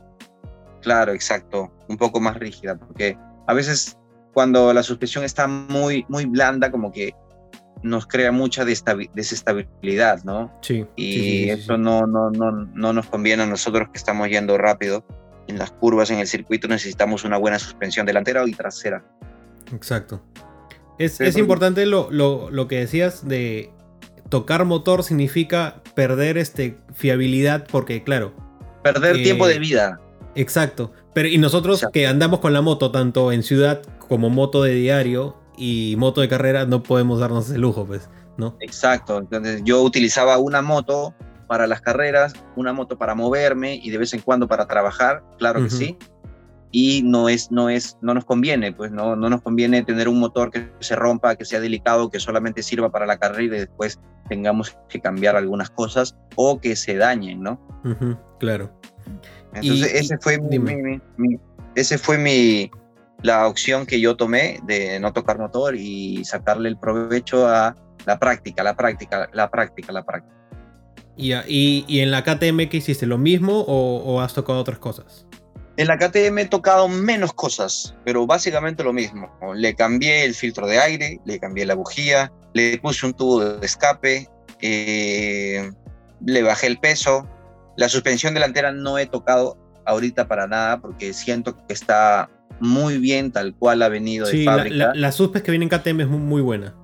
Claro, 0.82 1.12
exacto, 1.12 1.70
un 1.90 1.98
poco 1.98 2.20
más 2.20 2.38
rígida, 2.38 2.76
porque 2.80 3.16
a 3.46 3.54
veces 3.54 3.98
cuando 4.34 4.74
la 4.74 4.82
suspensión 4.82 5.26
está 5.26 5.48
muy, 5.48 6.06
muy 6.08 6.26
blanda, 6.26 6.72
como 6.72 6.92
que 6.92 7.14
nos 7.84 8.06
crea 8.06 8.32
mucha 8.32 8.66
desestabilidad, 8.66 10.24
¿no? 10.24 10.52
Sí. 10.62 10.86
Y 10.96 11.50
eso 11.50 11.78
No, 11.78 12.06
no, 12.06 12.30
no, 12.30 12.52
no 12.52 12.94
nos 12.94 13.08
conviene 13.08 13.44
a 13.44 13.46
nosotros 13.46 13.90
que 13.92 13.98
estamos 13.98 14.30
yendo 14.30 14.58
rápido. 14.58 15.04
En 15.48 15.58
las 15.58 15.72
curvas, 15.72 16.12
en 16.12 16.20
el 16.20 16.28
circuito, 16.28 16.68
necesitamos 16.68 17.24
una 17.24 17.38
buena 17.38 17.60
suspensión 17.60 18.06
delantera 18.06 18.48
y 18.48 18.54
trasera. 18.54 19.04
Exacto. 19.74 20.24
Es, 20.98 21.20
es 21.20 21.38
importante 21.38 21.86
lo, 21.86 22.10
lo, 22.12 22.52
lo, 22.52 22.68
que 22.68 22.78
decías 22.78 23.28
de 23.28 23.72
tocar 24.30 24.66
motor 24.66 25.04
significa 25.04 25.82
perder 25.96 26.38
este, 26.38 26.78
fiabilidad 26.94 27.68
porque, 27.72 28.04
claro... 28.04 28.34
Perder 28.84 29.18
eh, 29.18 29.24
tiempo 29.24 29.48
de 29.48 29.60
vida. 29.60 30.00
Exacto. 30.36 30.94
Pero, 31.14 31.28
y 31.28 31.38
nosotros 31.38 31.86
que 31.92 32.08
andamos 32.08 32.40
con 32.40 32.54
la 32.54 32.62
moto, 32.62 32.92
tanto 32.92 33.32
en 33.32 33.44
ciudad 33.44 33.82
como 33.98 34.30
moto 34.30 34.62
de 34.64 34.76
diario, 34.76 35.41
y 35.62 35.96
moto 35.96 36.22
de 36.22 36.28
carrera 36.28 36.66
no 36.66 36.82
podemos 36.82 37.20
darnos 37.20 37.48
ese 37.48 37.60
lujo, 37.60 37.86
pues, 37.86 38.10
¿no? 38.36 38.58
Exacto, 38.62 39.20
entonces 39.20 39.62
yo 39.64 39.84
utilizaba 39.84 40.40
una 40.40 40.64
moto 40.64 41.14
para 41.46 41.68
las 41.68 41.82
carreras, 41.82 42.34
una 42.56 42.74
moto 42.74 42.98
para 42.98 43.14
moverme 43.14 43.76
y 43.76 43.92
de 43.92 44.00
vez 44.00 44.12
en 44.16 44.22
cuando 44.22 44.48
para 44.48 44.66
trabajar, 44.66 45.24
claro 45.38 45.62
que 45.62 45.70
sí. 45.70 45.98
Y 46.72 47.04
no 47.04 47.30
es, 47.30 47.52
no 47.52 47.70
es, 47.70 47.98
no 48.02 48.16
nos 48.16 48.26
conviene, 48.26 48.74
pues 48.74 48.92
no, 48.92 49.16
no 49.16 49.30
nos 49.30 49.44
conviene 49.44 49.84
tener 49.84 50.08
un 50.08 50.20
motor 50.20 50.50
que 50.50 50.72
se 50.80 50.96
rompa, 50.96 51.36
que 51.36 51.46
sea 51.46 51.60
delicado, 51.60 52.10
que 52.10 52.20
solamente 52.20 52.64
sirva 52.64 52.90
para 52.90 53.06
la 53.06 53.20
carrera 53.20 53.44
y 53.44 53.60
después 53.60 54.00
tengamos 54.30 54.76
que 54.90 55.00
cambiar 55.00 55.36
algunas 55.36 55.70
cosas 55.70 56.16
o 56.38 56.60
que 56.60 56.76
se 56.76 56.96
dañen, 56.96 57.44
¿no? 57.44 57.62
claro. 58.40 58.72
Entonces 59.54 59.94
ese 59.94 60.18
fue 60.18 60.40
ese 61.76 61.98
fue 61.98 62.18
mi, 62.18 62.72
la 63.22 63.48
opción 63.48 63.86
que 63.86 64.00
yo 64.00 64.16
tomé 64.16 64.60
de 64.64 65.00
no 65.00 65.14
tocar 65.14 65.38
motor 65.38 65.76
y 65.76 66.24
sacarle 66.26 66.70
el 66.70 66.78
provecho 66.78 67.48
a 67.48 67.76
la 68.06 68.20
práctica, 68.20 68.64
la 68.64 68.76
práctica, 68.76 69.30
la 69.34 69.50
práctica, 69.50 69.92
la 69.92 70.04
práctica. 70.04 70.36
¿Y, 71.16 71.34
y, 71.34 71.86
y 71.88 72.00
en 72.00 72.12
la 72.12 72.24
KTM 72.24 72.68
qué 72.70 72.78
hiciste? 72.78 73.06
¿Lo 73.06 73.18
mismo 73.18 73.60
o, 73.60 73.98
o, 73.98 74.22
has 74.22 74.34
tocado 74.34 74.60
otras 74.60 74.80
cosas? 74.80 75.28
En 75.78 75.88
la 75.88 75.98
KTM 75.98 76.38
he 76.40 76.46
tocado 76.46 76.88
menos 76.88 77.34
cosas, 77.34 77.96
pero 78.04 78.26
básicamente 78.26 78.84
lo 78.84 78.94
mismo. 78.94 79.32
Le 79.56 79.76
cambié 79.76 80.26
el 80.26 80.34
filtro 80.34 80.68
de 80.68 80.80
aire, 80.80 81.20
le 81.26 81.40
cambié 81.40 81.66
la 81.66 81.76
bujía, 81.76 82.32
le 82.54 82.78
puse 82.80 83.06
un 83.06 83.14
tubo 83.14 83.40
de 83.40 83.66
escape, 83.66 84.28
eh, 84.62 85.72
le 86.26 86.44
bajé 86.44 86.68
el 86.68 86.80
peso. 86.80 87.28
La 87.78 87.90
suspensión 87.90 88.34
delantera 88.34 88.72
no 88.72 88.98
he 88.98 89.06
tocado 89.06 89.58
ahorita 89.86 90.28
para 90.28 90.48
nada 90.48 90.80
porque 90.80 91.14
siento 91.14 91.56
que 91.56 91.74
está 91.74 92.30
muy 92.60 92.98
bien 92.98 93.32
tal 93.32 93.56
cual 93.56 93.82
ha 93.82 93.90
venido 93.90 94.28
de 94.28 94.44
fábrica. 94.44 94.76
La, 94.76 94.86
la, 94.88 94.94
la 94.96 95.12
suspes 95.12 95.42
que 95.42 95.52
viene 95.52 95.66
en 95.66 95.70
KTM 95.70 96.02
es 96.02 96.08
muy, 96.08 96.20
muy 96.20 96.42
buena. 96.42 96.76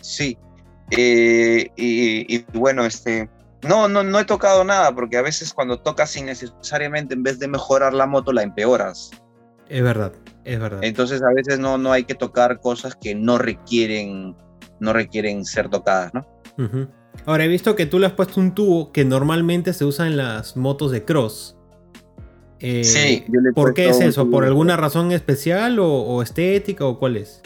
Sí. 0.00 0.38
Eh, 0.90 1.68
y, 1.76 2.36
y, 2.36 2.44
bueno, 2.54 2.84
este, 2.84 3.28
no, 3.62 3.88
no, 3.88 4.02
no 4.02 4.20
he 4.20 4.24
tocado 4.24 4.64
nada 4.64 4.94
porque 4.94 5.16
a 5.16 5.22
veces 5.22 5.52
cuando 5.52 5.80
tocas 5.80 6.16
innecesariamente 6.16 7.14
en 7.14 7.22
vez 7.22 7.38
de 7.38 7.48
mejorar 7.48 7.92
la 7.92 8.06
moto 8.06 8.32
la 8.32 8.42
empeoras. 8.42 9.10
Es 9.68 9.82
verdad, 9.82 10.12
es 10.44 10.60
verdad. 10.60 10.78
Entonces 10.82 11.22
a 11.22 11.32
veces 11.34 11.58
no, 11.58 11.76
no 11.76 11.90
hay 11.92 12.04
que 12.04 12.14
tocar 12.14 12.60
cosas 12.60 12.94
que 12.94 13.14
no 13.14 13.38
requieren, 13.38 14.36
no 14.78 14.92
requieren 14.92 15.44
ser 15.44 15.68
tocadas, 15.68 16.14
¿no? 16.14 16.24
Uh 16.58 16.62
-huh. 16.62 16.88
Ahora 17.24 17.44
he 17.44 17.48
visto 17.48 17.74
que 17.74 17.86
tú 17.86 17.98
le 17.98 18.06
has 18.06 18.12
puesto 18.12 18.40
un 18.40 18.54
tubo 18.54 18.92
que 18.92 19.04
normalmente 19.04 19.72
se 19.72 19.84
usa 19.84 20.06
en 20.06 20.16
las 20.16 20.56
motos 20.56 20.92
de 20.92 21.04
cross. 21.04 21.55
Eh, 22.60 22.84
sí, 22.84 23.24
le 23.28 23.52
¿Por 23.52 23.74
qué 23.74 23.90
es 23.90 24.00
eso? 24.00 24.30
¿Por 24.30 24.44
alguna 24.44 24.76
razón 24.76 25.12
especial 25.12 25.78
o, 25.78 25.88
o, 25.88 26.22
estética 26.22 26.86
o 26.86 26.98
cuál 26.98 27.18
es? 27.18 27.42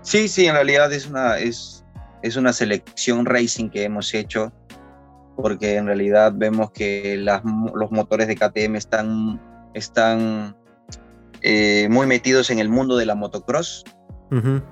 Sí, 0.00 0.28
sí, 0.28 0.46
en 0.46 0.54
realidad 0.54 0.92
es 0.92 1.06
una, 1.06 1.38
es, 1.38 1.84
es 2.22 2.36
una 2.36 2.52
selección 2.52 3.26
racing 3.26 3.68
que 3.68 3.84
hemos 3.84 4.14
hecho 4.14 4.52
porque 5.36 5.76
en 5.76 5.86
realidad 5.86 6.32
vemos 6.34 6.70
que 6.70 7.16
las, 7.16 7.42
los 7.74 7.90
motores 7.90 8.28
de 8.28 8.36
KTM 8.36 8.76
están, 8.76 9.40
están 9.74 10.56
eh, 11.42 11.88
muy 11.90 12.06
metidos 12.06 12.50
en 12.50 12.58
el 12.58 12.68
mundo 12.68 12.96
de 12.96 13.06
la 13.06 13.14
motocross, 13.14 13.84
uh 14.30 14.36
-huh. 14.36 14.62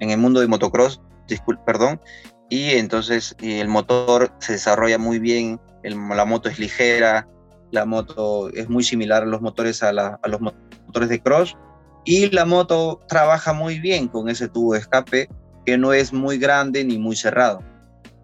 en 0.00 0.10
el 0.10 0.18
mundo 0.18 0.40
de 0.40 0.46
motocross, 0.46 1.00
disculpe, 1.26 1.62
perdón, 1.64 2.00
y 2.48 2.70
entonces 2.70 3.34
y 3.40 3.58
el 3.58 3.68
motor 3.68 4.32
se 4.38 4.52
desarrolla 4.52 4.98
muy 4.98 5.18
bien, 5.18 5.60
el, 5.82 5.96
la 6.08 6.24
moto 6.24 6.48
es 6.48 6.58
ligera, 6.58 7.26
la 7.74 7.84
moto 7.84 8.48
es 8.50 8.68
muy 8.68 8.84
similar 8.84 9.24
a 9.24 9.26
los 9.26 9.40
motores 9.40 9.82
a, 9.82 9.92
la, 9.92 10.18
a 10.22 10.28
los 10.28 10.40
motores 10.40 11.08
de 11.08 11.20
cross, 11.20 11.56
y 12.04 12.30
la 12.30 12.44
moto 12.44 13.00
trabaja 13.08 13.52
muy 13.52 13.78
bien 13.80 14.08
con 14.08 14.28
ese 14.28 14.48
tubo 14.48 14.74
de 14.74 14.80
escape 14.80 15.28
que 15.66 15.76
no 15.78 15.92
es 15.92 16.12
muy 16.12 16.38
grande 16.38 16.84
ni 16.84 16.98
muy 16.98 17.16
cerrado. 17.16 17.60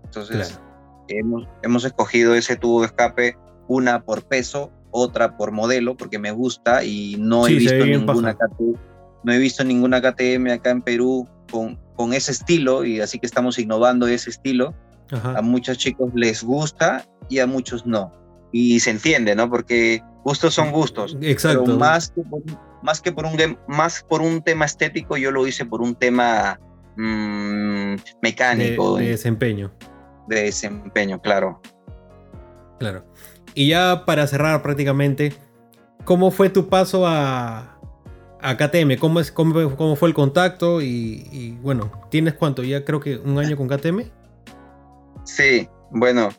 Entonces, 0.04 0.48
claro 0.48 0.70
hemos, 1.18 1.46
hemos 1.62 1.84
escogido 1.84 2.34
ese 2.34 2.56
tubo 2.56 2.80
de 2.80 2.86
escape, 2.86 3.36
una 3.68 4.02
por 4.02 4.24
peso, 4.24 4.70
otra 4.90 5.36
por 5.36 5.52
modelo, 5.52 5.96
porque 5.96 6.18
me 6.18 6.32
gusta 6.32 6.84
y 6.84 7.16
no 7.18 7.44
sí, 7.44 7.54
he 7.54 7.58
visto 7.58 7.84
ninguna 7.86 8.34
KTM, 8.34 8.74
no 9.24 9.32
he 9.32 9.38
visto 9.38 9.64
ninguna 9.64 10.00
KTM 10.00 10.48
acá 10.52 10.70
en 10.70 10.82
Perú 10.82 11.28
con, 11.50 11.78
con 11.96 12.12
ese 12.12 12.32
estilo 12.32 12.84
y 12.84 13.00
así 13.00 13.18
que 13.18 13.26
estamos 13.26 13.58
innovando 13.58 14.06
ese 14.06 14.30
estilo. 14.30 14.74
Ajá. 15.10 15.38
A 15.38 15.42
muchos 15.42 15.78
chicos 15.78 16.12
les 16.14 16.42
gusta 16.42 17.04
y 17.28 17.40
a 17.40 17.46
muchos 17.46 17.84
no. 17.84 18.12
Y 18.52 18.80
se 18.80 18.90
entiende, 18.90 19.34
¿no? 19.34 19.48
Porque 19.48 20.02
gustos 20.24 20.54
son 20.54 20.72
gustos. 20.72 21.16
Exacto. 21.20 21.64
Pero 21.64 21.78
más 21.78 22.10
que 22.10 22.22
por, 22.22 22.42
más 22.82 23.00
que 23.00 23.12
por, 23.12 23.26
un, 23.26 23.58
más 23.68 24.04
por 24.08 24.22
un 24.22 24.42
tema 24.42 24.64
estético, 24.64 25.16
yo 25.16 25.30
lo 25.30 25.46
hice 25.46 25.64
por 25.64 25.82
un 25.82 25.94
tema 25.94 26.58
mmm, 26.96 27.94
mecánico. 28.22 28.96
De, 28.96 29.04
de 29.04 29.10
desempeño 29.10 29.72
de 30.30 30.44
desempeño, 30.44 31.20
claro. 31.20 31.60
Claro. 32.78 33.04
Y 33.54 33.68
ya 33.68 34.04
para 34.06 34.26
cerrar 34.26 34.62
prácticamente, 34.62 35.34
¿cómo 36.04 36.30
fue 36.30 36.48
tu 36.48 36.68
paso 36.68 37.06
a, 37.06 37.78
a 38.40 38.56
KTM? 38.56 38.96
¿Cómo, 38.98 39.20
es, 39.20 39.30
cómo, 39.30 39.76
cómo 39.76 39.96
fue 39.96 40.08
el 40.08 40.14
contacto? 40.14 40.80
Y, 40.80 41.26
y, 41.30 41.58
bueno, 41.60 41.90
¿tienes 42.10 42.34
cuánto? 42.34 42.62
¿Ya 42.62 42.84
creo 42.84 43.00
que 43.00 43.18
un 43.18 43.38
año 43.38 43.56
con 43.56 43.68
KTM? 43.68 44.04
Sí, 45.24 45.68
bueno, 45.90 46.30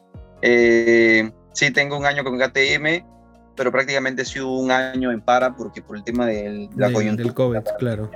eh, 0.41 1.29
sí 1.53 1.71
tengo 1.71 1.97
un 1.97 2.05
año 2.05 2.23
con 2.23 2.37
KTM, 2.37 3.05
pero 3.55 3.71
prácticamente 3.71 4.23
ha 4.23 4.25
sido 4.25 4.51
un 4.51 4.71
año 4.71 5.11
en 5.11 5.21
para 5.21 5.55
porque 5.55 5.81
por 5.81 5.97
el 5.97 6.03
tema 6.03 6.25
de 6.25 6.69
la 6.75 6.87
de, 6.87 6.93
coyuntura. 6.93 7.23
Del 7.23 7.33
COVID, 7.33 7.59
claro. 7.79 8.11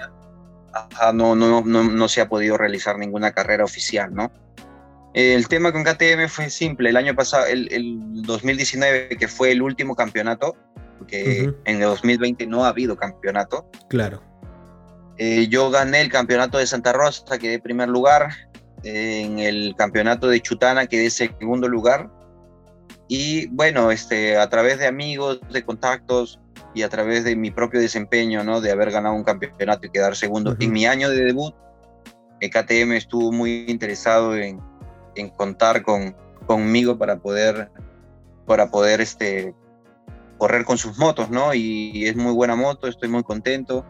Ajá, 0.73 1.13
no, 1.13 1.36
no, 1.36 1.61
no, 1.61 1.83
no 1.83 2.07
se 2.07 2.21
ha 2.21 2.27
podido 2.27 2.57
realizar 2.57 2.97
ninguna 2.97 3.31
carrera 3.31 3.63
oficial, 3.63 4.13
¿no? 4.13 4.31
El 5.13 5.47
tema 5.47 5.71
con 5.71 5.86
KTM 5.86 6.27
fue 6.27 6.49
simple. 6.49 6.89
El 6.89 6.97
año 6.97 7.15
pasado, 7.15 7.45
el, 7.45 7.71
el 7.71 8.21
2019, 8.23 9.09
que 9.17 9.29
fue 9.29 9.53
el 9.53 9.61
último 9.61 9.95
campeonato, 9.95 10.57
porque 10.97 11.43
uh 11.43 11.51
-huh. 11.51 11.55
en 11.63 11.75
el 11.77 11.83
2020 11.83 12.45
no 12.47 12.65
ha 12.65 12.69
habido 12.69 12.97
campeonato. 12.97 13.69
Claro. 13.88 14.21
Eh, 15.17 15.47
yo 15.47 15.71
gané 15.71 16.01
el 16.01 16.11
campeonato 16.11 16.57
de 16.57 16.67
Santa 16.67 16.91
Rosa, 16.91 17.38
quedé 17.39 17.59
primer 17.59 17.88
lugar. 17.88 18.29
En 18.83 19.39
el 19.39 19.73
campeonato 19.77 20.27
de 20.27 20.41
Chutana 20.41 20.86
quedé 20.86 21.09
segundo 21.09 21.69
lugar. 21.69 22.09
Y 23.07 23.47
bueno, 23.47 23.91
este, 23.91 24.37
a 24.37 24.49
través 24.49 24.79
de 24.79 24.87
amigos, 24.87 25.39
de 25.51 25.63
contactos 25.63 26.39
y 26.73 26.81
a 26.81 26.89
través 26.89 27.23
de 27.23 27.35
mi 27.35 27.51
propio 27.51 27.79
desempeño, 27.79 28.43
¿no? 28.43 28.61
De 28.61 28.71
haber 28.71 28.91
ganado 28.91 29.15
un 29.15 29.23
campeonato 29.23 29.87
y 29.87 29.89
quedar 29.91 30.15
segundo. 30.15 30.51
Uh 30.51 30.53
-huh. 30.55 30.63
En 30.63 30.71
mi 30.71 30.85
año 30.85 31.09
de 31.09 31.23
debut, 31.23 31.53
KTM 32.49 32.93
estuvo 32.93 33.31
muy 33.31 33.65
interesado 33.67 34.35
en, 34.35 34.59
en 35.15 35.29
contar 35.29 35.83
con, 35.83 36.15
conmigo 36.45 36.97
para 36.97 37.17
poder, 37.17 37.69
para 38.45 38.69
poder 38.69 39.01
este, 39.01 39.53
correr 40.37 40.65
con 40.65 40.77
sus 40.77 40.97
motos, 40.97 41.29
¿no? 41.29 41.53
Y 41.53 42.05
es 42.05 42.15
muy 42.15 42.33
buena 42.33 42.55
moto, 42.55 42.87
estoy 42.87 43.09
muy 43.09 43.23
contento. 43.23 43.85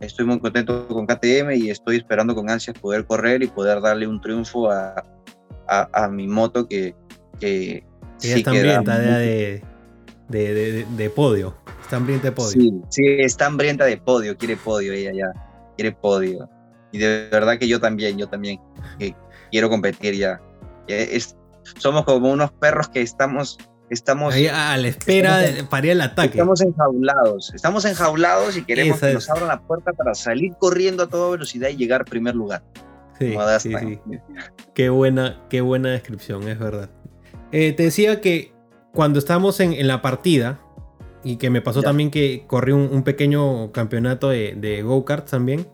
Estoy 0.00 0.26
muy 0.26 0.38
contento 0.38 0.86
con 0.88 1.06
KTM 1.06 1.52
y 1.54 1.70
estoy 1.70 1.96
esperando 1.96 2.34
con 2.34 2.50
ansias 2.50 2.78
poder 2.78 3.06
correr 3.06 3.42
y 3.42 3.46
poder 3.46 3.80
darle 3.80 4.06
un 4.06 4.20
triunfo 4.20 4.70
a, 4.70 5.02
a, 5.66 6.04
a 6.04 6.08
mi 6.08 6.26
moto 6.26 6.68
que, 6.68 6.94
que 7.38 7.84
sí 8.18 8.32
está 8.32 8.50
hambrienta 8.50 8.98
de, 8.98 9.62
de, 10.28 10.54
de, 10.54 10.86
de, 10.96 11.10
podio. 11.10 11.56
Está 11.82 11.96
hambrienta 11.96 12.28
de 12.28 12.32
podio. 12.32 12.50
Sí, 12.50 12.72
sí, 12.88 13.02
está 13.20 13.46
hambrienta 13.46 13.84
de 13.84 13.96
podio, 13.96 14.36
quiere 14.36 14.56
podio 14.56 14.92
ella 14.92 15.12
ya, 15.12 15.32
quiere 15.76 15.92
podio. 15.92 16.48
Y 16.92 16.98
de 16.98 17.28
verdad 17.30 17.58
que 17.58 17.66
yo 17.66 17.80
también, 17.80 18.16
yo 18.16 18.28
también. 18.28 18.60
Que, 18.98 19.14
quiero 19.50 19.68
competir 19.68 20.14
ya. 20.14 20.40
Es, 20.86 21.36
somos 21.78 22.04
como 22.04 22.30
unos 22.30 22.50
perros 22.52 22.88
que 22.88 23.00
estamos... 23.00 23.58
Estamos 23.90 24.34
Ahí 24.34 24.48
a 24.48 24.76
la 24.78 24.88
espera 24.88 25.38
de, 25.38 25.62
para 25.62 25.86
ir 25.86 25.92
al 25.92 26.00
ataque. 26.00 26.38
Estamos 26.38 26.60
enjaulados. 26.62 27.52
Estamos 27.54 27.84
enjaulados 27.84 28.56
y 28.56 28.64
queremos 28.64 28.96
Esa 28.96 29.08
que 29.08 29.14
nos 29.14 29.28
abran 29.28 29.48
la 29.48 29.60
puerta 29.60 29.92
para 29.92 30.14
salir 30.14 30.54
corriendo 30.58 31.02
a 31.02 31.08
toda 31.08 31.30
velocidad 31.30 31.68
y 31.68 31.76
llegar 31.76 32.00
a 32.00 32.04
primer 32.04 32.34
lugar. 32.34 32.62
Sí, 33.18 33.36
sí, 33.60 33.74
sí. 33.78 34.00
Qué, 34.74 34.88
buena, 34.88 35.40
qué 35.50 35.60
buena 35.60 35.90
descripción, 35.90 36.48
es 36.48 36.58
verdad. 36.58 36.90
Eh, 37.56 37.72
te 37.72 37.84
decía 37.84 38.20
que 38.20 38.52
cuando 38.92 39.20
estábamos 39.20 39.60
en, 39.60 39.74
en, 39.74 39.86
la 39.86 40.02
partida, 40.02 40.58
y 41.22 41.36
que 41.36 41.50
me 41.50 41.60
pasó 41.60 41.82
ya. 41.82 41.86
también 41.86 42.10
que 42.10 42.42
corrí 42.48 42.72
un, 42.72 42.88
un 42.90 43.04
pequeño 43.04 43.70
campeonato 43.70 44.28
de, 44.28 44.56
de 44.56 44.82
go-karts 44.82 45.30
también, 45.30 45.68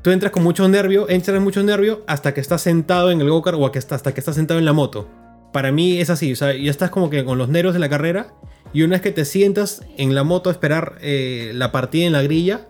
tú 0.00 0.12
entras 0.12 0.30
con 0.30 0.44
mucho 0.44 0.68
nervio, 0.68 1.08
entras 1.08 1.42
mucho 1.42 1.60
nervio 1.64 2.04
hasta 2.06 2.34
que 2.34 2.40
estás 2.40 2.62
sentado 2.62 3.10
en 3.10 3.20
el 3.20 3.28
go-kart 3.30 3.58
o 3.58 3.66
hasta 3.66 4.14
que 4.14 4.20
estás 4.20 4.36
sentado 4.36 4.60
en 4.60 4.64
la 4.64 4.72
moto. 4.72 5.08
Para 5.52 5.72
mí 5.72 5.98
es 5.98 6.08
así, 6.08 6.32
o 6.32 6.36
sea, 6.36 6.54
ya 6.54 6.70
estás 6.70 6.90
como 6.90 7.10
que 7.10 7.24
con 7.24 7.36
los 7.36 7.48
nervios 7.48 7.74
de 7.74 7.80
la 7.80 7.88
carrera 7.88 8.32
y 8.72 8.82
una 8.82 8.92
vez 8.92 9.02
que 9.02 9.10
te 9.10 9.24
sientas 9.24 9.82
en 9.96 10.14
la 10.14 10.22
moto 10.22 10.50
a 10.50 10.52
esperar 10.52 10.98
eh, 11.00 11.50
la 11.52 11.72
partida 11.72 12.06
en 12.06 12.12
la 12.12 12.22
grilla, 12.22 12.68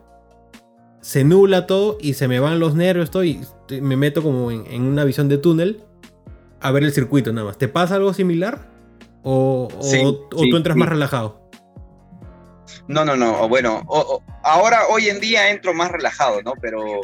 se 1.03 1.23
nubla 1.23 1.67
todo 1.67 1.99
y 2.01 2.15
se 2.15 2.29
me 2.29 2.41
van 2.41 2.61
los 2.61 2.75
nervios 2.75 3.11
todo 3.11 3.25
y 3.25 3.41
me 3.83 3.99
meto 3.99 4.23
como 4.23 4.51
en, 4.51 4.65
en 4.71 4.85
una 4.85 5.05
visión 5.05 5.29
de 5.29 5.37
túnel 5.37 5.83
a 6.65 6.71
ver 6.71 6.83
el 6.83 6.93
circuito 6.93 7.31
nada 7.31 7.49
más. 7.49 7.59
¿Te 7.59 7.69
pasa 7.69 7.97
algo 7.97 8.15
similar? 8.15 8.59
¿O, 9.23 9.69
sí, 9.83 10.01
o, 10.03 10.39
sí, 10.39 10.49
tú 10.51 10.57
entras 10.57 10.75
sí. 10.75 10.81
más 10.81 10.89
relajado? 10.89 11.51
No, 12.89 13.05
no, 13.05 13.17
no. 13.17 13.47
Bueno, 13.51 13.83
o, 13.87 14.23
ahora, 14.43 14.87
hoy 14.89 15.11
en 15.11 15.21
día 15.21 15.51
entro 15.51 15.75
más 15.75 15.91
relajado, 15.91 16.41
¿no? 16.43 16.55
Pero 16.63 17.03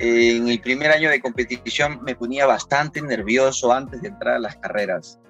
en 0.00 0.48
el 0.48 0.60
primer 0.60 0.90
año 0.90 1.08
de 1.08 1.20
competición 1.20 2.02
me 2.02 2.16
ponía 2.16 2.46
bastante 2.46 3.00
nervioso 3.00 3.72
antes 3.72 4.02
de 4.02 4.08
entrar 4.08 4.34
a 4.34 4.38
las 4.40 4.56
carreras. 4.56 5.20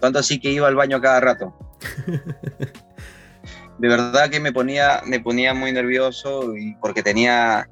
Tanto 0.00 0.18
así 0.18 0.40
que 0.40 0.50
iba 0.50 0.66
al 0.66 0.76
baño 0.76 0.98
cada 1.02 1.20
rato. 1.20 1.54
De 3.78 3.88
verdad 3.88 4.30
que 4.30 4.40
me 4.40 4.52
ponía, 4.52 5.02
me 5.04 5.20
ponía 5.20 5.52
muy 5.52 5.72
nervioso 5.72 6.56
y 6.56 6.74
porque 6.76 7.02
tenía, 7.02 7.68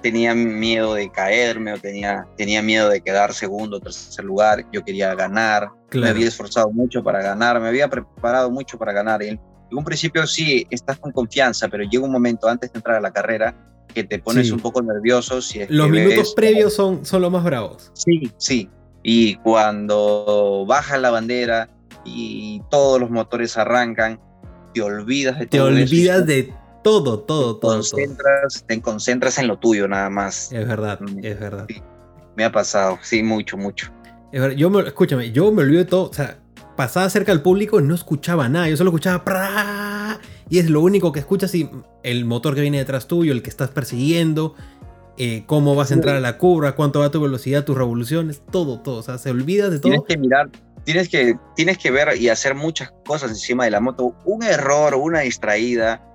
tenía 0.00 0.34
miedo 0.34 0.94
de 0.94 1.10
caerme 1.10 1.72
o 1.72 1.78
tenía, 1.78 2.26
tenía 2.36 2.62
miedo 2.62 2.88
de 2.88 3.00
quedar 3.00 3.34
segundo 3.34 3.76
o 3.76 3.80
tercer 3.80 4.24
lugar. 4.24 4.64
Yo 4.72 4.84
quería 4.84 5.14
ganar. 5.14 5.68
Claro. 5.88 6.04
Me 6.04 6.10
había 6.10 6.28
esforzado 6.28 6.70
mucho 6.70 7.02
para 7.02 7.22
ganar. 7.22 7.60
Me 7.60 7.68
había 7.68 7.88
preparado 7.88 8.50
mucho 8.50 8.78
para 8.78 8.92
ganar. 8.92 9.22
Y 9.22 9.28
en 9.28 9.40
un 9.70 9.84
principio 9.84 10.26
sí, 10.26 10.66
estás 10.70 10.98
con 10.98 11.12
confianza, 11.12 11.68
pero 11.68 11.84
llega 11.84 12.04
un 12.04 12.12
momento 12.12 12.48
antes 12.48 12.72
de 12.72 12.78
entrar 12.78 12.96
a 12.96 13.00
la 13.00 13.12
carrera 13.12 13.54
que 13.94 14.04
te 14.04 14.18
pones 14.18 14.50
un 14.50 14.60
poco 14.60 14.82
nervioso. 14.82 15.40
Si 15.40 15.60
los 15.68 15.88
minutos 15.88 16.34
previos 16.34 16.74
son, 16.74 17.04
son 17.04 17.22
los 17.22 17.32
más 17.32 17.44
bravos. 17.44 17.90
Sí, 17.94 18.30
sí. 18.36 18.68
Y 19.02 19.36
cuando 19.36 20.64
baja 20.66 20.98
la 20.98 21.10
bandera 21.10 21.68
y 22.04 22.60
todos 22.70 23.00
los 23.00 23.10
motores 23.10 23.56
arrancan, 23.56 24.20
te 24.74 24.82
olvidas 24.82 25.38
de 25.38 25.46
te 25.46 25.58
todo. 25.58 25.68
Te 25.68 25.82
olvidas 25.82 26.26
de 26.26 26.52
todo, 26.88 27.18
todo, 27.20 27.56
te 27.56 27.60
todo, 27.60 27.74
concentras, 27.74 28.64
Te 28.66 28.80
concentras 28.80 29.38
en 29.38 29.46
lo 29.46 29.58
tuyo 29.58 29.86
nada 29.86 30.08
más. 30.08 30.50
Es 30.52 30.66
verdad, 30.66 30.98
mm, 31.00 31.18
es 31.22 31.38
verdad. 31.38 31.66
me 32.34 32.44
ha 32.44 32.50
pasado, 32.50 32.98
sí, 33.02 33.22
mucho, 33.22 33.58
mucho. 33.58 33.92
yo 34.56 34.70
me, 34.70 34.80
escúchame, 34.80 35.30
yo 35.30 35.52
me 35.52 35.64
olvido 35.64 35.80
de 35.80 35.84
todo. 35.84 36.08
O 36.08 36.12
sea, 36.14 36.38
pasaba 36.76 37.10
cerca 37.10 37.30
al 37.30 37.42
público 37.42 37.78
y 37.78 37.82
no 37.82 37.94
escuchaba 37.94 38.48
nada. 38.48 38.70
Yo 38.70 38.76
solo 38.78 38.88
escuchaba 38.88 40.18
y 40.48 40.58
es 40.60 40.70
lo 40.70 40.80
único 40.80 41.12
que 41.12 41.20
escuchas 41.20 41.54
y 41.54 41.68
el 42.02 42.24
motor 42.24 42.54
que 42.54 42.62
viene 42.62 42.78
detrás 42.78 43.06
tuyo, 43.06 43.32
el 43.32 43.42
que 43.42 43.50
estás 43.50 43.68
persiguiendo, 43.68 44.54
eh, 45.18 45.42
cómo 45.44 45.74
vas 45.74 45.90
a 45.90 45.94
entrar 45.94 46.16
a 46.16 46.20
la 46.20 46.38
curva, 46.38 46.74
cuánto 46.74 47.00
va 47.00 47.10
tu 47.10 47.20
velocidad, 47.20 47.64
tus 47.64 47.76
revoluciones, 47.76 48.40
todo, 48.50 48.80
todo. 48.80 48.96
O 48.96 49.02
sea, 49.02 49.18
se 49.18 49.30
olvida 49.30 49.68
de 49.68 49.78
todo. 49.78 49.90
Tienes 49.92 50.06
que 50.08 50.16
mirar, 50.16 50.48
tienes 50.84 51.10
que, 51.10 51.36
tienes 51.54 51.76
que 51.76 51.90
ver 51.90 52.16
y 52.16 52.30
hacer 52.30 52.54
muchas 52.54 52.90
cosas 53.04 53.30
encima 53.30 53.66
de 53.66 53.72
la 53.72 53.80
moto. 53.80 54.14
Un 54.24 54.42
error, 54.42 54.94
una 54.94 55.20
distraída, 55.20 56.07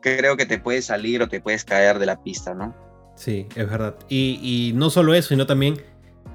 creo 0.00 0.36
que 0.36 0.46
te 0.46 0.58
puede 0.58 0.82
salir 0.82 1.22
o 1.22 1.28
te 1.28 1.40
puedes 1.40 1.64
caer 1.64 1.98
de 1.98 2.06
la 2.06 2.22
pista, 2.22 2.54
¿no? 2.54 2.74
Sí, 3.16 3.46
es 3.54 3.68
verdad. 3.68 3.96
Y, 4.08 4.40
y 4.42 4.72
no 4.74 4.90
solo 4.90 5.14
eso, 5.14 5.28
sino 5.28 5.46
también 5.46 5.80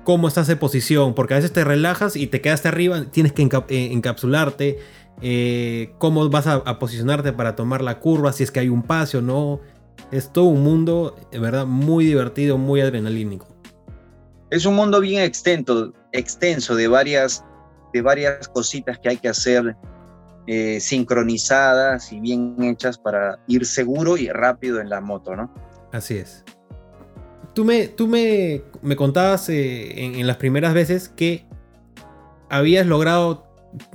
cómo 0.05 0.29
estás 0.29 0.47
de 0.47 0.55
posición, 0.55 1.13
porque 1.13 1.33
a 1.33 1.37
veces 1.37 1.51
te 1.51 1.65
relajas 1.65 2.15
y 2.15 2.27
te 2.27 2.39
quedas 2.39 2.65
arriba, 2.65 3.03
tienes 3.11 3.33
que 3.33 3.41
eh, 3.41 3.89
encapsularte, 3.91 4.79
eh, 5.21 5.93
cómo 5.97 6.29
vas 6.29 6.47
a, 6.47 6.79
posicionarte 6.79 7.33
para 7.33 7.55
tomar 7.55 7.81
la 7.81 7.99
curva, 7.99 8.31
si 8.31 8.43
es 8.43 8.51
que 8.51 8.61
hay 8.61 8.69
un 8.69 8.83
paso 8.83 9.17
o 9.17 9.21
no. 9.21 9.59
Es 10.11 10.31
todo 10.31 10.45
un 10.45 10.61
mundo, 10.61 11.15
de 11.31 11.39
verdad, 11.39 11.65
muy 11.65 12.05
divertido, 12.05 12.57
muy 12.57 12.79
adrenalínico. 12.81 13.47
Es 14.51 14.65
un 14.65 14.75
mundo 14.75 15.01
bien 15.01 15.23
extenso, 15.23 15.93
extenso 16.11 16.75
de 16.75 16.87
varias, 16.87 17.43
de 17.93 18.01
varias 18.01 18.47
cositas 18.47 18.99
que 18.99 19.09
hay 19.09 19.17
que 19.17 19.29
hacer 19.29 19.75
eh, 20.47 20.79
sincronizadas 20.79 22.11
y 22.11 22.19
bien 22.19 22.55
hechas 22.61 22.97
para 22.97 23.39
ir 23.47 23.65
seguro 23.65 24.15
y 24.17 24.29
rápido 24.29 24.79
en 24.79 24.89
la 24.89 25.01
moto, 25.01 25.35
¿no? 25.35 25.51
Así 25.91 26.17
es. 26.17 26.43
Tú 27.53 27.65
me, 27.65 27.87
tú 27.87 28.07
me, 28.07 28.61
me 28.81 28.95
contabas 28.95 29.49
eh, 29.49 30.19
en, 30.19 30.27
las 30.27 30.37
primeras 30.37 30.73
veces 30.73 31.09
que 31.09 31.45
habías 32.49 32.85
logrado 32.85 33.47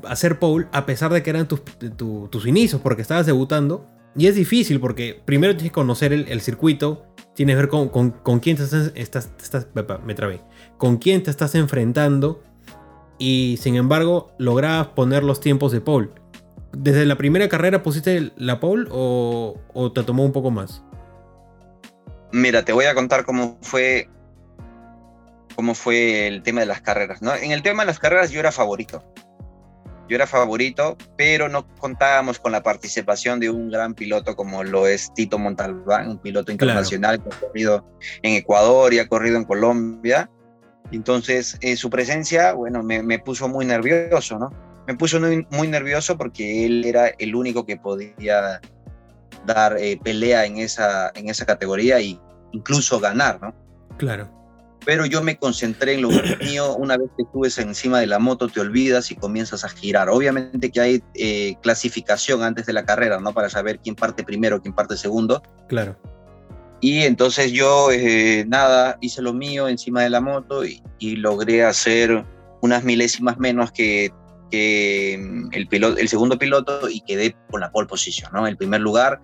hacer 0.04 0.38
pole 0.38 0.66
a 0.72 0.86
pesar 0.86 1.12
de 1.12 1.22
que 1.22 1.30
eran 1.30 1.46
tus, 1.46 1.62
tus 1.96 2.46
inicios, 2.46 2.80
porque 2.80 3.02
estabas 3.02 3.26
debutando. 3.26 3.86
Y 4.16 4.26
es 4.26 4.34
difícil 4.34 4.80
porque 4.80 5.22
primero 5.24 5.52
tienes 5.54 5.70
que 5.70 5.74
conocer 5.74 6.12
el, 6.12 6.40
circuito, 6.40 7.06
tienes 7.36 7.54
que 7.54 7.60
ver 7.60 7.68
con, 7.68 7.88
con, 7.88 8.40
quién 8.40 8.56
te 8.56 8.64
estás, 8.64 9.68
me 9.74 10.40
con 10.78 10.96
quién 10.96 11.22
te 11.22 11.30
estás 11.30 11.54
enfrentando 11.54 12.42
y 13.18 13.58
sin 13.60 13.76
embargo 13.76 14.32
lograbas 14.38 14.88
poner 14.88 15.22
los 15.22 15.38
tiempos 15.38 15.70
de 15.70 15.80
pole. 15.80 16.08
¿Desde 16.72 17.04
la 17.04 17.16
primera 17.16 17.48
carrera 17.48 17.82
pusiste 17.82 18.32
la 18.36 18.60
pole 18.60 18.88
o, 18.90 19.60
o 19.74 19.92
te 19.92 20.02
tomó 20.02 20.24
un 20.24 20.32
poco 20.32 20.50
más? 20.50 20.82
Mira, 22.32 22.64
te 22.64 22.72
voy 22.72 22.84
a 22.84 22.94
contar 22.94 23.24
cómo 23.24 23.58
fue 23.60 24.08
cómo 25.60 25.74
fue 25.74 26.26
el 26.26 26.42
tema 26.42 26.60
de 26.60 26.66
las 26.66 26.80
carreras. 26.80 27.20
¿no? 27.20 27.34
En 27.34 27.52
el 27.52 27.62
tema 27.62 27.82
de 27.82 27.88
las 27.88 27.98
carreras 27.98 28.30
yo 28.30 28.40
era 28.40 28.50
favorito. 28.50 29.04
Yo 30.08 30.16
era 30.16 30.26
favorito, 30.26 30.96
pero 31.18 31.50
no 31.50 31.68
contábamos 31.76 32.40
con 32.40 32.50
la 32.50 32.62
participación 32.62 33.38
de 33.38 33.50
un 33.50 33.70
gran 33.70 33.94
piloto 33.94 34.34
como 34.34 34.64
lo 34.64 34.86
es 34.88 35.12
Tito 35.12 35.38
Montalbán, 35.38 36.08
un 36.08 36.18
piloto 36.18 36.50
internacional 36.50 37.22
que 37.22 37.28
ha 37.28 37.40
corrido 37.40 37.86
en 38.22 38.36
Ecuador 38.36 38.94
y 38.94 38.98
ha 38.98 39.06
corrido 39.06 39.36
en 39.36 39.44
Colombia. 39.44 40.30
Entonces, 40.90 41.58
eh, 41.60 41.76
su 41.76 41.90
presencia, 41.90 42.54
bueno, 42.54 42.82
me, 42.82 43.18
puso 43.18 43.46
muy 43.46 43.66
nervioso, 43.66 44.38
¿no? 44.38 44.50
Me 44.90 44.96
puso 44.96 45.20
muy, 45.20 45.46
muy 45.50 45.68
nervioso 45.68 46.18
porque 46.18 46.66
él 46.66 46.84
era 46.84 47.06
el 47.20 47.36
único 47.36 47.64
que 47.64 47.76
podía 47.76 48.60
dar 49.46 49.76
eh, 49.78 50.00
pelea 50.02 50.44
en 50.44 50.58
esa, 50.58 51.12
en 51.14 51.28
esa 51.28 51.46
categoría 51.46 52.00
y 52.00 52.18
incluso 52.50 52.98
ganar, 52.98 53.40
¿no? 53.40 53.54
Claro. 53.98 54.28
Pero 54.84 55.06
yo 55.06 55.22
me 55.22 55.36
concentré 55.36 55.94
en 55.94 56.02
lo 56.02 56.08
mío. 56.40 56.74
Una 56.74 56.96
vez 56.96 57.08
que 57.16 57.22
subes 57.32 57.56
encima 57.58 58.00
de 58.00 58.08
la 58.08 58.18
moto, 58.18 58.48
te 58.48 58.58
olvidas 58.58 59.12
y 59.12 59.14
comienzas 59.14 59.62
a 59.62 59.68
girar. 59.68 60.08
Obviamente 60.08 60.72
que 60.72 60.80
hay 60.80 61.04
eh, 61.14 61.54
clasificación 61.62 62.42
antes 62.42 62.66
de 62.66 62.72
la 62.72 62.84
carrera, 62.84 63.20
¿no? 63.20 63.32
Para 63.32 63.48
saber 63.48 63.78
quién 63.78 63.94
parte 63.94 64.24
primero, 64.24 64.60
quién 64.60 64.74
parte 64.74 64.96
segundo. 64.96 65.40
Claro. 65.68 65.96
Y 66.80 67.02
entonces 67.02 67.52
yo, 67.52 67.92
eh, 67.92 68.44
nada, 68.48 68.98
hice 69.00 69.22
lo 69.22 69.34
mío 69.34 69.68
encima 69.68 70.02
de 70.02 70.10
la 70.10 70.20
moto 70.20 70.64
y, 70.64 70.82
y 70.98 71.14
logré 71.14 71.62
hacer 71.62 72.24
unas 72.60 72.82
milésimas 72.82 73.38
menos 73.38 73.70
que 73.70 74.12
que 74.50 75.18
mm, 75.20 75.48
el, 75.52 75.66
piloto, 75.68 75.98
el 75.98 76.08
segundo 76.08 76.38
piloto 76.38 76.88
y 76.88 77.00
quedé 77.00 77.36
con 77.50 77.60
la 77.60 77.70
pole 77.70 77.88
position, 77.88 78.30
¿no? 78.32 78.46
El 78.46 78.56
primer 78.56 78.80
lugar 78.80 79.20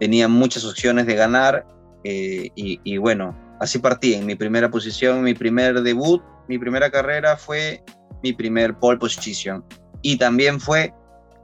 tenía 0.00 0.28
muchas 0.28 0.64
opciones 0.64 1.06
de 1.06 1.14
ganar 1.14 1.66
eh, 2.04 2.50
y, 2.54 2.96
bueno, 2.98 3.36
así 3.60 3.78
partí 3.78 4.14
en 4.14 4.26
mi 4.26 4.34
primera 4.34 4.70
posición, 4.70 5.22
mi 5.22 5.34
primer 5.34 5.82
debut, 5.82 6.22
mi 6.48 6.58
primera 6.58 6.90
carrera 6.90 7.36
fue 7.36 7.82
mi 8.22 8.32
primer 8.32 8.78
pole 8.78 8.98
position 8.98 9.64
y 10.02 10.16
también 10.16 10.60
fue 10.60 10.94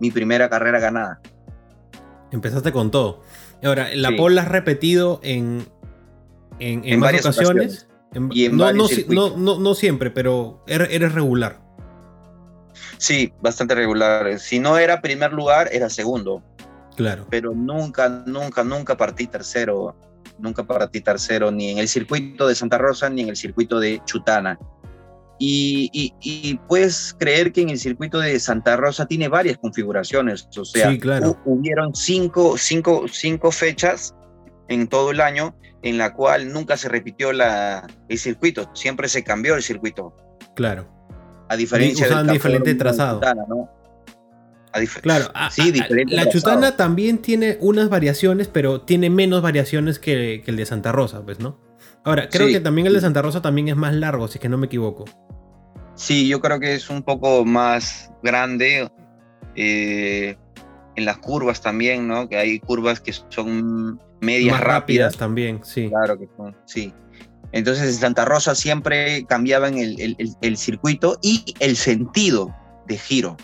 mi 0.00 0.10
primera 0.10 0.48
carrera 0.48 0.78
ganada. 0.78 1.20
Empezaste 2.30 2.72
con 2.72 2.90
todo. 2.90 3.22
Ahora, 3.62 3.88
¿la 3.94 4.14
pole 4.16 4.36
la 4.36 4.42
has 4.42 4.48
repetido 4.48 5.20
en, 5.22 5.66
en, 6.58 7.00
varias 7.00 7.26
ocasiones? 7.26 7.86
no, 8.12 9.36
no, 9.36 9.58
no, 9.58 9.74
siempre, 9.74 10.10
pero 10.10 10.62
er, 10.66 10.88
eres 10.90 11.12
regular. 11.12 11.63
Sí, 12.98 13.32
bastante 13.40 13.74
regular. 13.74 14.38
Si 14.38 14.58
no 14.58 14.78
era 14.78 15.00
primer 15.00 15.32
lugar, 15.32 15.68
era 15.72 15.88
segundo. 15.90 16.42
Claro. 16.96 17.26
Pero 17.30 17.52
nunca, 17.52 18.08
nunca, 18.26 18.62
nunca 18.64 18.96
partí 18.96 19.26
tercero. 19.26 19.96
Nunca 20.38 20.64
partí 20.64 21.00
tercero 21.00 21.50
ni 21.50 21.70
en 21.70 21.78
el 21.78 21.88
circuito 21.88 22.48
de 22.48 22.54
Santa 22.54 22.78
Rosa 22.78 23.08
ni 23.08 23.22
en 23.22 23.28
el 23.28 23.36
circuito 23.36 23.78
de 23.78 24.00
Chutana. 24.04 24.58
Y, 25.38 26.58
puedes 26.68 27.14
creer 27.18 27.52
que 27.52 27.60
en 27.60 27.70
el 27.70 27.78
circuito 27.78 28.20
de 28.20 28.38
Santa 28.38 28.76
Rosa 28.76 29.06
tiene 29.06 29.28
varias 29.28 29.58
configuraciones. 29.58 30.48
O 30.56 30.64
sea, 30.64 30.96
hubieron 31.44 31.94
cinco, 31.94 32.56
cinco, 32.56 33.06
cinco 33.08 33.50
fechas 33.50 34.14
en 34.68 34.88
todo 34.88 35.10
el 35.10 35.20
año 35.20 35.54
en 35.82 35.98
la 35.98 36.14
cual 36.14 36.50
nunca 36.52 36.76
se 36.76 36.88
repitió 36.88 37.32
la, 37.32 37.86
el 38.08 38.18
circuito, 38.18 38.70
siempre 38.74 39.08
se 39.08 39.22
cambió 39.22 39.54
el 39.54 39.62
circuito. 39.62 40.16
Claro. 40.56 40.88
A 41.54 41.56
diferencia 41.56 42.22
diferente 42.24 42.74
trazado. 42.74 43.20
claro, 45.02 45.26
sí, 45.50 45.72
la 46.08 46.28
Chutana 46.28 46.76
también 46.76 47.18
tiene 47.18 47.58
unas 47.60 47.88
variaciones, 47.88 48.48
pero 48.48 48.80
tiene 48.80 49.08
menos 49.08 49.40
variaciones 49.40 49.98
que, 49.98 50.42
el 50.44 50.56
de 50.56 50.66
Santa 50.66 50.92
Rosa, 50.92 51.24
pues, 51.24 51.38
¿no? 51.40 51.60
Ahora, 52.04 52.28
creo 52.28 52.48
que 52.48 52.60
también 52.60 52.86
el 52.86 52.92
de 52.92 53.00
Santa 53.00 53.22
Rosa 53.22 53.40
también 53.40 53.68
es 53.68 53.76
más 53.76 53.94
largo, 53.94 54.28
si 54.28 54.38
es 54.38 54.40
que 54.40 54.48
no 54.48 54.58
me 54.58 54.66
equivoco. 54.66 55.04
Sí, 55.94 56.26
yo 56.28 56.40
creo 56.40 56.58
que 56.58 56.74
es 56.74 56.90
un 56.90 57.02
poco 57.02 57.44
más 57.44 58.10
grande. 58.22 58.90
Eh, 59.56 60.36
en 60.96 61.04
las 61.04 61.18
curvas 61.18 61.60
también, 61.60 62.06
¿no? 62.06 62.28
Que 62.28 62.36
hay 62.36 62.60
curvas 62.60 63.00
que 63.00 63.12
son 63.28 64.00
medias 64.20 64.60
rápidas. 64.60 65.16
también, 65.16 65.60
sí. 65.64 65.88
Claro 65.88 66.18
que 66.18 66.28
son, 66.36 66.56
sí. 66.64 66.92
Entonces 67.54 67.84
en 67.84 67.94
Santa 67.94 68.24
Rosa 68.24 68.56
siempre 68.56 69.24
cambiaban 69.26 69.78
el, 69.78 70.56
circuito 70.56 71.20
y 71.22 71.54
el 71.60 71.76
sentido 71.76 72.52
de 72.88 72.98
giro. 72.98 73.36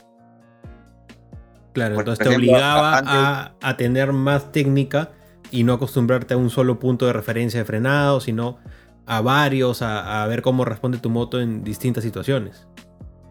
Claro, 1.72 1.96
entonces 1.96 2.26
te 2.26 2.34
obligaba 2.34 3.54
a, 3.60 3.76
tener 3.76 4.12
más 4.12 4.50
técnica 4.50 5.12
y 5.52 5.62
no 5.62 5.74
acostumbrarte 5.74 6.34
a 6.34 6.36
un 6.36 6.50
solo 6.50 6.80
punto 6.80 7.06
de 7.06 7.12
referencia 7.12 7.60
de 7.60 7.64
frenado, 7.64 8.20
sino 8.20 8.58
a 9.06 9.20
varios, 9.20 9.80
a, 9.80 10.26
ver 10.26 10.42
cómo 10.42 10.64
responde 10.64 10.98
tu 10.98 11.08
moto 11.08 11.40
en 11.40 11.62
distintas 11.62 12.02
situaciones. 12.02 12.66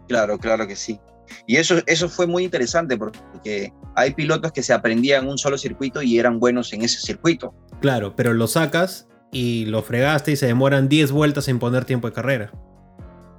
Claro, 0.08 0.38
claro 0.38 0.66
que 0.66 0.76
sí. 0.76 0.98
Y 1.46 1.56
eso, 1.56 1.76
eso 1.86 2.08
fue 2.08 2.26
muy 2.26 2.44
interesante 2.44 2.96
porque 2.96 3.70
hay 3.96 4.14
pilotos 4.14 4.50
que 4.52 4.62
se 4.62 4.72
aprendían 4.72 5.28
un 5.28 5.36
solo 5.36 5.58
circuito 5.58 6.00
y 6.00 6.18
eran 6.18 6.40
buenos 6.40 6.72
en 6.72 6.80
ese 6.80 7.00
circuito. 7.00 7.54
Claro, 7.82 8.16
pero 8.16 8.32
lo 8.32 8.46
sacas 8.46 9.08
y 9.32 9.66
lo 9.66 9.82
fregaste 9.82 10.32
y 10.32 10.36
se 10.36 10.46
demoran 10.46 10.88
10 10.88 11.12
vueltas 11.12 11.48
en 11.48 11.58
poner 11.58 11.84
tiempo 11.84 12.08
de 12.08 12.14
carrera. 12.14 12.52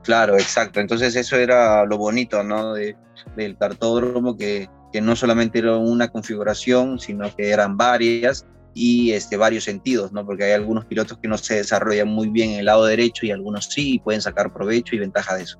Claro, 0.03 0.35
exacto. 0.35 0.79
Entonces 0.79 1.15
eso 1.15 1.35
era 1.35 1.85
lo 1.85 1.97
bonito, 1.97 2.43
¿no? 2.43 2.73
del 2.73 3.57
cartódromo, 3.57 4.35
que, 4.35 4.67
que, 4.91 5.01
no 5.01 5.15
solamente 5.15 5.59
era 5.59 5.77
una 5.77 6.07
configuración, 6.07 6.99
sino 6.99 7.33
que 7.35 7.49
eran 7.49 7.77
varias 7.77 8.45
y 8.73 9.11
este, 9.11 9.37
varios 9.37 9.65
sentidos, 9.65 10.11
¿no? 10.11 10.25
Porque 10.25 10.45
hay 10.45 10.51
algunos 10.53 10.85
pilotos 10.85 11.17
que 11.19 11.27
no 11.27 11.37
se 11.37 11.55
desarrollan 11.55 12.07
muy 12.07 12.29
bien 12.29 12.51
en 12.51 12.59
el 12.59 12.65
lado 12.65 12.85
derecho 12.85 13.25
y 13.25 13.31
algunos 13.31 13.65
sí 13.65 13.95
y 13.95 13.99
pueden 13.99 14.21
sacar 14.21 14.53
provecho 14.53 14.95
y 14.95 14.99
ventaja 14.99 15.35
de 15.35 15.43
eso. 15.43 15.59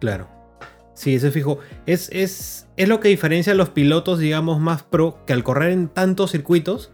Claro. 0.00 0.28
Sí, 0.94 1.14
ese 1.14 1.30
fijo. 1.30 1.60
Es, 1.86 2.10
es, 2.12 2.68
es 2.76 2.88
lo 2.88 3.00
que 3.00 3.08
diferencia 3.08 3.52
a 3.52 3.56
los 3.56 3.70
pilotos, 3.70 4.18
digamos, 4.18 4.60
más 4.60 4.82
pro, 4.82 5.24
que 5.26 5.32
al 5.32 5.44
correr 5.44 5.70
en 5.70 5.88
tantos 5.88 6.32
circuitos, 6.32 6.92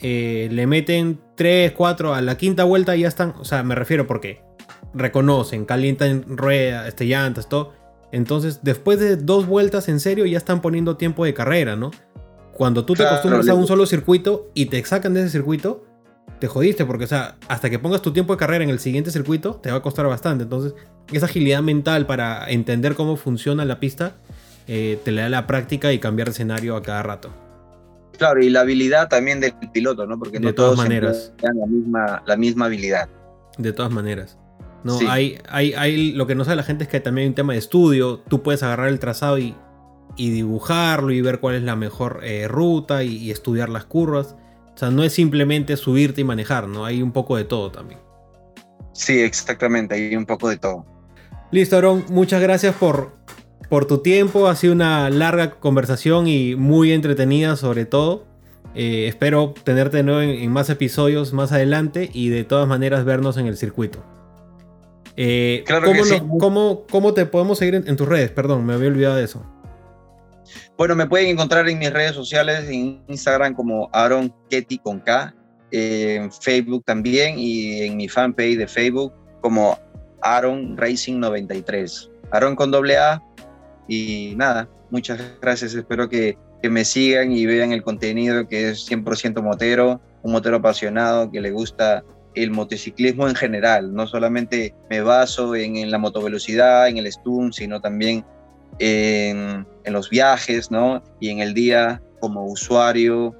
eh, 0.00 0.48
le 0.50 0.66
meten 0.66 1.20
3, 1.34 1.72
4 1.72 2.14
a 2.14 2.20
la 2.20 2.36
quinta 2.36 2.64
vuelta 2.64 2.96
y 2.96 3.00
ya 3.00 3.08
están, 3.08 3.34
o 3.38 3.44
sea, 3.44 3.62
me 3.62 3.74
refiero 3.74 4.06
porque 4.06 4.42
reconocen, 4.94 5.64
calientan 5.64 6.24
ruedas, 6.28 6.88
este, 6.88 7.06
llantas, 7.06 7.48
todo. 7.48 7.72
Entonces, 8.12 8.60
después 8.62 8.98
de 9.00 9.16
dos 9.16 9.46
vueltas 9.46 9.88
en 9.88 10.00
serio, 10.00 10.24
ya 10.26 10.38
están 10.38 10.62
poniendo 10.62 10.96
tiempo 10.96 11.24
de 11.24 11.34
carrera, 11.34 11.76
¿no? 11.76 11.90
Cuando 12.52 12.84
tú 12.84 12.94
te 12.94 13.04
acostumbras 13.04 13.48
a 13.48 13.54
un 13.54 13.66
solo 13.66 13.86
circuito 13.86 14.50
y 14.54 14.66
te 14.66 14.82
sacan 14.84 15.14
de 15.14 15.20
ese 15.20 15.30
circuito, 15.30 15.84
te 16.40 16.46
jodiste, 16.46 16.84
porque, 16.84 17.04
o 17.04 17.08
sea, 17.08 17.36
hasta 17.48 17.70
que 17.70 17.78
pongas 17.78 18.02
tu 18.02 18.12
tiempo 18.12 18.32
de 18.32 18.38
carrera 18.38 18.64
en 18.64 18.70
el 18.70 18.78
siguiente 18.78 19.10
circuito, 19.10 19.56
te 19.56 19.70
va 19.70 19.78
a 19.78 19.82
costar 19.82 20.06
bastante. 20.06 20.44
Entonces, 20.44 20.74
esa 21.12 21.26
agilidad 21.26 21.62
mental 21.62 22.06
para 22.06 22.48
entender 22.50 22.94
cómo 22.94 23.16
funciona 23.16 23.64
la 23.64 23.78
pista, 23.78 24.16
eh, 24.66 24.98
te 25.04 25.12
le 25.12 25.22
da 25.22 25.28
la 25.28 25.46
práctica 25.46 25.92
y 25.92 25.98
cambiar 25.98 26.28
de 26.28 26.32
escenario 26.32 26.76
a 26.76 26.82
cada 26.82 27.02
rato. 27.02 27.47
Claro, 28.18 28.42
y 28.42 28.50
la 28.50 28.60
habilidad 28.60 29.08
también 29.08 29.40
del 29.40 29.54
piloto, 29.72 30.06
¿no? 30.06 30.18
Porque 30.18 30.40
no 30.40 30.48
de 30.48 30.52
todas 30.52 30.76
maneras. 30.76 31.32
la 31.40 31.66
misma, 31.66 32.22
la 32.26 32.36
misma 32.36 32.66
habilidad. 32.66 33.08
De 33.56 33.72
todas 33.72 33.92
maneras. 33.92 34.36
No, 34.84 34.98
hay, 35.08 35.38
hay, 35.48 35.72
hay, 35.74 36.12
lo 36.12 36.26
que 36.26 36.34
no 36.34 36.44
sabe 36.44 36.56
la 36.56 36.62
gente 36.62 36.84
es 36.84 36.90
que 36.90 37.00
también 37.00 37.24
hay 37.24 37.28
un 37.28 37.34
tema 37.34 37.52
de 37.52 37.58
estudio. 37.60 38.18
Tú 38.28 38.42
puedes 38.42 38.62
agarrar 38.62 38.88
el 38.88 38.98
trazado 38.98 39.38
y, 39.38 39.54
y 40.16 40.30
dibujarlo 40.30 41.12
y 41.12 41.20
ver 41.20 41.40
cuál 41.40 41.54
es 41.54 41.62
la 41.62 41.76
mejor 41.76 42.20
eh, 42.22 42.48
ruta 42.48 43.04
y, 43.04 43.30
estudiar 43.30 43.68
las 43.68 43.84
curvas. 43.84 44.36
O 44.74 44.78
sea, 44.78 44.90
no 44.90 45.02
es 45.04 45.12
simplemente 45.12 45.76
subirte 45.76 46.20
y 46.20 46.24
manejar, 46.24 46.68
¿no? 46.68 46.84
Hay 46.84 47.02
un 47.02 47.12
poco 47.12 47.36
de 47.36 47.44
todo 47.44 47.70
también. 47.70 48.00
Sí, 48.92 49.20
exactamente, 49.20 49.94
hay 49.94 50.16
un 50.16 50.26
poco 50.26 50.48
de 50.48 50.58
todo. 50.58 50.84
Listo, 51.50 51.76
Aaron, 51.76 52.04
muchas 52.10 52.42
gracias 52.42 52.74
por, 52.74 53.17
por 53.68 53.86
tu 53.86 53.98
tiempo. 53.98 54.48
Ha 54.48 54.56
sido 54.56 54.72
una 54.72 55.10
larga 55.10 55.52
conversación 55.52 56.26
y 56.26 56.54
muy 56.56 56.92
entretenida 56.92 57.56
sobre 57.56 57.84
todo. 57.84 58.26
Eh, 58.74 59.08
espero 59.08 59.54
tenerte 59.64 59.98
de 59.98 60.02
nuevo 60.02 60.20
en 60.20 60.52
más 60.52 60.70
episodios 60.70 61.32
más 61.32 61.52
adelante 61.52 62.10
y 62.12 62.28
de 62.28 62.44
todas 62.44 62.68
maneras 62.68 63.04
vernos 63.04 63.36
en 63.36 63.46
el 63.46 63.56
circuito. 63.56 64.04
Eh, 65.16 65.64
¿cómo, 66.38 67.12
te 67.12 67.26
podemos 67.26 67.58
seguir 67.58 67.74
en, 67.74 67.96
tus 67.96 68.06
redes? 68.06 68.30
Perdón, 68.30 68.64
me 68.64 68.74
había 68.74 68.88
olvidado 68.88 69.16
de 69.16 69.24
eso. 69.24 69.44
Bueno, 70.76 70.94
me 70.94 71.06
pueden 71.06 71.28
encontrar 71.28 71.68
en 71.68 71.78
mis 71.78 71.92
redes 71.92 72.12
sociales, 72.12 72.68
en 72.68 73.02
Instagram 73.08 73.54
como 73.54 73.90
Aaron 73.92 74.32
Ketty 74.48 74.78
con 74.78 75.00
K, 75.00 75.34
en 75.72 76.30
Facebook 76.30 76.84
también 76.84 77.34
y 77.36 77.82
en 77.82 77.96
mi 77.96 78.08
fanpage 78.08 78.56
de 78.58 78.68
Facebook 78.68 79.12
como 79.40 79.76
Aaron 80.22 80.76
Racing 80.76 81.18
93. 81.18 82.10
Aaron 82.30 82.54
con 82.54 82.70
doble 82.70 82.96
A 82.96 83.20
y 83.88 84.34
nada, 84.36 84.68
muchas 84.90 85.20
gracias. 85.40 85.74
Espero 85.74 86.08
que, 86.08 86.36
que 86.62 86.70
me 86.70 86.84
sigan 86.84 87.32
y 87.32 87.46
vean 87.46 87.72
el 87.72 87.82
contenido 87.82 88.46
que 88.46 88.68
es 88.68 88.88
100% 88.88 89.42
motero, 89.42 90.00
un 90.22 90.32
motero 90.32 90.56
apasionado 90.56 91.30
que 91.30 91.40
le 91.40 91.50
gusta 91.50 92.04
el 92.34 92.50
motociclismo 92.50 93.28
en 93.28 93.34
general. 93.34 93.94
No 93.94 94.06
solamente 94.06 94.74
me 94.90 95.00
baso 95.00 95.54
en, 95.54 95.90
la 95.90 95.98
motovelocidad, 95.98 96.88
en 96.88 96.98
el 96.98 97.10
stunt, 97.10 97.54
sino 97.54 97.80
también 97.80 98.24
en, 98.78 99.66
los 99.84 100.10
viajes, 100.10 100.70
¿no? 100.70 101.02
Y 101.20 101.30
en 101.30 101.40
el 101.40 101.54
día 101.54 102.02
como 102.20 102.44
usuario 102.44 103.34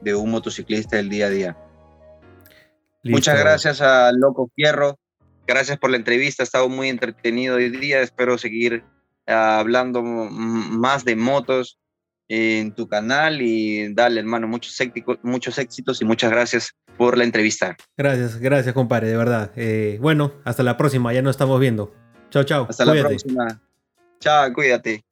de 0.00 0.14
un 0.14 0.30
motociclista 0.30 0.96
del 0.96 1.08
día 1.08 1.26
a 1.26 1.30
día. 1.30 1.56
Muchas 3.04 3.38
gracias 3.38 3.80
a 3.80 4.12
Loco 4.12 4.50
Fierro. 4.54 4.98
Gracias 5.46 5.76
por 5.78 5.90
la 5.90 5.96
entrevista. 5.96 6.42
Ha 6.42 6.44
estado 6.44 6.68
muy 6.68 6.88
entretenido 6.88 7.56
hoy 7.56 7.68
día. 7.68 8.00
Espero 8.00 8.38
seguir 8.38 8.84
hablando 9.26 10.02
más 10.02 11.04
de 11.04 11.16
motos 11.16 11.78
en 12.28 12.74
tu 12.74 12.88
canal 12.88 13.42
y 13.42 13.92
dale, 13.92 14.20
hermano, 14.20 14.48
muchos 14.48 14.80
éxitos, 14.80 15.18
muchos 15.22 15.58
éxitos 15.58 16.00
y 16.00 16.04
muchas 16.04 16.30
gracias 16.30 16.74
por 16.96 17.18
la 17.18 17.24
entrevista. 17.24 17.76
Gracias, 17.96 18.38
gracias, 18.38 18.74
compadre, 18.74 19.08
de 19.08 19.16
verdad. 19.16 19.52
Eh, 19.56 19.98
bueno, 20.00 20.32
hasta 20.44 20.62
la 20.62 20.76
próxima, 20.76 21.12
ya 21.12 21.22
nos 21.22 21.32
estamos 21.32 21.60
viendo. 21.60 21.94
Chao, 22.30 22.44
chao. 22.44 22.66
Hasta 22.68 22.84
la 22.84 23.00
próxima. 23.02 23.60
Chao, 24.20 24.52
cuídate. 24.52 25.04